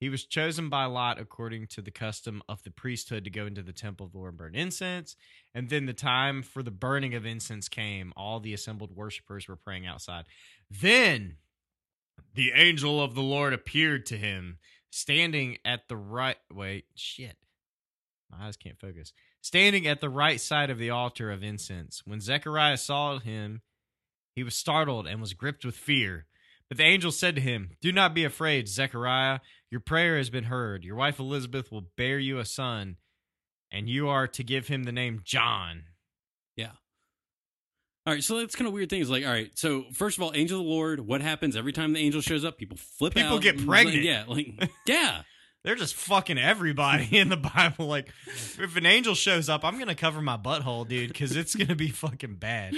He 0.04 0.10
was 0.10 0.26
chosen 0.26 0.68
by 0.68 0.84
Lot 0.84 1.18
according 1.18 1.68
to 1.68 1.82
the 1.82 1.90
custom 1.90 2.44
of 2.50 2.62
the 2.64 2.72
priesthood 2.72 3.24
to 3.24 3.30
go 3.30 3.46
into 3.46 3.64
the 3.64 3.72
temple 3.72 4.06
of 4.06 4.12
the 4.12 4.18
Lord 4.18 4.32
and 4.32 4.38
burn 4.38 4.54
incense. 4.54 5.16
And 5.56 5.70
then 5.70 5.86
the 5.86 5.94
time 5.94 6.44
for 6.44 6.62
the 6.62 6.72
burning 6.72 7.16
of 7.16 7.26
incense 7.26 7.70
came. 7.70 8.12
All 8.18 8.42
the 8.42 8.54
assembled 8.54 8.94
worshippers 8.94 9.48
were 9.48 9.56
praying 9.56 9.88
outside. 9.88 10.26
Then 10.70 11.38
the 12.34 12.52
angel 12.54 13.02
of 13.02 13.16
the 13.16 13.22
Lord 13.22 13.54
appeared 13.54 14.06
to 14.08 14.18
him, 14.18 14.58
standing 14.90 15.58
at 15.64 15.88
the 15.88 15.96
right. 15.96 16.36
Wait, 16.52 16.84
shit. 16.96 17.38
My 18.30 18.48
eyes 18.48 18.58
can't 18.58 18.80
focus 18.82 19.14
standing 19.40 19.86
at 19.86 20.02
the 20.02 20.10
right 20.10 20.42
side 20.42 20.70
of 20.70 20.80
the 20.80 20.90
altar 20.90 21.32
of 21.32 21.44
incense. 21.44 22.02
When 22.06 22.20
Zechariah 22.20 22.78
saw 22.78 23.20
him, 23.20 23.62
he 24.36 24.44
was 24.44 24.56
startled 24.56 25.08
and 25.08 25.22
was 25.22 25.34
gripped 25.34 25.64
with 25.64 25.76
fear. 25.76 26.26
But 26.70 26.78
the 26.78 26.86
angel 26.86 27.12
said 27.12 27.36
to 27.36 27.42
him, 27.42 27.72
Do 27.82 27.92
not 27.92 28.16
be 28.16 28.24
afraid, 28.24 28.68
Zechariah. 28.68 29.40
Your 29.74 29.80
prayer 29.80 30.18
has 30.18 30.30
been 30.30 30.44
heard. 30.44 30.84
Your 30.84 30.96
wife 30.96 31.18
Elizabeth 31.18 31.72
will 31.72 31.88
bear 31.98 32.20
you 32.20 32.38
a 32.38 32.46
son, 32.46 32.98
and 33.72 33.90
you 33.90 34.08
are 34.08 34.28
to 34.28 34.44
give 34.44 34.68
him 34.68 34.84
the 34.84 34.92
name 34.92 35.22
John. 35.24 35.86
Yeah. 36.56 36.74
All 38.06 38.14
right, 38.14 38.24
so 38.24 38.38
that's 38.38 38.56
kind 38.56 38.68
of 38.68 38.74
weird 38.76 38.92
things. 38.92 39.10
Like, 39.10 39.26
all 39.26 39.32
right, 39.32 39.50
so 39.58 39.86
first 39.92 40.16
of 40.20 40.24
all, 40.24 40.32
angel 40.36 40.60
of 40.60 40.66
the 40.68 40.72
Lord. 40.72 41.00
What 41.00 41.22
happens 41.22 41.56
every 41.56 41.74
time 41.74 41.94
the 41.94 42.00
angel 42.02 42.22
shows 42.22 42.46
up? 42.46 42.60
People 42.60 42.78
flip 42.78 43.16
People 43.16 43.38
out. 43.38 43.42
get 43.42 43.58
Like, 43.58 43.66
pregnant. 43.66 44.04
yeah, 44.04 44.26
like 44.28 44.70
yeah. 44.86 45.24
They're 45.64 45.74
just 45.74 45.96
fucking 45.96 46.38
everybody 46.38 47.18
in 47.18 47.30
the 47.30 47.38
Bible. 47.38 47.88
Like, 47.88 48.10
if 48.28 48.76
an 48.76 48.86
angel 48.86 49.16
shows 49.16 49.50
up, 49.50 49.66
I'm 49.66 49.78
going 49.78 49.88
to 49.88 49.96
cover 49.96 50.22
my 50.22 50.38
butthole, 50.38 50.88
dude, 50.88 51.08
because 51.08 51.36
it's 51.36 51.56
going 51.56 51.70
to 51.70 51.76
be 51.76 51.88
fucking 51.90 52.36
bad. 52.36 52.76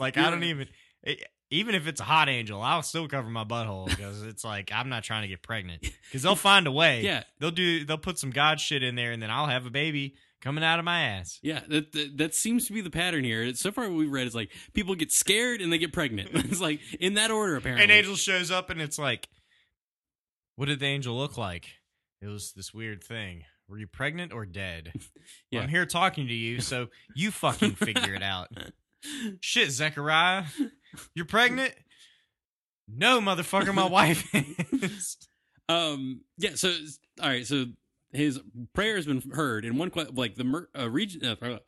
Like, 0.00 0.16
I 0.16 0.30
don't 0.30 0.42
even. 0.42 0.66
It, 1.04 1.22
even 1.50 1.74
if 1.74 1.86
it's 1.86 2.00
a 2.00 2.04
hot 2.04 2.28
angel, 2.28 2.60
I'll 2.60 2.82
still 2.82 3.08
cover 3.08 3.28
my 3.28 3.44
butthole 3.44 3.86
because 3.86 4.22
it's 4.22 4.44
like 4.44 4.70
I'm 4.72 4.88
not 4.88 5.04
trying 5.04 5.22
to 5.22 5.28
get 5.28 5.42
pregnant. 5.42 5.82
Because 5.82 6.22
they'll 6.22 6.36
find 6.36 6.66
a 6.66 6.72
way. 6.72 7.02
Yeah, 7.02 7.24
they'll 7.40 7.50
do. 7.50 7.84
They'll 7.84 7.98
put 7.98 8.18
some 8.18 8.30
god 8.30 8.60
shit 8.60 8.82
in 8.82 8.94
there, 8.94 9.12
and 9.12 9.22
then 9.22 9.30
I'll 9.30 9.46
have 9.46 9.66
a 9.66 9.70
baby 9.70 10.14
coming 10.40 10.62
out 10.62 10.78
of 10.78 10.84
my 10.84 11.00
ass. 11.00 11.38
Yeah, 11.42 11.60
that, 11.68 11.92
that 11.92 12.16
that 12.18 12.34
seems 12.34 12.66
to 12.66 12.72
be 12.72 12.80
the 12.80 12.90
pattern 12.90 13.24
here. 13.24 13.54
So 13.54 13.72
far, 13.72 13.88
what 13.88 13.96
we've 13.96 14.12
read 14.12 14.26
is 14.26 14.34
like 14.34 14.50
people 14.74 14.94
get 14.94 15.10
scared 15.12 15.60
and 15.60 15.72
they 15.72 15.78
get 15.78 15.92
pregnant. 15.92 16.30
it's 16.34 16.60
like 16.60 16.80
in 17.00 17.14
that 17.14 17.30
order, 17.30 17.56
apparently. 17.56 17.84
An 17.84 17.90
angel 17.90 18.16
shows 18.16 18.50
up, 18.50 18.70
and 18.70 18.80
it's 18.80 18.98
like, 18.98 19.28
what 20.56 20.66
did 20.66 20.80
the 20.80 20.86
angel 20.86 21.16
look 21.16 21.38
like? 21.38 21.66
It 22.20 22.26
was 22.26 22.52
this 22.52 22.74
weird 22.74 23.02
thing. 23.02 23.44
Were 23.68 23.78
you 23.78 23.86
pregnant 23.86 24.32
or 24.32 24.46
dead? 24.46 24.92
Well, 25.52 25.62
I'm 25.62 25.68
here 25.68 25.86
talking 25.86 26.26
to 26.26 26.34
you, 26.34 26.60
so 26.60 26.88
you 27.14 27.30
fucking 27.30 27.74
figure 27.74 28.14
it 28.14 28.22
out. 28.22 28.48
Shit, 29.40 29.70
Zechariah, 29.70 30.44
you're 31.14 31.24
pregnant? 31.26 31.74
No, 32.88 33.20
motherfucker, 33.20 33.74
my 33.74 33.86
wife 33.88 34.28
is. 34.34 35.16
Um. 35.68 36.22
Yeah. 36.38 36.54
So 36.54 36.72
all 37.22 37.28
right. 37.28 37.46
So 37.46 37.66
his 38.12 38.40
prayer 38.74 38.96
has 38.96 39.04
been 39.06 39.22
heard 39.32 39.64
in 39.64 39.76
one 39.76 39.92
like 40.12 40.34
the 40.36 40.44
mer- 40.44 40.68
uh, 40.78 40.88
region. 40.88 41.24
Uh, 41.24 41.58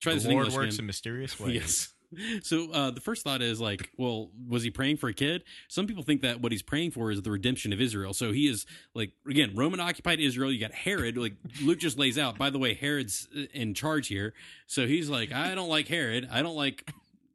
try 0.00 0.14
this 0.14 0.24
the 0.24 0.30
in 0.30 0.34
Lord 0.34 0.46
English 0.46 0.54
works 0.56 0.74
again. 0.74 0.82
in 0.82 0.86
mysterious 0.86 1.38
ways. 1.40 1.54
Yes. 1.54 1.92
So 2.42 2.70
uh, 2.72 2.90
the 2.90 3.00
first 3.00 3.24
thought 3.24 3.42
is 3.42 3.60
like, 3.60 3.90
well, 3.96 4.30
was 4.48 4.62
he 4.62 4.70
praying 4.70 4.98
for 4.98 5.08
a 5.08 5.12
kid? 5.14 5.42
Some 5.68 5.86
people 5.86 6.02
think 6.02 6.22
that 6.22 6.40
what 6.40 6.52
he's 6.52 6.62
praying 6.62 6.92
for 6.92 7.10
is 7.10 7.22
the 7.22 7.30
redemption 7.30 7.72
of 7.72 7.80
Israel. 7.80 8.14
So 8.14 8.32
he 8.32 8.46
is 8.48 8.64
like, 8.94 9.12
again, 9.28 9.52
Roman 9.54 9.80
occupied 9.80 10.20
Israel. 10.20 10.52
You 10.52 10.60
got 10.60 10.72
Herod. 10.72 11.16
Like 11.18 11.34
Luke 11.62 11.78
just 11.78 11.98
lays 11.98 12.18
out. 12.18 12.38
By 12.38 12.50
the 12.50 12.58
way, 12.58 12.74
Herod's 12.74 13.28
uh, 13.36 13.42
in 13.52 13.74
charge 13.74 14.08
here. 14.08 14.34
So 14.66 14.86
he's 14.86 15.08
like, 15.10 15.32
I 15.32 15.54
don't 15.54 15.68
like 15.68 15.88
Herod. 15.88 16.28
I 16.30 16.42
don't 16.42 16.56
like 16.56 16.90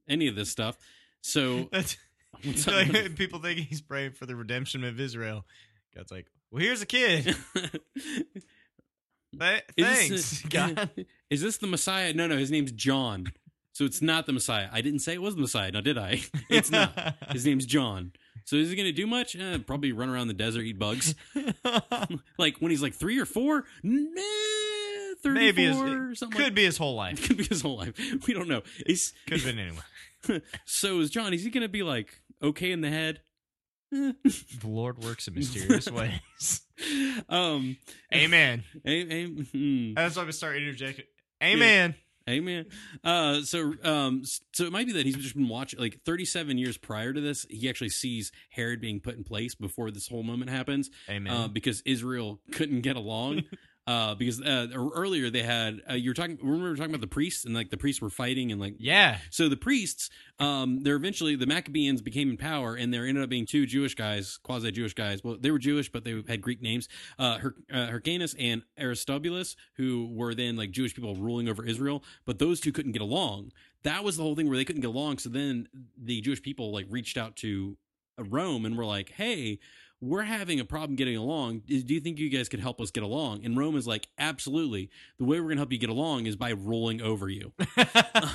any 0.08 0.28
of 0.28 0.36
this 0.36 0.50
stuff. 0.50 0.78
So 1.22 1.70
That's 1.72 1.98
like, 2.68 3.16
people 3.16 3.40
think 3.40 3.60
he's 3.60 3.82
praying 3.82 4.14
for 4.14 4.26
the 4.26 4.36
redemption 4.36 4.84
of 4.84 5.00
Israel. 5.00 5.46
God's 5.96 6.12
like, 6.12 6.28
well, 6.52 6.62
here's 6.62 6.82
a 6.82 6.86
kid. 6.86 7.36
Th- 9.40 9.64
Is 9.78 9.86
thanks, 9.86 10.10
this, 10.10 10.42
God. 10.44 10.90
is 11.30 11.42
this 11.42 11.58
the 11.58 11.68
Messiah? 11.68 12.14
No, 12.14 12.28
no, 12.28 12.38
his 12.38 12.52
name's 12.52 12.72
John. 12.74 13.28
So 13.74 13.86
it's 13.86 14.02
not 14.02 14.26
the 14.26 14.34
Messiah. 14.34 14.68
I 14.72 14.82
didn't 14.82 15.00
say 15.00 15.14
it 15.14 15.22
was 15.22 15.36
the 15.36 15.42
Messiah. 15.42 15.72
Now 15.72 15.82
did 15.82 15.98
I? 15.98 16.22
It's 16.50 16.70
not. 16.72 17.16
His 17.32 17.46
name's 17.46 17.66
John. 17.66 18.12
So 18.46 18.56
is 18.58 18.70
he 18.70 18.76
going 18.76 18.88
to 18.88 18.92
do 18.92 19.08
much? 19.08 19.36
Eh, 19.36 19.60
probably 19.66 19.92
run 19.94 20.10
around 20.10 20.28
the 20.28 20.34
desert, 20.34 20.62
eat 20.64 20.78
bugs. 20.80 21.16
like 22.38 22.58
when 22.58 22.72
he's 22.72 22.82
like 22.82 22.94
three 22.94 23.20
or 23.20 23.26
four, 23.26 23.64
nah, 23.84 24.22
Maybe 25.24 25.66
his, 25.66 25.78
or 25.78 26.16
something. 26.16 26.36
could 26.38 26.46
like- 26.48 26.56
be 26.56 26.64
his 26.66 26.78
whole 26.78 26.96
life. 26.96 27.26
could 27.28 27.38
be 27.38 27.44
his 27.46 27.62
whole 27.62 27.78
life. 27.78 27.94
We 28.28 28.34
don't 28.34 28.48
know. 28.48 28.62
Could 28.86 29.42
have 29.42 29.44
been 29.46 29.60
anyone. 29.60 30.42
so 30.66 31.00
is 31.00 31.10
John. 31.12 31.34
Is 31.34 31.44
he 31.44 31.50
going 31.52 31.62
to 31.62 31.70
be 31.70 31.84
like 31.84 32.20
okay 32.44 32.72
in 32.72 32.82
the 32.82 32.90
head? 32.90 33.22
The 33.92 34.16
Lord 34.66 35.04
works 35.04 35.28
in 35.28 35.36
mysterious 35.36 35.90
ways. 35.92 36.62
um. 37.30 37.78
Amen. 38.14 38.64
a- 38.86 38.90
a- 39.14 39.26
hmm. 39.28 39.94
That's 39.94 40.16
why 40.16 40.24
we 40.26 40.32
start 40.32 40.58
interjecting. 40.58 41.06
Amen. 41.44 41.96
Amen. 42.30 42.66
Uh, 43.04 43.42
so, 43.42 43.74
um, 43.84 44.24
so 44.54 44.66
it 44.66 44.72
might 44.72 44.86
be 44.86 44.94
that 44.94 45.06
he's 45.06 45.16
just 45.16 45.36
been 45.36 45.50
watching 45.50 45.80
like 45.80 46.02
37 46.06 46.58
years 46.58 46.78
prior 46.78 47.14
to 47.14 47.22
this. 47.22 47.46
He 47.50 47.70
actually 47.70 47.90
sees 47.90 48.32
Herod 48.50 48.80
being 48.80 49.00
put 49.00 49.16
in 49.16 49.24
place 49.24 49.56
before 49.56 49.92
this 49.92 50.08
whole 50.08 50.24
moment 50.24 50.52
happens, 50.52 50.90
Amen. 51.10 51.34
uh, 51.34 51.48
because 51.48 51.82
Israel 51.86 52.40
couldn't 52.52 52.82
get 52.82 52.96
along. 52.96 53.44
Uh, 53.92 54.16
because 54.16 54.42
uh, 54.42 54.68
earlier 54.74 55.30
they 55.30 55.44
had 55.44 55.82
uh, 55.90 55.94
you 55.96 56.10
were 56.10 56.14
talking. 56.14 56.38
Remember 56.42 56.64
we 56.64 56.70
were 56.70 56.76
talking 56.78 56.92
about 56.92 57.02
the 57.02 57.08
priests 57.08 57.44
and 57.44 57.54
like 57.54 57.70
the 57.70 57.78
priests 57.78 58.02
were 58.02 58.10
fighting 58.10 58.52
and 58.52 58.62
like 58.62 58.76
yeah. 58.78 59.18
so 59.30 59.50
the 59.50 59.58
priests, 59.58 60.10
um, 60.40 60.82
they're 60.84 60.96
eventually 60.96 61.36
the 61.36 61.46
Maccabeans 61.46 62.02
became 62.02 62.30
in 62.30 62.38
power, 62.38 62.76
and 62.76 62.94
there 62.94 63.06
ended 63.06 63.22
up 63.24 63.30
being 63.30 63.46
two 63.46 63.66
Jewish 63.66 63.96
guys, 63.96 64.38
quasi 64.44 64.72
Jewish 64.72 64.94
guys. 64.94 65.24
Well, 65.24 65.36
they 65.40 65.52
were 65.52 65.60
Jewish, 65.60 65.92
but 65.92 66.06
they 66.06 66.24
had 66.28 66.42
Greek 66.42 66.62
names, 66.62 66.88
uh, 67.20 67.40
Her- 67.40 67.56
uh, 67.72 67.88
Hyrcanus 67.88 68.34
and 68.40 68.64
Aristobulus, 68.80 69.58
who 69.76 70.10
were 70.14 70.34
then 70.34 70.56
like 70.56 70.72
Jewish 70.72 70.96
people 70.96 71.16
ruling 71.16 71.50
over 71.50 71.66
Israel. 71.66 72.02
But 72.26 72.40
those 72.40 72.62
two 72.62 72.72
couldn't 72.72 72.94
get 72.94 73.02
along. 73.02 73.52
That 73.84 74.06
was 74.06 74.16
the 74.16 74.24
whole 74.24 74.36
thing 74.36 74.48
where 74.48 74.58
they 74.58 74.66
couldn't 74.66 74.82
get 74.82 74.88
along. 74.88 75.18
So 75.18 75.30
then 75.30 75.68
the 76.02 76.22
Jewish 76.22 76.42
people 76.42 76.72
like 76.72 76.86
reached 76.90 77.18
out 77.18 77.36
to 77.38 77.76
Rome 78.18 78.66
and 78.66 78.78
were 78.78 78.86
like, 78.86 79.10
"Hey." 79.10 79.60
We're 80.02 80.24
having 80.24 80.60
a 80.60 80.66
problem 80.66 80.96
getting 80.96 81.16
along. 81.16 81.60
Do 81.68 81.76
you 81.94 82.00
think 82.00 82.18
you 82.18 82.30
guys 82.30 82.50
could 82.50 82.60
help 82.60 82.82
us 82.82 82.90
get 82.90 83.04
along? 83.04 83.46
And 83.46 83.56
Rome 83.56 83.78
is 83.78 83.86
like, 83.86 84.08
absolutely. 84.18 84.90
The 85.20 85.26
way 85.26 85.40
we're 85.40 85.46
going 85.46 85.58
to 85.58 85.62
help 85.62 85.72
you 85.72 85.78
get 85.78 85.92
along 85.92 86.26
is 86.26 86.36
by 86.36 86.52
rolling 86.54 87.02
over 87.02 87.30
you. 87.30 87.54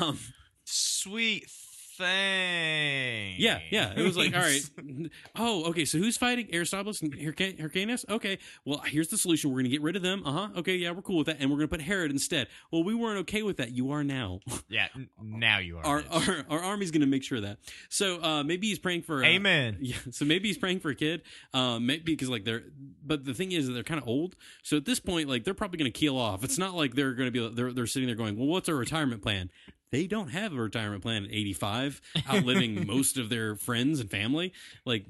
Um, 0.00 0.18
Sweet 0.64 1.48
thing. 1.96 3.34
Yeah, 3.38 3.60
yeah. 3.70 3.92
It 3.96 4.02
was 4.02 4.16
like, 4.16 4.34
all 4.34 4.40
right. 4.42 4.62
Oh, 5.38 5.64
okay. 5.70 5.84
So 5.84 5.98
who's 5.98 6.16
fighting 6.16 6.48
Aristobulus 6.52 7.02
and 7.02 7.14
Hyrca- 7.14 7.58
Hyrcanus? 7.60 8.04
Okay. 8.08 8.38
Well, 8.64 8.78
here's 8.86 9.08
the 9.08 9.18
solution. 9.18 9.50
We're 9.50 9.56
going 9.56 9.64
to 9.64 9.70
get 9.70 9.82
rid 9.82 9.96
of 9.96 10.02
them. 10.02 10.22
Uh 10.24 10.32
huh. 10.32 10.48
Okay. 10.56 10.76
Yeah, 10.76 10.92
we're 10.92 11.02
cool 11.02 11.18
with 11.18 11.26
that. 11.26 11.36
And 11.40 11.50
we're 11.50 11.56
going 11.58 11.68
to 11.68 11.76
put 11.76 11.80
Herod 11.82 12.10
instead. 12.10 12.48
Well, 12.70 12.82
we 12.84 12.94
weren't 12.94 13.18
okay 13.20 13.42
with 13.42 13.58
that. 13.58 13.72
You 13.72 13.90
are 13.92 14.04
now. 14.04 14.40
Yeah. 14.68 14.88
Now 15.22 15.58
you 15.58 15.78
are. 15.78 15.86
Our 15.86 16.02
our, 16.10 16.44
our 16.50 16.60
army's 16.60 16.90
going 16.90 17.02
to 17.02 17.06
make 17.06 17.22
sure 17.22 17.36
of 17.38 17.44
that. 17.44 17.58
So 17.88 18.20
uh, 18.20 18.42
maybe 18.42 18.66
he's 18.66 18.80
praying 18.80 19.02
for. 19.02 19.22
Uh, 19.22 19.26
Amen. 19.28 19.78
Yeah, 19.86 19.96
so 20.10 20.24
maybe 20.24 20.48
he's 20.48 20.58
praying 20.58 20.80
for 20.80 20.90
a 20.90 20.94
kid. 20.94 21.22
Um, 21.54 21.86
maybe 21.86 22.02
because 22.12 22.28
like 22.28 22.44
they're, 22.44 22.64
but 23.04 23.24
the 23.24 23.32
thing 23.34 23.52
is 23.52 23.68
that 23.68 23.74
they're 23.74 23.84
kind 23.84 24.00
of 24.00 24.08
old. 24.08 24.34
So 24.64 24.76
at 24.76 24.84
this 24.84 24.98
point, 24.98 25.28
like 25.28 25.44
they're 25.44 25.54
probably 25.54 25.78
going 25.78 25.92
to 25.92 25.96
keel 25.96 26.16
off. 26.16 26.42
It's 26.42 26.58
not 26.58 26.74
like 26.74 26.94
they're 26.94 27.12
going 27.12 27.30
to 27.32 27.48
be 27.48 27.54
they're 27.54 27.72
they're 27.72 27.86
sitting 27.86 28.08
there 28.08 28.16
going, 28.16 28.36
well, 28.36 28.48
what's 28.48 28.68
our 28.68 28.74
retirement 28.74 29.22
plan? 29.22 29.50
They 29.92 30.06
don't 30.06 30.28
have 30.28 30.52
a 30.52 30.56
retirement 30.56 31.02
plan 31.02 31.24
at 31.24 31.30
85, 31.32 32.00
outliving 32.28 32.86
most 32.86 33.18
of 33.18 33.28
their 33.28 33.54
friends 33.56 34.00
and 34.00 34.10
family. 34.10 34.52
Like, 34.84 35.06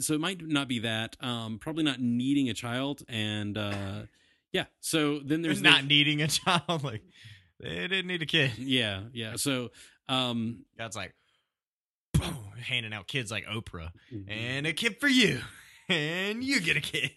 so 0.00 0.14
it 0.14 0.20
might 0.20 0.40
not 0.46 0.68
be 0.68 0.80
that. 0.80 1.16
Um, 1.20 1.58
probably 1.58 1.84
not 1.84 2.00
needing 2.00 2.48
a 2.48 2.54
child, 2.54 3.02
and 3.08 3.58
uh, 3.58 4.02
yeah. 4.52 4.64
So 4.80 5.18
then 5.18 5.42
there's 5.42 5.60
not 5.62 5.82
the- 5.82 5.88
needing 5.88 6.22
a 6.22 6.28
child. 6.28 6.82
Like 6.82 7.02
they 7.60 7.88
didn't 7.88 8.06
need 8.06 8.22
a 8.22 8.26
kid. 8.26 8.52
yeah, 8.58 9.02
yeah. 9.12 9.36
So 9.36 9.70
um, 10.08 10.64
God's 10.78 10.96
like, 10.96 11.14
boom, 12.14 12.36
handing 12.62 12.92
out 12.94 13.06
kids 13.06 13.30
like 13.30 13.44
Oprah 13.46 13.90
and 14.28 14.66
a 14.66 14.72
kid 14.72 14.98
for 14.98 15.08
you. 15.08 15.40
And 15.90 16.42
you 16.44 16.60
get 16.60 16.76
a 16.76 16.80
kid. 16.80 17.10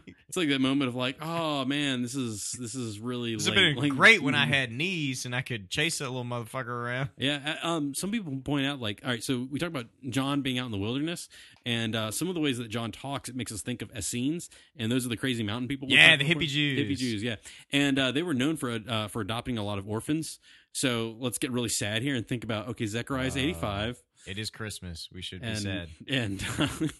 It's 0.30 0.36
like 0.36 0.48
that 0.50 0.60
moment 0.60 0.88
of 0.88 0.94
like, 0.94 1.16
oh 1.20 1.64
man, 1.64 2.02
this 2.02 2.14
is 2.14 2.52
this 2.52 2.76
is 2.76 3.00
really 3.00 3.34
This 3.34 3.46
have 3.46 3.54
been 3.56 3.88
great 3.88 4.22
when 4.22 4.36
I 4.36 4.46
had 4.46 4.70
knees 4.70 5.24
and 5.24 5.34
I 5.34 5.42
could 5.42 5.70
chase 5.70 5.98
that 5.98 6.04
little 6.08 6.22
motherfucker 6.24 6.68
around. 6.68 7.08
Yeah, 7.16 7.56
uh, 7.60 7.66
um, 7.66 7.94
some 7.94 8.12
people 8.12 8.38
point 8.44 8.64
out 8.64 8.80
like, 8.80 9.00
all 9.04 9.10
right, 9.10 9.24
so 9.24 9.48
we 9.50 9.58
talk 9.58 9.68
about 9.70 9.86
John 10.08 10.42
being 10.42 10.60
out 10.60 10.66
in 10.66 10.70
the 10.70 10.78
wilderness, 10.78 11.28
and 11.66 11.96
uh, 11.96 12.12
some 12.12 12.28
of 12.28 12.34
the 12.36 12.40
ways 12.40 12.58
that 12.58 12.68
John 12.68 12.92
talks, 12.92 13.28
it 13.28 13.34
makes 13.34 13.50
us 13.50 13.60
think 13.60 13.82
of 13.82 13.90
Essenes, 13.96 14.50
and 14.76 14.92
those 14.92 15.04
are 15.04 15.08
the 15.08 15.16
crazy 15.16 15.42
mountain 15.42 15.66
people. 15.66 15.88
Yeah, 15.90 16.14
the 16.14 16.24
hippie 16.24 16.46
Jews. 16.46 16.78
hippie 16.78 16.96
Jews, 16.96 17.22
yeah, 17.24 17.36
and 17.72 17.98
uh, 17.98 18.12
they 18.12 18.22
were 18.22 18.34
known 18.34 18.56
for 18.56 18.78
uh, 18.88 19.08
for 19.08 19.20
adopting 19.20 19.58
a 19.58 19.64
lot 19.64 19.78
of 19.78 19.88
orphans. 19.88 20.38
So 20.70 21.16
let's 21.18 21.38
get 21.38 21.50
really 21.50 21.68
sad 21.68 22.02
here 22.02 22.14
and 22.14 22.24
think 22.26 22.44
about 22.44 22.68
okay, 22.68 22.86
Zechariah's 22.86 23.34
Uh, 23.34 23.40
eighty 23.40 23.54
five, 23.54 24.00
It 24.28 24.38
is 24.38 24.50
Christmas. 24.50 25.08
We 25.12 25.22
should 25.22 25.40
be 25.40 25.48
and 25.48 25.58
sad. 25.58 25.88
and 26.08 26.40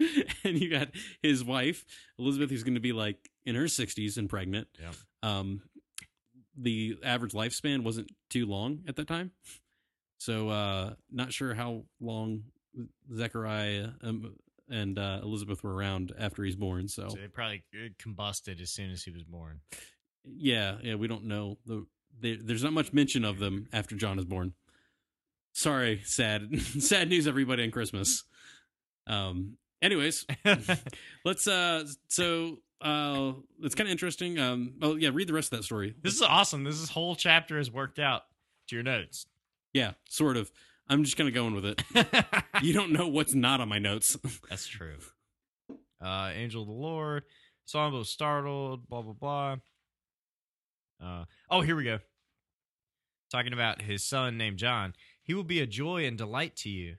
and 0.44 0.60
you 0.60 0.70
got 0.70 0.88
his 1.22 1.42
wife 1.44 1.84
Elizabeth, 2.18 2.50
who's 2.50 2.62
going 2.62 2.74
to 2.74 2.80
be 2.80 2.92
like 2.92 3.30
in 3.44 3.54
her 3.54 3.68
sixties 3.68 4.16
and 4.18 4.28
pregnant. 4.28 4.68
Yep. 4.80 4.94
Um, 5.22 5.62
the 6.56 6.96
average 7.04 7.32
lifespan 7.32 7.82
wasn't 7.84 8.10
too 8.30 8.46
long 8.46 8.80
at 8.88 8.96
that 8.96 9.06
time, 9.06 9.30
so 10.18 10.48
uh, 10.48 10.94
not 11.10 11.32
sure 11.32 11.54
how 11.54 11.84
long 12.00 12.42
Zechariah 13.14 13.90
um, 14.02 14.34
and 14.68 14.98
uh, 14.98 15.20
Elizabeth 15.22 15.62
were 15.62 15.74
around 15.74 16.12
after 16.18 16.44
he's 16.44 16.56
born. 16.56 16.88
So 16.88 17.08
So 17.08 17.18
it 17.18 17.32
probably 17.32 17.62
uh, 17.74 17.88
combusted 17.98 18.60
as 18.60 18.70
soon 18.70 18.90
as 18.90 19.02
he 19.02 19.10
was 19.10 19.22
born. 19.24 19.60
yeah, 20.24 20.76
yeah, 20.82 20.96
we 20.96 21.06
don't 21.08 21.24
know. 21.24 21.58
The, 21.66 21.86
there, 22.20 22.36
there's 22.42 22.64
not 22.64 22.72
much 22.72 22.92
mention 22.92 23.24
of 23.24 23.38
them 23.38 23.68
after 23.72 23.94
John 23.96 24.18
is 24.18 24.24
born. 24.24 24.52
Sorry, 25.52 26.00
sad, 26.04 26.60
sad 26.80 27.08
news, 27.08 27.26
everybody 27.26 27.62
on 27.64 27.70
Christmas. 27.70 28.24
Um. 29.06 29.56
Anyways, 29.82 30.26
let's. 31.24 31.46
Uh. 31.46 31.84
So. 32.08 32.58
Uh. 32.80 33.32
It's 33.62 33.74
kind 33.74 33.88
of 33.88 33.92
interesting. 33.92 34.38
Um. 34.38 34.74
Oh 34.82 34.96
yeah. 34.96 35.10
Read 35.12 35.28
the 35.28 35.32
rest 35.32 35.52
of 35.52 35.58
that 35.58 35.64
story. 35.64 35.94
this 36.02 36.14
is 36.14 36.22
awesome. 36.22 36.64
This 36.64 36.80
is 36.80 36.90
whole 36.90 37.14
chapter 37.16 37.58
is 37.58 37.70
worked 37.70 37.98
out 37.98 38.22
to 38.68 38.76
your 38.76 38.82
notes. 38.82 39.26
Yeah. 39.72 39.92
Sort 40.08 40.36
of. 40.36 40.50
I'm 40.88 41.04
just 41.04 41.16
kind 41.16 41.28
of 41.28 41.34
going 41.34 41.54
with 41.54 41.66
it. 41.66 41.82
You 42.62 42.72
don't 42.72 42.92
know 42.92 43.06
what's 43.06 43.34
not 43.34 43.60
on 43.60 43.68
my 43.68 43.78
notes. 43.78 44.16
That's 44.48 44.66
true. 44.66 44.96
Uh, 46.02 46.30
Angel 46.34 46.62
of 46.62 46.68
the 46.68 46.74
Lord, 46.74 47.22
was 47.72 48.08
startled, 48.08 48.88
blah 48.88 49.02
blah 49.02 49.12
blah. 49.12 49.56
Uh, 51.00 51.24
oh, 51.50 51.60
here 51.60 51.76
we 51.76 51.84
go. 51.84 51.98
Talking 53.30 53.52
about 53.52 53.82
his 53.82 54.02
son 54.04 54.38
named 54.38 54.58
John. 54.58 54.94
He 55.22 55.34
will 55.34 55.44
be 55.44 55.60
a 55.60 55.66
joy 55.66 56.04
and 56.06 56.16
delight 56.16 56.56
to 56.56 56.68
you, 56.68 56.96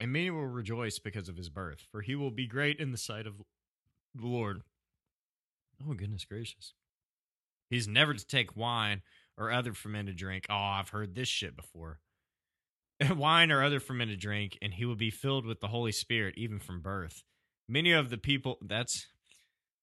and 0.00 0.12
many 0.12 0.30
will 0.30 0.46
rejoice 0.46 0.98
because 0.98 1.28
of 1.28 1.36
his 1.36 1.48
birth, 1.48 1.86
for 1.90 2.02
he 2.02 2.14
will 2.14 2.30
be 2.30 2.46
great 2.46 2.78
in 2.80 2.92
the 2.92 2.98
sight 2.98 3.26
of 3.26 3.34
the 4.14 4.26
Lord. 4.26 4.62
Oh 5.86 5.94
goodness 5.94 6.24
gracious! 6.24 6.74
He's 7.70 7.88
never 7.88 8.14
to 8.14 8.26
take 8.26 8.56
wine 8.56 9.02
or 9.36 9.50
other 9.50 9.74
fermented 9.74 10.16
drink. 10.16 10.46
Oh, 10.48 10.54
I've 10.54 10.90
heard 10.90 11.14
this 11.14 11.28
shit 11.28 11.56
before. 11.56 11.98
wine 13.16 13.50
or 13.50 13.62
other 13.62 13.80
fermented 13.80 14.20
drink, 14.20 14.58
and 14.62 14.72
he 14.74 14.84
will 14.84 14.94
be 14.94 15.10
filled 15.10 15.46
with 15.46 15.60
the 15.60 15.68
Holy 15.68 15.92
Spirit 15.92 16.34
even 16.36 16.58
from 16.58 16.80
birth. 16.80 17.22
Many 17.68 17.92
of 17.92 18.10
the 18.10 18.18
people 18.18 18.58
that's 18.62 19.06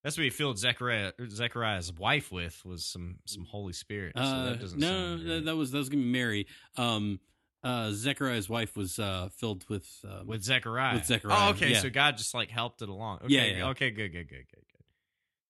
that's 0.03 0.17
what 0.17 0.23
he 0.23 0.29
filled 0.29 0.57
Zechariah 0.57 1.13
Zechariah's 1.29 1.91
wife 1.93 2.31
with 2.31 2.63
was 2.65 2.85
some 2.85 3.17
some 3.25 3.45
Holy 3.45 3.73
Spirit. 3.73 4.13
So 4.15 4.21
Uh, 4.21 4.45
that 4.45 4.59
doesn't 4.59 4.79
no, 4.79 5.17
that, 5.17 5.45
that 5.45 5.55
was 5.55 5.71
that 5.71 5.77
was 5.77 5.89
gonna 5.89 6.03
be 6.03 6.09
Mary. 6.09 6.47
Um, 6.77 7.19
uh, 7.63 7.91
Zechariah's 7.91 8.49
wife 8.49 8.75
was 8.75 8.97
uh 8.99 9.29
filled 9.35 9.67
with 9.69 9.87
uh, 10.07 10.21
with 10.25 10.43
Zechariah. 10.43 10.95
with 10.95 11.05
Zechariah, 11.05 11.47
Oh, 11.47 11.49
okay. 11.51 11.71
yeah. 11.71 11.79
So 11.81 11.89
God 11.89 12.17
just 12.17 12.33
like 12.33 12.49
helped 12.49 12.81
it 12.81 12.89
along. 12.89 13.17
Okay, 13.23 13.33
Yeah, 13.33 13.45
yeah. 13.57 13.67
Okay. 13.69 13.91
Good. 13.91 14.11
Good. 14.11 14.29
Good. 14.29 14.47
Good. 14.49 14.65
Good. 14.71 14.83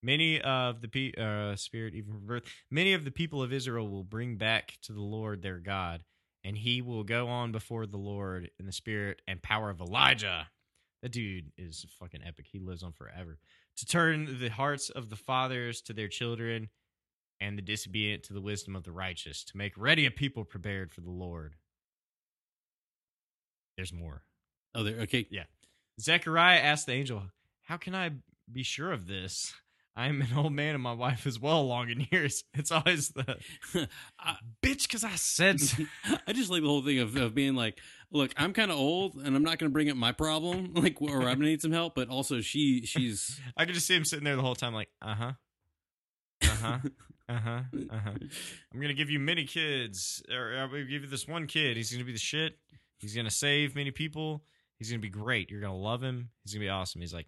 Many 0.03 0.41
of 0.41 0.81
the 0.81 0.87
pe- 0.87 1.13
uh, 1.13 1.55
spirit, 1.55 1.93
even 1.93 2.13
from 2.13 2.25
birth, 2.25 2.43
many 2.71 2.93
of 2.93 3.05
the 3.05 3.11
people 3.11 3.43
of 3.43 3.53
Israel 3.53 3.87
will 3.87 4.03
bring 4.03 4.35
back 4.35 4.77
to 4.83 4.93
the 4.93 5.01
Lord 5.01 5.41
their 5.43 5.59
God, 5.59 6.03
and 6.43 6.57
He 6.57 6.81
will 6.81 7.03
go 7.03 7.27
on 7.27 7.51
before 7.51 7.85
the 7.85 7.97
Lord 7.97 8.49
in 8.59 8.65
the 8.65 8.71
spirit 8.71 9.21
and 9.27 9.41
power 9.43 9.69
of 9.69 9.79
Elijah. 9.79 10.47
That 11.03 11.11
dude 11.11 11.51
is 11.57 11.85
fucking 11.99 12.21
epic. 12.25 12.47
He 12.51 12.59
lives 12.59 12.81
on 12.83 12.93
forever. 12.93 13.37
To 13.77 13.85
turn 13.85 14.39
the 14.39 14.49
hearts 14.49 14.89
of 14.89 15.09
the 15.09 15.15
fathers 15.15 15.81
to 15.83 15.93
their 15.93 16.07
children, 16.07 16.69
and 17.39 17.57
the 17.57 17.61
disobedient 17.63 18.23
to 18.23 18.33
the 18.33 18.41
wisdom 18.41 18.75
of 18.75 18.83
the 18.83 18.91
righteous, 18.91 19.43
to 19.45 19.57
make 19.57 19.73
ready 19.77 20.05
a 20.05 20.11
people 20.11 20.45
prepared 20.45 20.91
for 20.91 21.01
the 21.01 21.09
Lord. 21.11 21.55
There's 23.77 23.93
more. 23.93 24.23
oh 24.75 24.83
there 24.83 25.01
okay 25.01 25.27
Yeah. 25.29 25.43
Zechariah 25.99 26.59
asked 26.59 26.85
the 26.87 26.93
angel, 26.93 27.23
How 27.63 27.77
can 27.77 27.93
I 27.95 28.11
be 28.51 28.63
sure 28.63 28.91
of 28.91 29.07
this? 29.07 29.53
I 29.93 30.07
am 30.07 30.21
an 30.21 30.29
old 30.37 30.53
man 30.53 30.73
and 30.73 30.81
my 30.81 30.93
wife 30.93 31.27
is 31.27 31.37
well 31.39 31.59
along 31.59 31.89
in 31.89 32.07
years. 32.11 32.43
It's 32.53 32.71
always 32.71 33.09
the 33.09 33.37
I, 34.19 34.37
bitch 34.63 34.83
because 34.83 35.03
I 35.03 35.15
said 35.15 35.59
so. 35.59 35.83
I 36.27 36.31
just 36.33 36.49
like 36.49 36.61
the 36.61 36.67
whole 36.69 36.81
thing 36.81 36.99
of, 36.99 37.15
of 37.17 37.35
being 37.35 37.55
like, 37.55 37.77
look, 38.09 38.31
I'm 38.37 38.53
kind 38.53 38.71
of 38.71 38.77
old 38.77 39.15
and 39.15 39.35
I'm 39.35 39.43
not 39.43 39.57
going 39.59 39.69
to 39.69 39.73
bring 39.73 39.89
up 39.89 39.97
my 39.97 40.13
problem, 40.13 40.73
like, 40.75 41.01
or 41.01 41.17
I'm 41.17 41.23
going 41.23 41.39
to 41.41 41.45
need 41.47 41.61
some 41.61 41.73
help. 41.73 41.93
But 41.95 42.07
also, 42.09 42.39
she, 42.39 42.85
she's, 42.85 43.39
I 43.57 43.65
could 43.65 43.73
just 43.73 43.85
see 43.85 43.95
him 43.95 44.05
sitting 44.05 44.23
there 44.23 44.37
the 44.37 44.41
whole 44.41 44.55
time, 44.55 44.73
like, 44.73 44.89
uh 45.01 45.13
huh. 45.15 45.31
Uh 46.41 46.47
huh. 46.47 46.77
Uh 47.29 47.39
huh. 47.39 47.61
Uh 47.89 47.97
huh. 47.99 48.11
I'm 48.73 48.79
going 48.79 48.87
to 48.87 48.93
give 48.93 49.09
you 49.09 49.19
many 49.19 49.43
kids. 49.45 50.23
Or 50.31 50.53
I'm 50.57 50.69
going 50.69 50.85
to 50.85 50.89
give 50.89 51.03
you 51.03 51.09
this 51.09 51.27
one 51.27 51.47
kid. 51.47 51.75
He's 51.77 51.91
going 51.91 51.99
to 51.99 52.05
be 52.05 52.13
the 52.13 52.17
shit. 52.19 52.57
He's 53.01 53.15
going 53.15 53.25
to 53.25 53.31
save 53.31 53.75
many 53.75 53.91
people. 53.91 54.43
He's 54.77 54.89
going 54.89 55.01
to 55.01 55.05
be 55.05 55.09
great. 55.09 55.49
You're 55.49 55.61
going 55.61 55.73
to 55.73 55.77
love 55.77 56.01
him. 56.01 56.29
He's 56.43 56.53
going 56.53 56.61
to 56.61 56.65
be 56.65 56.69
awesome. 56.69 57.01
He's 57.01 57.13
like, 57.13 57.27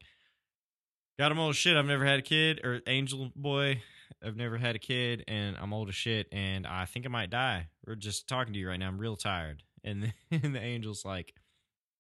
Got 1.19 1.31
him 1.31 1.39
old 1.39 1.51
as 1.51 1.57
shit. 1.57 1.77
I've 1.77 1.85
never 1.85 2.05
had 2.05 2.19
a 2.19 2.23
kid. 2.23 2.61
Or 2.63 2.81
Angel 2.87 3.31
Boy, 3.35 3.83
I've 4.25 4.35
never 4.35 4.57
had 4.57 4.75
a 4.75 4.79
kid. 4.79 5.23
And 5.27 5.55
I'm 5.61 5.71
old 5.73 5.89
as 5.89 5.95
shit. 5.95 6.27
And 6.31 6.65
I 6.65 6.85
think 6.85 7.05
I 7.05 7.09
might 7.09 7.29
die. 7.29 7.67
We're 7.85 7.95
just 7.95 8.27
talking 8.27 8.53
to 8.53 8.59
you 8.59 8.67
right 8.67 8.79
now. 8.79 8.87
I'm 8.87 8.97
real 8.97 9.15
tired. 9.15 9.61
And 9.83 10.03
the, 10.03 10.37
and 10.43 10.55
the 10.55 10.59
angel's 10.59 11.05
like, 11.05 11.35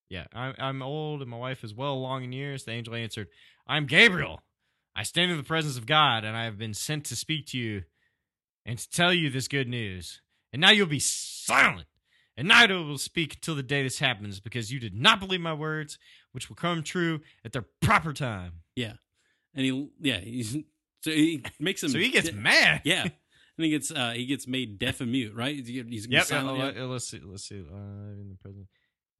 Yeah, 0.09 0.25
I'm, 0.33 0.55
I'm 0.57 0.81
old 0.81 1.21
and 1.21 1.29
my 1.29 1.37
wife 1.37 1.63
is 1.63 1.75
well 1.75 1.93
along 1.93 2.23
in 2.23 2.31
years. 2.31 2.63
The 2.63 2.71
angel 2.71 2.95
answered, 2.95 3.27
I'm 3.67 3.85
Gabriel. 3.85 4.41
I 4.95 5.03
stand 5.03 5.31
in 5.31 5.37
the 5.37 5.43
presence 5.43 5.77
of 5.77 5.85
God 5.85 6.23
and 6.23 6.35
I 6.35 6.45
have 6.45 6.57
been 6.57 6.73
sent 6.73 7.05
to 7.05 7.15
speak 7.15 7.47
to 7.47 7.57
you 7.57 7.83
and 8.65 8.77
to 8.79 8.89
tell 8.89 9.13
you 9.13 9.29
this 9.29 9.47
good 9.47 9.67
news. 9.67 10.21
And 10.51 10.61
now 10.61 10.71
you'll 10.71 10.87
be 10.87 10.99
silent. 10.99 11.87
And 12.35 12.47
neither 12.47 12.81
will 12.81 12.97
speak 12.97 13.35
until 13.35 13.55
the 13.55 13.61
day 13.63 13.83
this 13.83 13.99
happens, 13.99 14.39
because 14.39 14.71
you 14.71 14.79
did 14.79 14.95
not 14.95 15.19
believe 15.19 15.39
my 15.41 15.53
words, 15.53 15.99
which 16.31 16.49
will 16.49 16.55
come 16.55 16.81
true 16.81 17.21
at 17.45 17.51
their 17.53 17.65
proper 17.81 18.11
time. 18.11 18.61
Yeah, 18.75 18.93
and 19.53 19.65
he, 19.65 19.89
yeah, 19.99 20.17
he's, 20.19 20.53
so 21.01 21.11
he 21.11 21.43
makes 21.59 21.83
him, 21.83 21.89
So 21.89 21.99
he 21.99 22.09
gets 22.09 22.29
de- 22.29 22.35
mad. 22.35 22.81
yeah, 22.85 23.03
and 23.03 23.11
he 23.65 23.69
gets, 23.69 23.91
uh, 23.91 24.13
he 24.15 24.25
gets 24.25 24.47
made 24.47 24.79
deaf 24.79 24.99
and 24.99 25.11
mute, 25.11 25.35
right? 25.35 25.55
He's 25.55 26.07
Yep. 26.07 26.23
silent, 26.25 26.59
uh, 26.59 26.71
yeah? 26.79 26.83
uh, 26.85 26.87
let's 26.87 27.07
see. 27.07 27.21
Let's 27.23 27.47
see. 27.47 27.59
Uh, 27.59 28.15
in 28.19 28.29
the 28.29 28.35
present. 28.41 28.67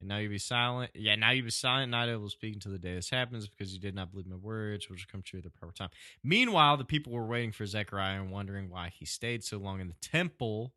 And 0.00 0.08
now 0.08 0.16
you 0.16 0.28
be 0.28 0.38
silent. 0.38 0.90
Yeah. 0.96 1.14
Now 1.14 1.30
you 1.30 1.44
be 1.44 1.50
silent. 1.50 1.92
Neither 1.92 2.18
will 2.18 2.28
speak 2.28 2.54
until 2.54 2.72
the 2.72 2.78
day 2.80 2.96
this 2.96 3.10
happens, 3.10 3.48
because 3.48 3.72
you 3.72 3.78
did 3.78 3.94
not 3.94 4.10
believe 4.10 4.26
my 4.26 4.34
words, 4.34 4.90
which 4.90 5.06
will 5.06 5.12
come 5.12 5.22
true 5.22 5.38
at 5.38 5.44
the 5.44 5.50
proper 5.50 5.72
time. 5.72 5.90
Meanwhile, 6.24 6.78
the 6.78 6.84
people 6.84 7.12
were 7.12 7.26
waiting 7.26 7.52
for 7.52 7.64
Zechariah 7.64 8.20
and 8.20 8.32
wondering 8.32 8.70
why 8.70 8.88
he 8.92 9.04
stayed 9.04 9.44
so 9.44 9.58
long 9.58 9.80
in 9.80 9.86
the 9.86 9.94
temple. 10.02 10.72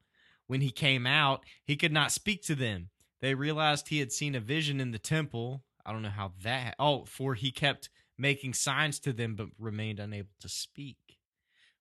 When 0.48 0.62
he 0.62 0.72
came 0.72 1.06
out, 1.06 1.43
he 1.64 1.76
could 1.76 1.91
not 1.91 2.12
speak 2.12 2.41
to 2.43 2.56
them. 2.56 2.89
They 3.22 3.34
realized 3.34 3.88
he 3.88 4.00
had 4.00 4.12
seen 4.12 4.36
a 4.36 4.39
vision 4.39 4.80
in 4.80 4.91
the 4.91 5.00
temple. 5.00 5.64
I 5.86 5.91
don't 5.91 6.02
know 6.02 6.10
how 6.10 6.32
that. 6.43 6.76
Oh, 6.80 7.06
for 7.06 7.36
he 7.36 7.52
kept 7.52 7.89
making 8.18 8.54
signs 8.54 9.00
to 9.00 9.14
them, 9.14 9.36
but 9.36 9.48
remained 9.60 10.00
unable 10.00 10.34
to 10.41 10.50
speak. 10.50 10.98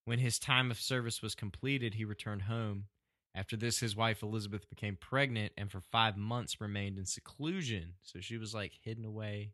When 0.04 0.18
his 0.18 0.38
time 0.38 0.70
of 0.70 0.80
service 0.80 1.22
was 1.22 1.34
completed, 1.34 1.94
he 1.94 2.04
returned 2.04 2.42
home. 2.42 2.84
After 3.34 3.56
this, 3.56 3.80
his 3.80 3.94
wife 3.94 4.22
Elizabeth 4.22 4.68
became 4.70 4.96
pregnant 4.96 5.52
and 5.58 5.70
for 5.70 5.80
five 5.80 6.16
months 6.16 6.60
remained 6.60 6.98
in 6.98 7.04
seclusion. 7.04 7.94
So 8.00 8.20
she 8.20 8.38
was 8.38 8.54
like 8.54 8.72
hidden 8.80 9.04
away. 9.04 9.50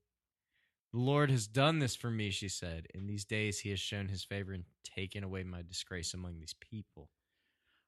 The 0.92 1.00
Lord 1.00 1.30
has 1.30 1.46
done 1.46 1.78
this 1.78 1.96
for 1.96 2.10
me, 2.10 2.30
she 2.30 2.48
said. 2.48 2.86
In 2.94 3.06
these 3.06 3.24
days, 3.24 3.60
he 3.60 3.70
has 3.70 3.80
shown 3.80 4.08
his 4.08 4.24
favor 4.24 4.52
and 4.52 4.64
taken 4.84 5.24
away 5.24 5.42
my 5.42 5.62
disgrace 5.62 6.14
among 6.14 6.38
these 6.38 6.54
people. 6.60 7.08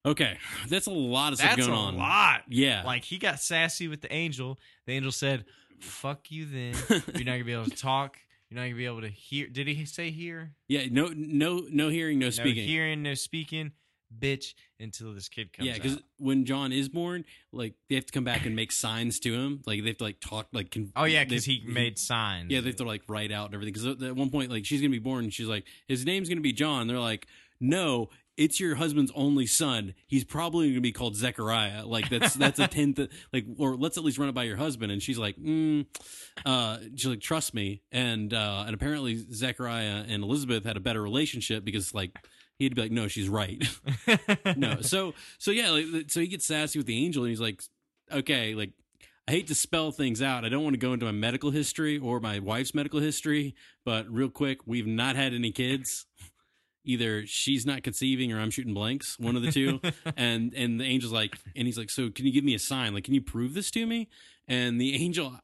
Okay, 0.07 0.37
that's 0.69 0.87
a 0.87 0.91
lot 0.91 1.33
of 1.33 1.39
stuff 1.39 1.57
That's 1.57 1.67
going 1.67 1.79
a 1.79 1.83
on. 1.83 1.97
lot. 1.97 2.43
Yeah, 2.49 2.83
Like 2.85 3.05
he 3.05 3.17
got 3.19 3.41
sassy 3.41 3.89
with 3.89 4.03
the 4.03 4.13
angel. 4.13 4.59
The 4.87 4.93
angel 4.93 5.13
said, 5.13 5.45
"Fuck 5.81 6.31
you, 6.31 6.45
then. 6.47 6.75
You're 7.15 7.25
not 7.25 7.33
gonna 7.33 7.45
be 7.45 7.53
able 7.55 7.65
to 7.65 7.71
talk. 7.77 8.19
You're 8.51 8.57
not 8.61 8.65
gonna 8.67 8.77
be 8.77 8.85
able 8.87 9.01
to 9.01 9.09
hear." 9.09 9.47
Did 9.47 9.67
he 9.67 9.85
say 9.87 10.11
hear? 10.11 10.53
yeah, 10.69 10.83
no, 10.91 11.11
no, 11.15 11.63
no 11.71 11.89
hearing, 11.89 12.19
no 12.19 12.27
No 12.27 12.31
speaking. 12.31 12.67
hearing, 12.69 13.03
no 13.03 13.15
speaking, 13.15 13.73
bitch. 14.17 14.55
Until 14.79 15.15
this 15.15 15.31
kid 15.31 15.55
comes. 15.55 15.67
yeah, 15.69 15.75
because 15.75 15.95
out. 15.95 16.03
when 16.19 16.45
John 16.45 16.71
is 16.71 16.91
born, 16.91 17.25
like 17.53 17.73
they 17.89 17.95
have 17.95 18.05
to 18.05 18.13
come 18.13 18.25
back 18.25 18.45
and 18.45 18.55
make 18.55 18.73
signs 18.73 19.19
to 19.21 19.33
him. 19.33 19.63
Like 19.67 19.81
they 19.83 19.89
have 19.89 19.97
to 19.99 20.05
like 20.05 20.21
talk, 20.21 20.49
like 20.53 20.71
con- 20.71 20.93
oh 20.97 21.05
yeah, 21.05 21.21
they- 21.21 21.31
because 21.31 21.47
he 21.47 21.63
made 21.67 21.99
signs. 21.99 22.51
Yeah, 22.53 22.61
they 22.61 22.67
have 22.67 22.77
to 22.77 22.85
like 22.85 23.03
write 23.09 23.33
out 23.33 23.47
and 23.47 23.55
everything. 23.55 23.73
Because 23.73 24.03
at 24.03 24.15
one 24.17 24.29
point, 24.29 24.51
like 24.51 24.67
she's 24.67 24.83
gonna 24.83 24.91
be 24.91 24.99
born, 24.99 25.25
and 25.25 25.33
she's 25.33 25.47
like, 25.47 25.65
his 25.89 26.05
name's 26.05 26.29
gonna 26.29 26.43
be 26.43 26.53
John. 26.53 26.89
They're 26.89 26.99
like, 26.99 27.27
no, 27.61 28.11
it's 28.37 28.59
your 28.59 28.75
husband's 28.75 29.13
only 29.15 29.47
son. 29.47 29.95
He's 30.07 30.25
probably 30.25 30.67
going 30.67 30.77
to 30.77 30.81
be 30.81 30.93
called 30.93 31.17
Zechariah. 31.17 31.87
Like 31.87 32.09
that's 32.09 32.35
that's 32.45 32.59
a 32.59 32.67
tenth. 32.67 33.01
Like, 33.33 33.47
or 33.59 33.77
let's 33.77 33.97
at 33.97 34.05
least 34.05 34.19
run 34.19 34.29
it 34.29 34.35
by 34.35 34.45
your 34.45 34.57
husband. 34.57 34.93
And 34.93 35.03
she's 35.03 35.19
like, 35.19 35.37
mm, 35.37 35.87
uh, 36.45 36.79
she's 36.95 37.07
like, 37.07 37.21
trust 37.21 37.55
me. 37.55 37.83
And 37.93 38.33
uh, 38.33 38.65
and 38.67 38.75
apparently 38.75 39.25
Zechariah 39.33 40.05
and 40.09 40.23
Elizabeth 40.23 40.65
had 40.65 40.77
a 40.77 40.81
better 40.81 41.03
relationship 41.03 41.65
because 41.65 41.95
like 41.95 42.17
he'd 42.59 42.75
be 42.75 42.83
like, 42.83 42.93
no, 42.93 43.09
she's 43.09 43.29
right. 43.29 43.63
no, 44.57 44.81
so 44.81 45.15
so 45.39 45.51
yeah, 45.51 45.71
like, 45.71 46.11
so 46.11 46.21
he 46.21 46.27
gets 46.27 46.47
sassy 46.47 46.79
with 46.79 46.87
the 46.87 47.05
angel, 47.05 47.25
and 47.25 47.31
he's 47.31 47.41
like, 47.41 47.63
okay, 48.13 48.55
like 48.55 48.73
I 49.27 49.33
hate 49.33 49.47
to 49.47 49.55
spell 49.55 49.91
things 49.91 50.21
out. 50.21 50.45
I 50.45 50.49
don't 50.49 50.63
want 50.63 50.75
to 50.75 50.79
go 50.79 50.93
into 50.93 51.07
my 51.07 51.13
medical 51.13 51.51
history 51.51 51.99
or 51.99 52.21
my 52.21 52.41
wife's 52.41 52.75
medical 52.75 53.01
history, 53.01 53.55
but 53.85 54.07
real 54.11 54.29
quick, 54.29 54.59
we've 54.67 54.87
not 54.87 55.17
had 55.17 55.33
any 55.33 55.51
kids. 55.51 56.07
Either 56.85 57.27
she's 57.27 57.65
not 57.65 57.83
conceiving 57.83 58.33
or 58.33 58.41
I'm 58.41 58.51
shooting 58.51 58.75
blanks, 58.75 59.19
one 59.19 59.37
of 59.37 59.43
the 59.43 59.51
two. 59.51 59.81
and 60.17 60.53
and 60.55 60.81
the 60.81 60.85
angel's 60.85 61.13
like, 61.13 61.37
and 61.57 61.67
he's 61.67 61.79
like, 61.79 61.91
so 61.91 62.11
can 62.11 62.27
you 62.27 62.33
give 62.33 62.45
me 62.45 62.55
a 62.55 62.59
sign? 62.59 62.95
Like, 62.95 63.05
can 63.05 63.15
you 63.15 63.23
prove 63.23 63.55
this 63.55 63.71
to 63.73 63.87
me? 63.87 64.09
And 64.47 64.81
the 64.81 64.95
angel 64.95 65.35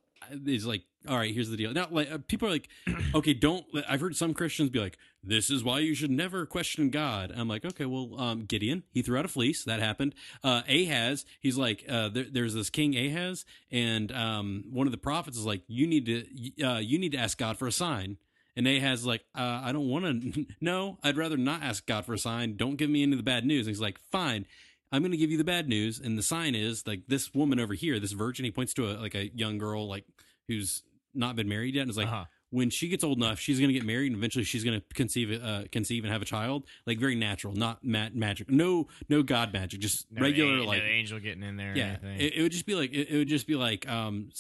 is 0.47 0.67
like, 0.67 0.83
all 1.09 1.17
right, 1.17 1.33
here's 1.33 1.49
the 1.49 1.57
deal. 1.57 1.73
Now, 1.73 1.89
like 1.91 2.11
uh, 2.11 2.19
people 2.29 2.49
are 2.49 2.53
like, 2.53 2.69
okay, 3.15 3.33
don't. 3.33 3.65
I've 3.89 4.01
heard 4.01 4.17
some 4.17 4.35
Christians 4.35 4.71
be 4.71 4.81
like, 4.81 4.99
this 5.23 5.51
is 5.51 5.65
why 5.65 5.79
you 5.79 5.95
should 5.95 6.11
never 6.11 6.45
question 6.47 6.91
God. 6.91 7.33
I'm 7.35 7.49
like, 7.49 7.65
okay, 7.65 7.87
well, 7.87 8.21
um, 8.21 8.45
Gideon, 8.45 8.83
he 8.93 9.03
threw 9.03 9.19
out 9.19 9.25
a 9.25 9.29
fleece. 9.29 9.65
That 9.65 9.81
happened. 9.81 10.15
Uh, 10.45 10.63
Ahaz, 10.69 11.25
he's 11.41 11.57
like, 11.57 11.85
uh, 11.89 12.09
there, 12.09 12.27
there's 12.31 12.55
this 12.55 12.71
king 12.71 12.97
Ahaz, 12.97 13.45
and 13.71 14.13
um, 14.13 14.65
one 14.71 14.87
of 14.87 14.93
the 14.93 14.99
prophets 14.99 15.39
is 15.39 15.47
like, 15.47 15.63
you 15.69 15.87
need 15.87 16.07
to, 16.07 16.67
uh, 16.67 16.79
you 16.79 16.99
need 16.99 17.13
to 17.13 17.19
ask 17.19 17.39
God 17.39 17.57
for 17.57 17.67
a 17.67 17.73
sign. 17.73 18.19
And 18.57 18.67
Ahaz 18.67 19.01
is 19.01 19.07
like, 19.07 19.25
uh, 19.35 19.61
I 19.65 19.73
don't 19.73 19.89
want 19.89 20.23
to. 20.35 20.47
No, 20.61 20.99
I'd 21.03 21.17
rather 21.17 21.37
not 21.37 21.63
ask 21.63 21.87
God 21.87 22.05
for 22.05 22.15
a 22.15 22.19
sign. 22.19 22.57
Don't 22.57 22.77
give 22.77 22.91
me 22.91 23.03
any 23.03 23.13
of 23.13 23.19
the 23.19 23.23
bad 23.25 23.45
news. 23.47 23.67
And 23.67 23.75
he's 23.75 23.81
like, 23.81 23.99
fine. 24.11 24.47
I'm 24.93 25.03
going 25.03 25.13
to 25.13 25.17
give 25.17 25.31
you 25.31 25.39
the 25.39 25.45
bad 25.45 25.69
news, 25.69 26.01
and 26.01 26.19
the 26.19 26.23
sign 26.23 26.57
is 26.57 26.85
like 26.85 27.03
this 27.07 27.33
woman 27.33 27.61
over 27.61 27.75
here, 27.75 28.01
this 28.01 28.11
virgin. 28.11 28.45
He 28.45 28.51
points 28.51 28.75
to 28.75 28.91
a 28.91 28.99
like 28.99 29.15
a 29.15 29.29
young 29.37 29.57
girl, 29.57 29.89
like 29.89 30.05
who's 30.49 30.83
not 31.15 31.37
been 31.37 31.49
married 31.49 31.77
yet, 31.77 31.83
and 31.83 31.91
it's 31.91 31.97
like 31.97 32.09
Uh-huh. 32.09 32.25
when 32.51 32.71
she 32.71 32.89
gets 32.89 33.05
old 33.05 33.19
enough, 33.19 33.39
she's 33.39 33.61
going 33.61 33.69
to 33.69 33.73
get 33.73 33.85
married, 33.85 34.07
and 34.11 34.17
eventually 34.17 34.43
she's 34.45 34.65
going 34.65 34.81
to 34.81 34.85
conceive, 34.95 35.31
uh, 35.41 35.63
conceive 35.71 36.03
and 36.03 36.13
have 36.13 36.23
a 36.23 36.25
child, 36.25 36.65
like 36.87 36.99
very 36.99 37.15
natural, 37.15 37.55
not 37.55 37.85
ma- 37.85 38.09
magic, 38.13 38.51
no, 38.51 38.89
no 39.09 39.23
god 39.23 39.53
magic, 39.53 39.79
just 39.79 40.11
No 40.11 40.23
regular, 40.23 40.55
an- 40.55 40.59
no 40.59 40.65
like 40.65 40.83
angel 40.83 41.21
getting 41.21 41.45
in 41.45 41.57
there. 41.57 41.73
yeah. 41.77 41.97
It, 42.19 42.35
it 42.39 42.43
would 42.43 42.51
just 42.53 42.67
be 42.67 42.75
like 42.75 42.93
it, 42.93 43.11
it 43.11 43.17
would 43.17 43.29
just 43.29 43.47
be 43.47 43.55
like 43.55 43.89
um, 43.89 44.31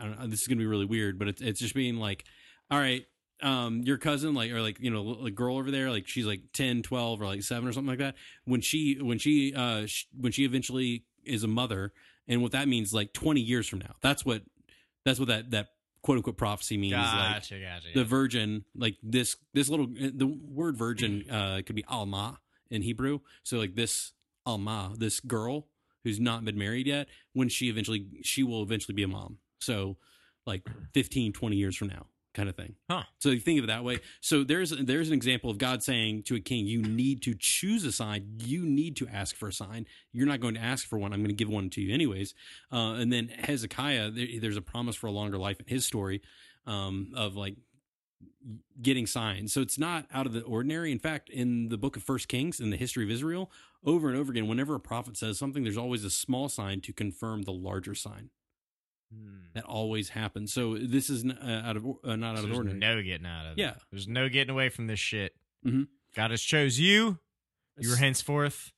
I 0.00 0.04
don't 0.04 0.18
know. 0.18 0.26
This 0.26 0.40
is 0.42 0.48
going 0.48 0.58
to 0.58 0.62
be 0.62 0.66
really 0.66 0.84
weird, 0.84 1.16
but 1.16 1.28
it's 1.28 1.40
it's 1.40 1.60
just 1.60 1.76
being 1.76 1.96
like, 1.98 2.24
all 2.72 2.78
right. 2.80 3.06
Um, 3.42 3.82
your 3.82 3.98
cousin, 3.98 4.34
like, 4.34 4.50
or 4.50 4.62
like, 4.62 4.80
you 4.80 4.90
know, 4.90 5.02
like 5.02 5.34
girl 5.34 5.58
over 5.58 5.70
there, 5.70 5.90
like 5.90 6.08
she's 6.08 6.24
like 6.24 6.40
10, 6.54 6.82
12 6.82 7.20
or 7.20 7.26
like 7.26 7.42
seven 7.42 7.68
or 7.68 7.72
something 7.72 7.90
like 7.90 7.98
that. 7.98 8.14
When 8.44 8.60
she, 8.60 8.98
when 9.00 9.18
she, 9.18 9.54
uh, 9.54 9.86
sh- 9.86 10.06
when 10.18 10.32
she 10.32 10.44
eventually 10.44 11.04
is 11.24 11.44
a 11.44 11.48
mother, 11.48 11.92
and 12.26 12.40
what 12.42 12.52
that 12.52 12.66
means, 12.66 12.94
like 12.94 13.12
20 13.12 13.40
years 13.40 13.68
from 13.68 13.80
now, 13.80 13.94
that's 14.00 14.24
what, 14.24 14.42
that's 15.04 15.18
what 15.18 15.28
that, 15.28 15.50
that 15.50 15.68
quote 16.02 16.18
unquote 16.18 16.36
prophecy 16.38 16.76
means. 16.78 16.92
Like, 16.94 17.34
gotcha, 17.34 17.60
gotcha. 17.60 17.88
the 17.94 18.04
virgin 18.04 18.64
like 18.76 18.96
this 19.02 19.36
this 19.52 19.68
little 19.68 19.86
the 19.88 20.26
word 20.26 20.76
virgin 20.76 21.24
uh 21.30 21.62
could 21.66 21.74
be 21.74 21.84
alma 21.88 22.38
in 22.70 22.82
hebrew 22.82 23.18
so 23.42 23.58
like 23.58 23.74
this 23.74 24.12
alma 24.44 24.92
this 24.96 25.18
girl 25.18 25.66
who's 26.04 26.20
not 26.20 26.44
been 26.44 26.56
married 26.56 26.86
yet 26.86 27.08
when 27.32 27.48
she 27.48 27.68
eventually 27.68 28.06
she 28.22 28.44
will 28.44 28.62
eventually 28.62 28.94
be 28.94 29.02
a 29.02 29.08
mom 29.08 29.38
so 29.58 29.96
like 30.46 30.62
15 30.94 31.32
20 31.32 31.56
years 31.56 31.76
from 31.76 31.88
now 31.88 32.06
kind 32.36 32.48
of 32.48 32.54
thing 32.54 32.74
Huh. 32.88 33.02
so 33.18 33.30
you 33.30 33.40
think 33.40 33.58
of 33.58 33.64
it 33.64 33.68
that 33.68 33.82
way 33.82 33.98
so 34.20 34.44
there's 34.44 34.70
there's 34.70 35.08
an 35.08 35.14
example 35.14 35.50
of 35.50 35.58
god 35.58 35.82
saying 35.82 36.22
to 36.24 36.36
a 36.36 36.40
king 36.40 36.66
you 36.66 36.82
need 36.82 37.22
to 37.22 37.34
choose 37.34 37.84
a 37.84 37.90
sign 37.90 38.38
you 38.44 38.64
need 38.64 38.94
to 38.96 39.08
ask 39.08 39.34
for 39.34 39.48
a 39.48 39.52
sign 39.52 39.86
you're 40.12 40.26
not 40.26 40.40
going 40.40 40.54
to 40.54 40.60
ask 40.60 40.86
for 40.86 40.98
one 40.98 41.12
i'm 41.12 41.20
going 41.20 41.28
to 41.28 41.34
give 41.34 41.48
one 41.48 41.70
to 41.70 41.80
you 41.80 41.92
anyways 41.92 42.34
uh, 42.72 42.94
and 42.94 43.12
then 43.12 43.28
hezekiah 43.28 44.10
there, 44.10 44.26
there's 44.40 44.56
a 44.56 44.62
promise 44.62 44.94
for 44.94 45.08
a 45.08 45.12
longer 45.12 45.38
life 45.38 45.58
in 45.58 45.66
his 45.66 45.84
story 45.84 46.20
um, 46.66 47.12
of 47.16 47.36
like 47.36 47.56
getting 48.80 49.06
signs. 49.06 49.52
So 49.52 49.60
it's 49.60 49.78
not 49.78 50.06
out 50.12 50.26
of 50.26 50.32
the 50.32 50.42
ordinary. 50.42 50.92
In 50.92 50.98
fact, 50.98 51.28
in 51.30 51.68
the 51.68 51.78
book 51.78 51.96
of 51.96 52.02
First 52.02 52.28
Kings, 52.28 52.60
in 52.60 52.70
the 52.70 52.76
history 52.76 53.04
of 53.04 53.10
Israel, 53.10 53.50
over 53.84 54.08
and 54.08 54.16
over 54.16 54.30
again, 54.30 54.46
whenever 54.46 54.74
a 54.74 54.80
prophet 54.80 55.16
says 55.16 55.38
something, 55.38 55.62
there's 55.62 55.76
always 55.76 56.04
a 56.04 56.10
small 56.10 56.48
sign 56.48 56.80
to 56.82 56.92
confirm 56.92 57.42
the 57.42 57.52
larger 57.52 57.94
sign. 57.94 58.30
Hmm. 59.14 59.36
That 59.54 59.64
always 59.64 60.08
happens. 60.10 60.52
So 60.52 60.76
this 60.76 61.08
is 61.10 61.24
n- 61.24 61.30
uh, 61.32 61.62
out 61.64 61.76
of 61.76 61.86
uh, 62.04 62.16
not 62.16 62.30
out 62.32 62.36
of 62.36 62.40
the 62.42 62.46
there's 62.48 62.58
ordinary. 62.58 62.96
no 62.96 63.02
getting 63.02 63.26
out 63.26 63.46
of 63.46 63.52
it. 63.52 63.58
Yeah. 63.60 63.74
There's 63.90 64.08
no 64.08 64.28
getting 64.28 64.50
away 64.50 64.68
from 64.68 64.86
this 64.88 64.98
shit. 65.00 65.32
Mhm. 65.64 65.86
God 66.14 66.30
has 66.32 66.42
chose 66.42 66.78
you. 66.78 67.18
You 67.78 67.90
were 67.90 67.96
henceforth 67.96 68.72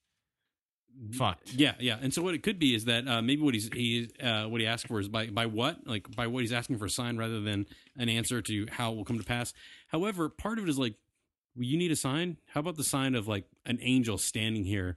fucked. 1.12 1.52
Yeah, 1.54 1.74
yeah. 1.78 1.98
And 2.00 2.12
so 2.12 2.22
what 2.22 2.34
it 2.34 2.42
could 2.42 2.58
be 2.58 2.74
is 2.74 2.86
that 2.86 3.06
uh, 3.06 3.22
maybe 3.22 3.42
what 3.42 3.54
he's 3.54 3.70
he 3.72 4.08
uh, 4.20 4.46
what 4.46 4.60
he 4.60 4.66
asked 4.66 4.88
for 4.88 4.98
is 5.00 5.08
by 5.08 5.26
by 5.28 5.46
what 5.46 5.86
like 5.86 6.14
by 6.16 6.26
what 6.26 6.40
he's 6.40 6.52
asking 6.52 6.78
for 6.78 6.86
a 6.86 6.90
sign 6.90 7.16
rather 7.16 7.40
than 7.40 7.66
an 7.96 8.08
answer 8.08 8.42
to 8.42 8.66
how 8.70 8.92
it 8.92 8.96
will 8.96 9.04
come 9.04 9.18
to 9.18 9.24
pass. 9.24 9.52
However, 9.88 10.28
part 10.28 10.58
of 10.58 10.64
it 10.64 10.68
is 10.70 10.78
like, 10.78 10.94
well, 11.54 11.64
you 11.64 11.78
need 11.78 11.90
a 11.92 11.96
sign. 11.96 12.38
How 12.46 12.60
about 12.60 12.76
the 12.76 12.84
sign 12.84 13.14
of 13.14 13.28
like 13.28 13.44
an 13.64 13.78
angel 13.80 14.18
standing 14.18 14.64
here, 14.64 14.96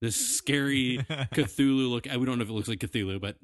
this 0.00 0.16
scary 0.36 1.04
Cthulhu 1.08 1.90
look? 1.90 2.04
We 2.06 2.24
don't 2.26 2.38
know 2.38 2.42
if 2.44 2.48
it 2.50 2.52
looks 2.52 2.68
like 2.68 2.78
Cthulhu, 2.80 3.20
but 3.20 3.36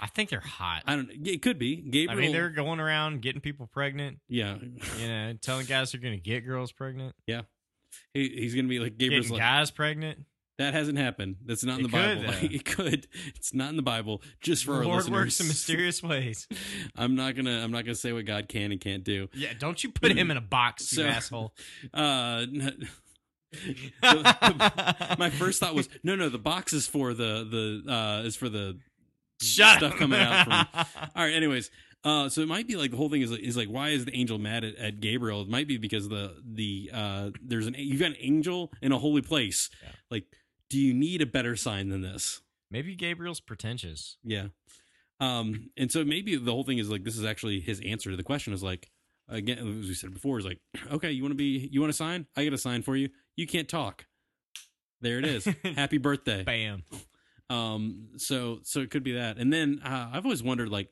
I 0.00 0.06
think 0.06 0.30
they're 0.30 0.40
hot. 0.40 0.82
I 0.86 0.96
don't. 0.96 1.10
It 1.24 1.42
could 1.42 1.58
be 1.58 1.76
Gabriel. 1.76 2.10
I 2.18 2.20
mean, 2.22 2.32
they're 2.32 2.50
going 2.50 2.80
around 2.80 3.22
getting 3.22 3.40
people 3.40 3.66
pregnant. 3.66 4.18
yeah. 4.28 4.56
You 4.98 5.08
know, 5.08 5.34
telling 5.40 5.66
guys 5.66 5.92
they're 5.92 6.00
going 6.00 6.14
to 6.18 6.22
get 6.22 6.40
girls 6.46 6.72
pregnant, 6.72 7.14
Yeah, 7.26 7.42
He, 8.14 8.28
he's 8.28 8.54
gonna 8.54 8.68
be 8.68 8.78
like 8.78 8.98
Gabriel's 8.98 9.26
getting 9.26 9.34
like 9.38 9.42
guys 9.42 9.70
pregnant. 9.70 10.20
that 10.58 10.74
hasn't 10.74 10.98
happened. 10.98 11.36
That's 11.46 11.64
not 11.64 11.78
in 11.78 11.86
It 11.86 11.90
the 11.90 11.96
could, 11.96 12.18
Bible. 12.26 12.32
though. 12.32 12.38
it 12.54 12.64
could. 12.64 13.08
It's 13.36 13.54
not 13.54 13.70
in 13.70 13.76
the 13.76 13.82
Bible. 13.82 14.22
Just 14.40 14.64
for 14.64 14.74
our 14.76 14.84
Lord 14.84 14.96
listeners. 14.98 15.12
works 15.12 15.40
in 15.40 15.48
mysterious 15.48 16.02
ways. 16.02 16.46
I'm 16.96 17.14
not 17.14 17.34
gonna. 17.36 17.62
I'm 17.62 17.70
not 17.70 17.84
gonna 17.84 17.94
say 17.94 18.12
what 18.12 18.24
God 18.26 18.48
can 18.48 18.72
and 18.72 18.80
can't 18.80 19.04
do. 19.04 19.28
Yeah, 19.34 19.52
don't 19.58 19.82
you 19.82 19.90
put 19.90 20.12
him 20.12 20.30
in 20.30 20.36
a 20.36 20.40
box, 20.42 20.92
you 20.96 21.04
asshole. 21.04 21.54
Uh, 21.94 22.44
the- 23.52 25.14
my 25.18 25.30
first 25.30 25.60
thought 25.60 25.74
was 25.74 25.88
no, 26.02 26.14
no. 26.16 26.28
The 26.28 26.38
box 26.38 26.72
is 26.72 26.86
for 26.86 27.14
the 27.14 27.82
the 27.84 27.92
uh 27.92 28.22
is 28.24 28.36
for 28.36 28.48
the 28.48 28.78
Shut 29.40 29.78
stuff 29.78 29.92
up. 29.92 29.98
coming 29.98 30.20
out 30.20 30.44
from. 30.44 30.84
All 31.16 31.24
right. 31.24 31.32
Anyways, 31.34 31.70
uh, 32.04 32.28
so 32.28 32.40
it 32.42 32.48
might 32.48 32.66
be 32.68 32.76
like 32.76 32.90
the 32.90 32.96
whole 32.96 33.08
thing 33.08 33.22
is 33.22 33.30
is 33.32 33.56
like 33.56 33.68
why 33.68 33.88
is 33.90 34.04
the 34.04 34.14
angel 34.14 34.38
mad 34.38 34.64
at, 34.64 34.76
at 34.76 35.00
Gabriel? 35.00 35.42
It 35.42 35.48
might 35.48 35.66
be 35.68 35.78
because 35.78 36.08
the 36.08 36.34
the 36.44 36.90
uh 36.92 37.30
there's 37.42 37.66
an 37.66 37.74
you 37.78 37.98
got 37.98 38.10
an 38.10 38.16
angel 38.20 38.70
in 38.82 38.92
a 38.92 38.98
holy 38.98 39.22
place. 39.22 39.70
Yeah. 39.82 39.88
Like, 40.10 40.24
do 40.68 40.78
you 40.78 40.92
need 40.94 41.22
a 41.22 41.26
better 41.26 41.56
sign 41.56 41.88
than 41.88 42.02
this? 42.02 42.42
Maybe 42.70 42.94
Gabriel's 42.94 43.40
pretentious. 43.40 44.16
Yeah. 44.22 44.48
Um, 45.18 45.70
and 45.76 45.90
so 45.92 46.04
maybe 46.04 46.36
the 46.36 46.50
whole 46.52 46.64
thing 46.64 46.78
is 46.78 46.88
like 46.88 47.04
this 47.04 47.16
is 47.18 47.24
actually 47.24 47.60
his 47.60 47.80
answer 47.80 48.10
to 48.10 48.16
the 48.16 48.22
question 48.22 48.52
is 48.54 48.62
like 48.62 48.88
again 49.28 49.58
as 49.58 49.86
we 49.88 49.94
said 49.94 50.12
before 50.14 50.38
is 50.38 50.44
like 50.46 50.58
okay 50.92 51.10
you 51.10 51.22
want 51.22 51.32
to 51.32 51.36
be 51.36 51.68
you 51.70 51.80
want 51.80 51.90
a 51.90 51.94
sign 51.94 52.26
I 52.36 52.44
got 52.44 52.52
a 52.54 52.58
sign 52.58 52.82
for 52.82 52.96
you 52.96 53.10
you 53.40 53.46
can't 53.46 53.68
talk 53.68 54.06
there 55.00 55.18
it 55.18 55.24
is 55.24 55.44
happy 55.76 55.98
birthday 55.98 56.42
Bam. 56.44 56.82
um 57.48 58.08
so 58.16 58.60
so 58.62 58.80
it 58.80 58.90
could 58.90 59.02
be 59.02 59.12
that 59.12 59.38
and 59.38 59.52
then 59.52 59.80
uh, 59.84 60.10
I've 60.12 60.24
always 60.24 60.42
wondered 60.42 60.68
like 60.68 60.88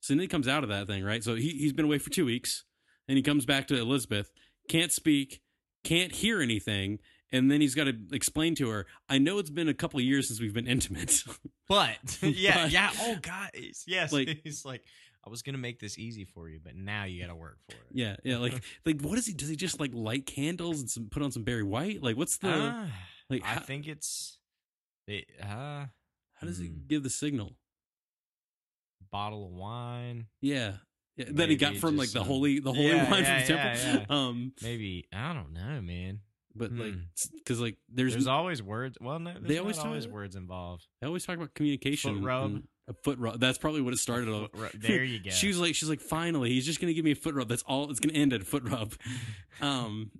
so 0.00 0.14
then 0.14 0.20
he 0.20 0.28
comes 0.28 0.46
out 0.48 0.62
of 0.62 0.68
that 0.70 0.86
thing 0.86 1.04
right 1.04 1.22
so 1.22 1.34
he 1.34 1.48
he's 1.50 1.72
been 1.72 1.84
away 1.86 1.98
for 1.98 2.10
two 2.10 2.24
weeks 2.24 2.64
and 3.08 3.16
he 3.16 3.22
comes 3.22 3.44
back 3.44 3.66
to 3.68 3.76
Elizabeth 3.76 4.30
can't 4.68 4.92
speak 4.92 5.40
can't 5.84 6.12
hear 6.12 6.40
anything 6.40 6.98
and 7.30 7.50
then 7.50 7.60
he's 7.60 7.74
got 7.74 7.84
to 7.84 7.94
explain 8.12 8.54
to 8.54 8.68
her 8.70 8.86
I 9.08 9.18
know 9.18 9.38
it's 9.38 9.50
been 9.50 9.68
a 9.68 9.74
couple 9.74 9.98
of 9.98 10.04
years 10.04 10.28
since 10.28 10.40
we've 10.40 10.54
been 10.54 10.66
intimate 10.68 11.22
But 11.68 11.98
yeah, 12.22 12.62
But- 12.62 12.72
yeah. 12.72 12.90
Oh 13.00 13.16
God, 13.20 13.50
yes. 13.86 14.10
Like- 14.10 14.40
he's 14.42 14.64
like, 14.64 14.82
I 15.26 15.30
was 15.30 15.42
gonna 15.42 15.58
make 15.58 15.80
this 15.80 15.98
easy 15.98 16.24
for 16.24 16.48
you, 16.48 16.60
but 16.62 16.74
now 16.76 17.04
you 17.04 17.20
got 17.20 17.28
to 17.28 17.34
work 17.34 17.58
for 17.68 17.76
it. 17.76 17.82
Yeah, 17.92 18.16
yeah. 18.24 18.38
Like, 18.38 18.62
like, 18.86 19.00
what 19.02 19.18
is 19.18 19.26
he? 19.26 19.34
Does 19.34 19.48
he 19.48 19.56
just 19.56 19.78
like 19.80 19.90
light 19.92 20.26
candles 20.26 20.80
and 20.80 20.88
some, 20.88 21.08
put 21.10 21.22
on 21.22 21.32
some 21.32 21.42
Barry 21.44 21.64
White? 21.64 22.02
Like, 22.02 22.16
what's 22.16 22.38
the? 22.38 22.48
Ah, 22.50 22.88
like, 23.28 23.42
I 23.44 23.54
how, 23.54 23.60
think 23.60 23.86
it's 23.86 24.38
it, 25.06 25.24
uh, 25.42 25.86
how 26.34 26.46
does 26.46 26.58
he 26.58 26.68
hmm. 26.68 26.86
give 26.86 27.02
the 27.02 27.10
signal? 27.10 27.56
bottle 29.10 29.46
of 29.46 29.52
wine. 29.52 30.26
Yeah, 30.40 30.74
yeah. 31.16 31.26
That 31.30 31.48
he 31.48 31.56
got 31.56 31.76
from 31.76 31.96
like 31.96 32.08
the 32.08 32.18
some- 32.20 32.26
holy, 32.26 32.60
the 32.60 32.72
holy 32.72 32.88
Yeah, 32.88 33.10
wine 33.10 33.22
yeah, 33.22 33.44
from 33.44 33.56
the 33.56 33.78
temple. 33.80 34.16
Um, 34.16 34.52
Maybe 34.62 35.06
I 35.12 35.32
don't 35.32 35.52
know, 35.52 35.80
man. 35.80 36.20
but 36.54 36.72
like, 36.72 36.92
Hmm. 36.92 37.00
because 37.36 37.60
like, 37.60 37.76
there's, 37.88 38.12
There's, 38.12 38.26
always 38.26 38.62
words. 38.62 38.98
Well, 39.00 39.18
no, 39.18 39.32
there's 39.32 39.44
They 39.46 39.58
always 39.58 39.78
always, 39.78 40.04
talk- 40.04 40.14
words 40.14 40.36
involved. 40.36 40.86
they 41.00 41.06
always 41.06 41.24
talk 41.24 41.36
about 41.36 41.54
communication. 41.54 42.16
Foot 42.16 42.24
rub. 42.24 42.44
and 42.44 42.68
A 42.88 42.94
foot 43.04 43.18
rub. 43.18 43.38
That's 43.38 43.58
probably 43.58 43.82
what 43.82 43.92
it 43.92 43.98
started 43.98 44.28
on. 44.28 44.48
There 44.74 45.04
you 45.04 45.20
go. 45.22 45.30
She 45.30 45.46
was 45.48 45.60
like, 45.60 45.74
she's 45.74 45.88
like, 45.90 46.00
finally, 46.00 46.50
he's 46.50 46.64
just 46.66 46.80
gonna 46.80 46.94
give 46.94 47.04
me 47.04 47.12
a 47.12 47.16
foot 47.16 47.34
rub. 47.34 47.48
That's 47.48 47.62
all. 47.64 47.90
It's 47.90 48.00
gonna 48.00 48.14
end 48.18 48.32
at 48.32 48.40
a 48.42 48.44
foot 48.44 48.62
rub. 48.64 48.94
Um, 49.60 50.10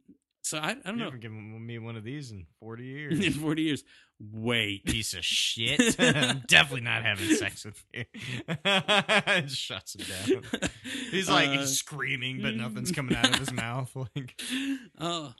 so 0.43 0.59
I, 0.59 0.71
I 0.71 0.75
don't 0.85 0.99
you 0.99 1.05
know. 1.05 1.11
given 1.13 1.65
me 1.67 1.79
one 1.79 1.95
of 1.97 2.03
these 2.05 2.31
in 2.33 2.47
40 2.61 2.85
years. 2.85 3.21
In 3.25 3.33
forty 3.35 3.63
years, 3.63 3.85
wait. 4.19 4.85
Piece 4.85 5.15
of 5.15 5.25
shit. 5.25 5.95
I'm 6.01 6.43
definitely 6.49 6.81
not 6.81 7.05
having 7.05 7.29
sex 7.37 7.65
with 7.65 7.85
you. 7.93 8.05
Shuts 9.47 9.95
him 9.95 10.07
down. 10.41 10.43
He's 11.11 11.29
like 11.31 11.51
Uh, 11.51 11.67
screaming, 11.67 12.41
but 12.43 12.55
nothing's 12.57 12.91
coming 12.93 13.15
out 13.17 13.29
of 13.31 13.37
his 13.37 13.53
mouth. 13.53 13.95
Like, 13.95 14.41
uh, 14.99 15.31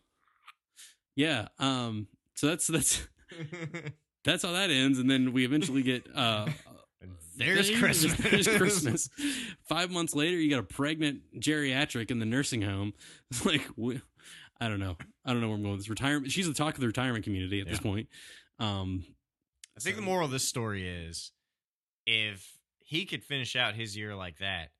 yeah. 1.17 1.49
Um. 1.59 2.07
So 2.35 2.47
that's 2.49 2.67
that's 2.69 3.09
that's 4.25 4.43
how 4.45 4.53
that 4.53 4.71
ends, 4.71 4.99
and 4.99 5.11
then 5.11 5.33
we 5.33 5.45
eventually 5.45 5.83
get 5.83 6.07
uh 6.15 6.47
There's 7.39 7.69
There's- 7.69 7.81
Christmas. 7.81 8.17
There's 8.31 8.49
Christmas. 8.49 9.09
Five 9.69 9.91
months 9.91 10.15
later, 10.15 10.37
you 10.37 10.51
got 10.51 10.59
a 10.61 10.63
pregnant 10.65 11.21
geriatric 11.41 12.11
in 12.11 12.19
the 12.19 12.27
nursing 12.27 12.63
home. 12.63 12.93
It's 13.31 13.45
like, 13.47 13.67
we, 13.77 14.01
I 14.61 14.69
don't 14.69 14.81
know. 14.81 14.97
I 15.25 15.33
don't 15.33 15.41
know 15.41 15.49
where 15.49 15.57
I'm 15.57 15.63
going 15.63 15.73
with 15.77 15.81
this. 15.83 15.89
Retirement. 15.91 16.33
She's 16.33 16.47
the 16.47 16.55
talk 16.55 16.75
of 16.75 16.81
the 16.81 16.87
retirement 16.87 17.25
community 17.25 17.61
at 17.61 17.69
this 17.69 17.79
point. 17.81 18.09
Um, 18.59 19.05
I 19.77 19.81
think 19.81 19.95
So- 19.97 20.01
the 20.01 20.07
moral 20.07 20.27
of 20.27 20.31
this 20.33 20.45
story 20.45 20.89
is 20.89 21.33
if 22.07 22.51
he 22.81 23.05
could 23.07 23.23
finish 23.23 23.55
out 23.57 23.75
his 23.75 23.97
year 23.97 24.15
like 24.17 24.39
that, 24.39 24.71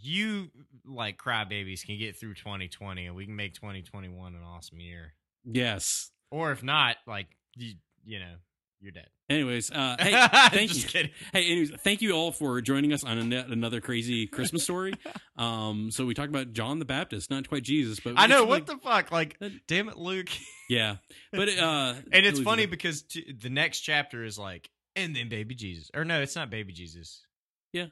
you 0.00 0.50
like 0.86 1.18
crybabies 1.18 1.84
can 1.84 1.98
get 1.98 2.16
through 2.16 2.34
2020 2.34 3.06
and 3.06 3.14
we 3.14 3.26
can 3.26 3.36
make 3.36 3.52
2021 3.54 4.34
an 4.34 4.42
awesome 4.42 4.80
year. 4.80 5.12
yes. 5.44 6.10
Or 6.30 6.50
if 6.50 6.62
not, 6.62 6.96
like 7.06 7.26
you, 7.56 7.74
you 8.06 8.18
know, 8.18 8.36
you're 8.82 8.92
dead. 8.92 9.06
Anyways, 9.30 9.70
uh, 9.70 9.96
hey, 10.00 10.10
thank 10.50 10.70
Just 10.70 10.82
you. 10.82 10.88
kidding. 10.88 11.12
Hey, 11.32 11.46
anyways, 11.46 11.70
thank 11.82 12.02
you 12.02 12.12
all 12.12 12.32
for 12.32 12.60
joining 12.60 12.92
us 12.92 13.04
on 13.04 13.16
an- 13.18 13.32
another 13.32 13.80
crazy 13.80 14.26
Christmas 14.26 14.62
story. 14.64 14.94
Um, 15.34 15.90
so 15.90 16.04
we 16.04 16.12
talked 16.12 16.28
about 16.28 16.52
John 16.52 16.78
the 16.78 16.84
Baptist, 16.84 17.30
not 17.30 17.48
quite 17.48 17.62
Jesus, 17.62 17.98
but 18.00 18.14
I 18.18 18.26
know 18.26 18.42
what 18.44 18.50
like- 18.50 18.66
the 18.66 18.76
fuck. 18.76 19.10
Like, 19.10 19.38
That- 19.38 19.66
damn 19.66 19.88
it, 19.88 19.96
Luke. 19.96 20.28
yeah, 20.68 20.96
but 21.32 21.48
uh, 21.48 21.94
And 22.12 22.26
it's 22.26 22.38
it 22.38 22.42
funny 22.44 22.66
because 22.66 23.02
t- 23.02 23.32
the 23.40 23.48
next 23.48 23.80
chapter 23.80 24.22
is 24.24 24.38
like, 24.38 24.68
and 24.94 25.16
then 25.16 25.28
baby 25.30 25.54
Jesus, 25.54 25.90
or 25.94 26.04
no, 26.04 26.20
it's 26.20 26.36
not 26.36 26.50
baby 26.50 26.72
Jesus. 26.74 27.24
Yeah. 27.72 27.86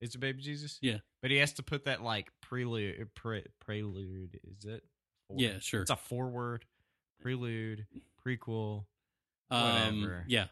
it's 0.00 0.14
a 0.14 0.18
baby 0.18 0.40
Jesus. 0.40 0.78
Yeah. 0.80 0.98
but 1.20 1.30
he 1.30 1.36
has 1.36 1.52
to 1.54 1.62
put 1.62 1.84
that 1.84 2.02
like 2.02 2.30
prelude. 2.40 3.08
Pre- 3.14 3.44
prelude 3.60 4.40
is 4.42 4.64
it? 4.64 4.82
Four- 5.28 5.36
yeah, 5.38 5.58
sure. 5.60 5.82
it's 5.82 5.90
a 5.90 5.96
forward 5.96 6.64
prelude 7.20 7.86
prequel. 8.26 8.84
Um, 9.50 10.00
whatever. 10.02 10.24
yeah, 10.26 10.46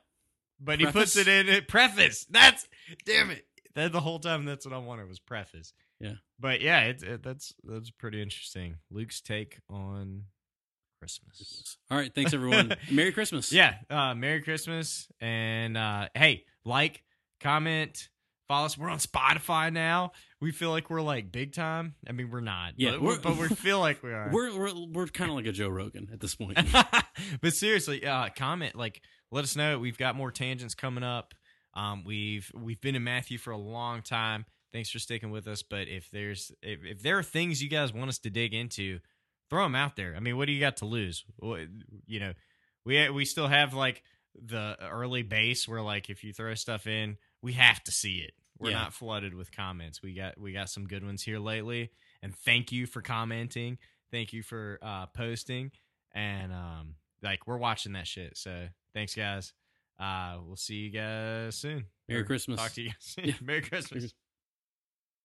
But 0.61 0.81
he 0.81 0.87
puts 0.87 1.17
it 1.17 1.29
in 1.29 1.49
it 1.49 1.69
preface. 1.69 2.27
That's 2.31 2.67
damn 3.05 3.31
it. 3.31 3.45
That 3.75 3.93
the 3.93 4.01
whole 4.01 4.21
time 4.21 4.45
that's 4.45 4.65
what 4.65 4.73
I 4.75 4.79
wanted 4.79 5.09
was 5.09 5.19
preface. 5.19 5.73
Yeah. 6.01 6.15
But 6.39 6.61
yeah, 6.61 6.83
it's 6.85 7.03
it, 7.03 7.23
that's 7.23 7.55
that's 7.65 7.91
pretty 7.91 8.23
interesting. 8.23 8.77
Luke's 8.91 9.21
take 9.21 9.59
on 9.69 10.25
Christmas. 11.01 11.77
All 11.91 11.99
right, 11.99 12.15
thanks 12.15 12.33
everyone. 12.33 12.75
Merry 12.91 13.13
Christmas. 13.13 13.53
Yeah. 13.53 13.75
Uh, 13.91 14.15
Merry 14.15 14.43
Christmas. 14.43 15.09
And 15.21 15.77
uh, 15.77 16.09
hey, 16.15 16.45
like, 16.65 17.03
comment, 17.41 18.09
follow 18.49 18.67
us. 18.67 18.77
We're 18.79 18.89
on 18.91 18.99
Spotify 18.99 19.73
now. 19.73 20.13
We 20.41 20.51
feel 20.53 20.71
like 20.71 20.91
we're 20.91 21.01
like 21.03 21.33
big 21.33 21.53
time. 21.55 21.95
I 22.09 22.13
mean, 22.13 22.31
we're 22.31 22.41
not. 22.41 22.75
Yeah, 22.77 22.93
But, 22.93 23.03
we're- 23.03 23.19
but 23.23 23.37
we 23.37 23.49
feel 23.57 23.81
like 23.81 24.03
we 24.03 24.11
are. 24.13 24.31
we're 24.33 24.57
we're 24.59 24.87
we're 24.93 25.07
kind 25.07 25.31
of 25.31 25.37
like 25.37 25.47
a 25.47 25.53
Joe 25.53 25.69
Rogan 25.69 26.09
at 26.13 26.21
this 26.21 26.35
point. 26.35 26.59
but 27.41 27.53
seriously, 27.55 28.07
uh, 28.07 28.29
comment 28.37 28.75
like 28.75 29.01
let 29.31 29.45
us 29.45 29.57
know. 29.57 29.79
We've 29.79 29.99
got 29.99 30.17
more 30.17 30.31
tangents 30.31 30.75
coming 30.75 31.05
up. 31.05 31.35
Um, 31.75 32.05
we've 32.05 32.51
we've 32.55 32.81
been 32.81 32.95
in 32.95 33.05
Matthew 33.05 33.39
for 33.39 33.51
a 33.51 33.59
long 33.59 34.03
time. 34.03 34.45
Thanks 34.73 34.91
for 34.91 34.99
sticking 34.99 35.31
with 35.31 35.47
us. 35.49 35.63
But 35.63 35.89
if 35.89 36.11
there's 36.11 36.53
if, 36.63 36.81
if 36.85 37.03
there 37.03 37.19
are 37.19 37.23
things 37.23 37.63
you 37.63 37.69
guys 37.69 37.93
want 37.93 38.09
us 38.09 38.19
to 38.21 38.31
dig 38.31 38.55
into, 38.55 38.99
throw 39.51 39.63
them 39.65 39.75
out 39.75 39.97
there. 39.97 40.15
I 40.17 40.21
mean, 40.21 40.37
what 40.37 40.47
do 40.47 40.53
you 40.53 40.61
got 40.61 40.79
to 40.79 40.85
lose? 40.87 41.25
You 42.07 42.21
know, 42.21 42.33
we 42.85 43.09
we 43.11 43.25
still 43.25 43.49
have 43.49 43.73
like 43.75 44.03
the 44.41 44.77
early 44.83 45.23
base 45.23 45.67
where 45.69 45.81
like 45.81 46.11
if 46.11 46.25
you 46.25 46.33
throw 46.33 46.55
stuff 46.55 46.87
in, 46.87 47.17
we 47.45 47.53
have 47.53 47.83
to 47.85 47.93
see 47.93 48.17
it. 48.19 48.33
We're 48.59 48.71
Yeah. 48.71 48.79
not 48.83 48.95
flooded 48.95 49.35
with 49.35 49.53
comments. 49.53 50.03
We 50.03 50.15
got 50.15 50.39
we 50.41 50.53
got 50.53 50.71
some 50.71 50.87
good 50.87 51.05
ones 51.05 51.23
here 51.23 51.39
lately. 51.39 51.91
And 52.23 52.35
thank 52.35 52.73
you 52.73 52.87
for 52.87 53.03
commenting. 53.03 53.79
Thank 54.11 54.33
you 54.33 54.43
for 54.43 54.79
uh, 54.81 55.07
posting. 55.07 55.71
And 56.13 56.53
um, 56.53 56.95
like 57.23 57.47
we're 57.47 57.59
watching 57.59 57.93
that 57.93 58.07
shit. 58.07 58.37
So 58.39 58.69
thanks, 58.95 59.15
guys. 59.15 59.53
Uh, 60.01 60.39
we'll 60.45 60.57
see 60.57 60.77
you 60.77 60.91
guys 60.91 61.55
soon. 61.57 61.85
Merry 62.09 62.23
Or 62.23 62.25
Christmas. 62.25 62.59
Talk 62.59 62.73
to 62.73 62.83
you 62.83 62.89
guys 62.89 62.97
soon. 63.01 63.25
Yeah. 63.27 63.35
Merry 63.43 63.61
Christmas. 63.63 64.15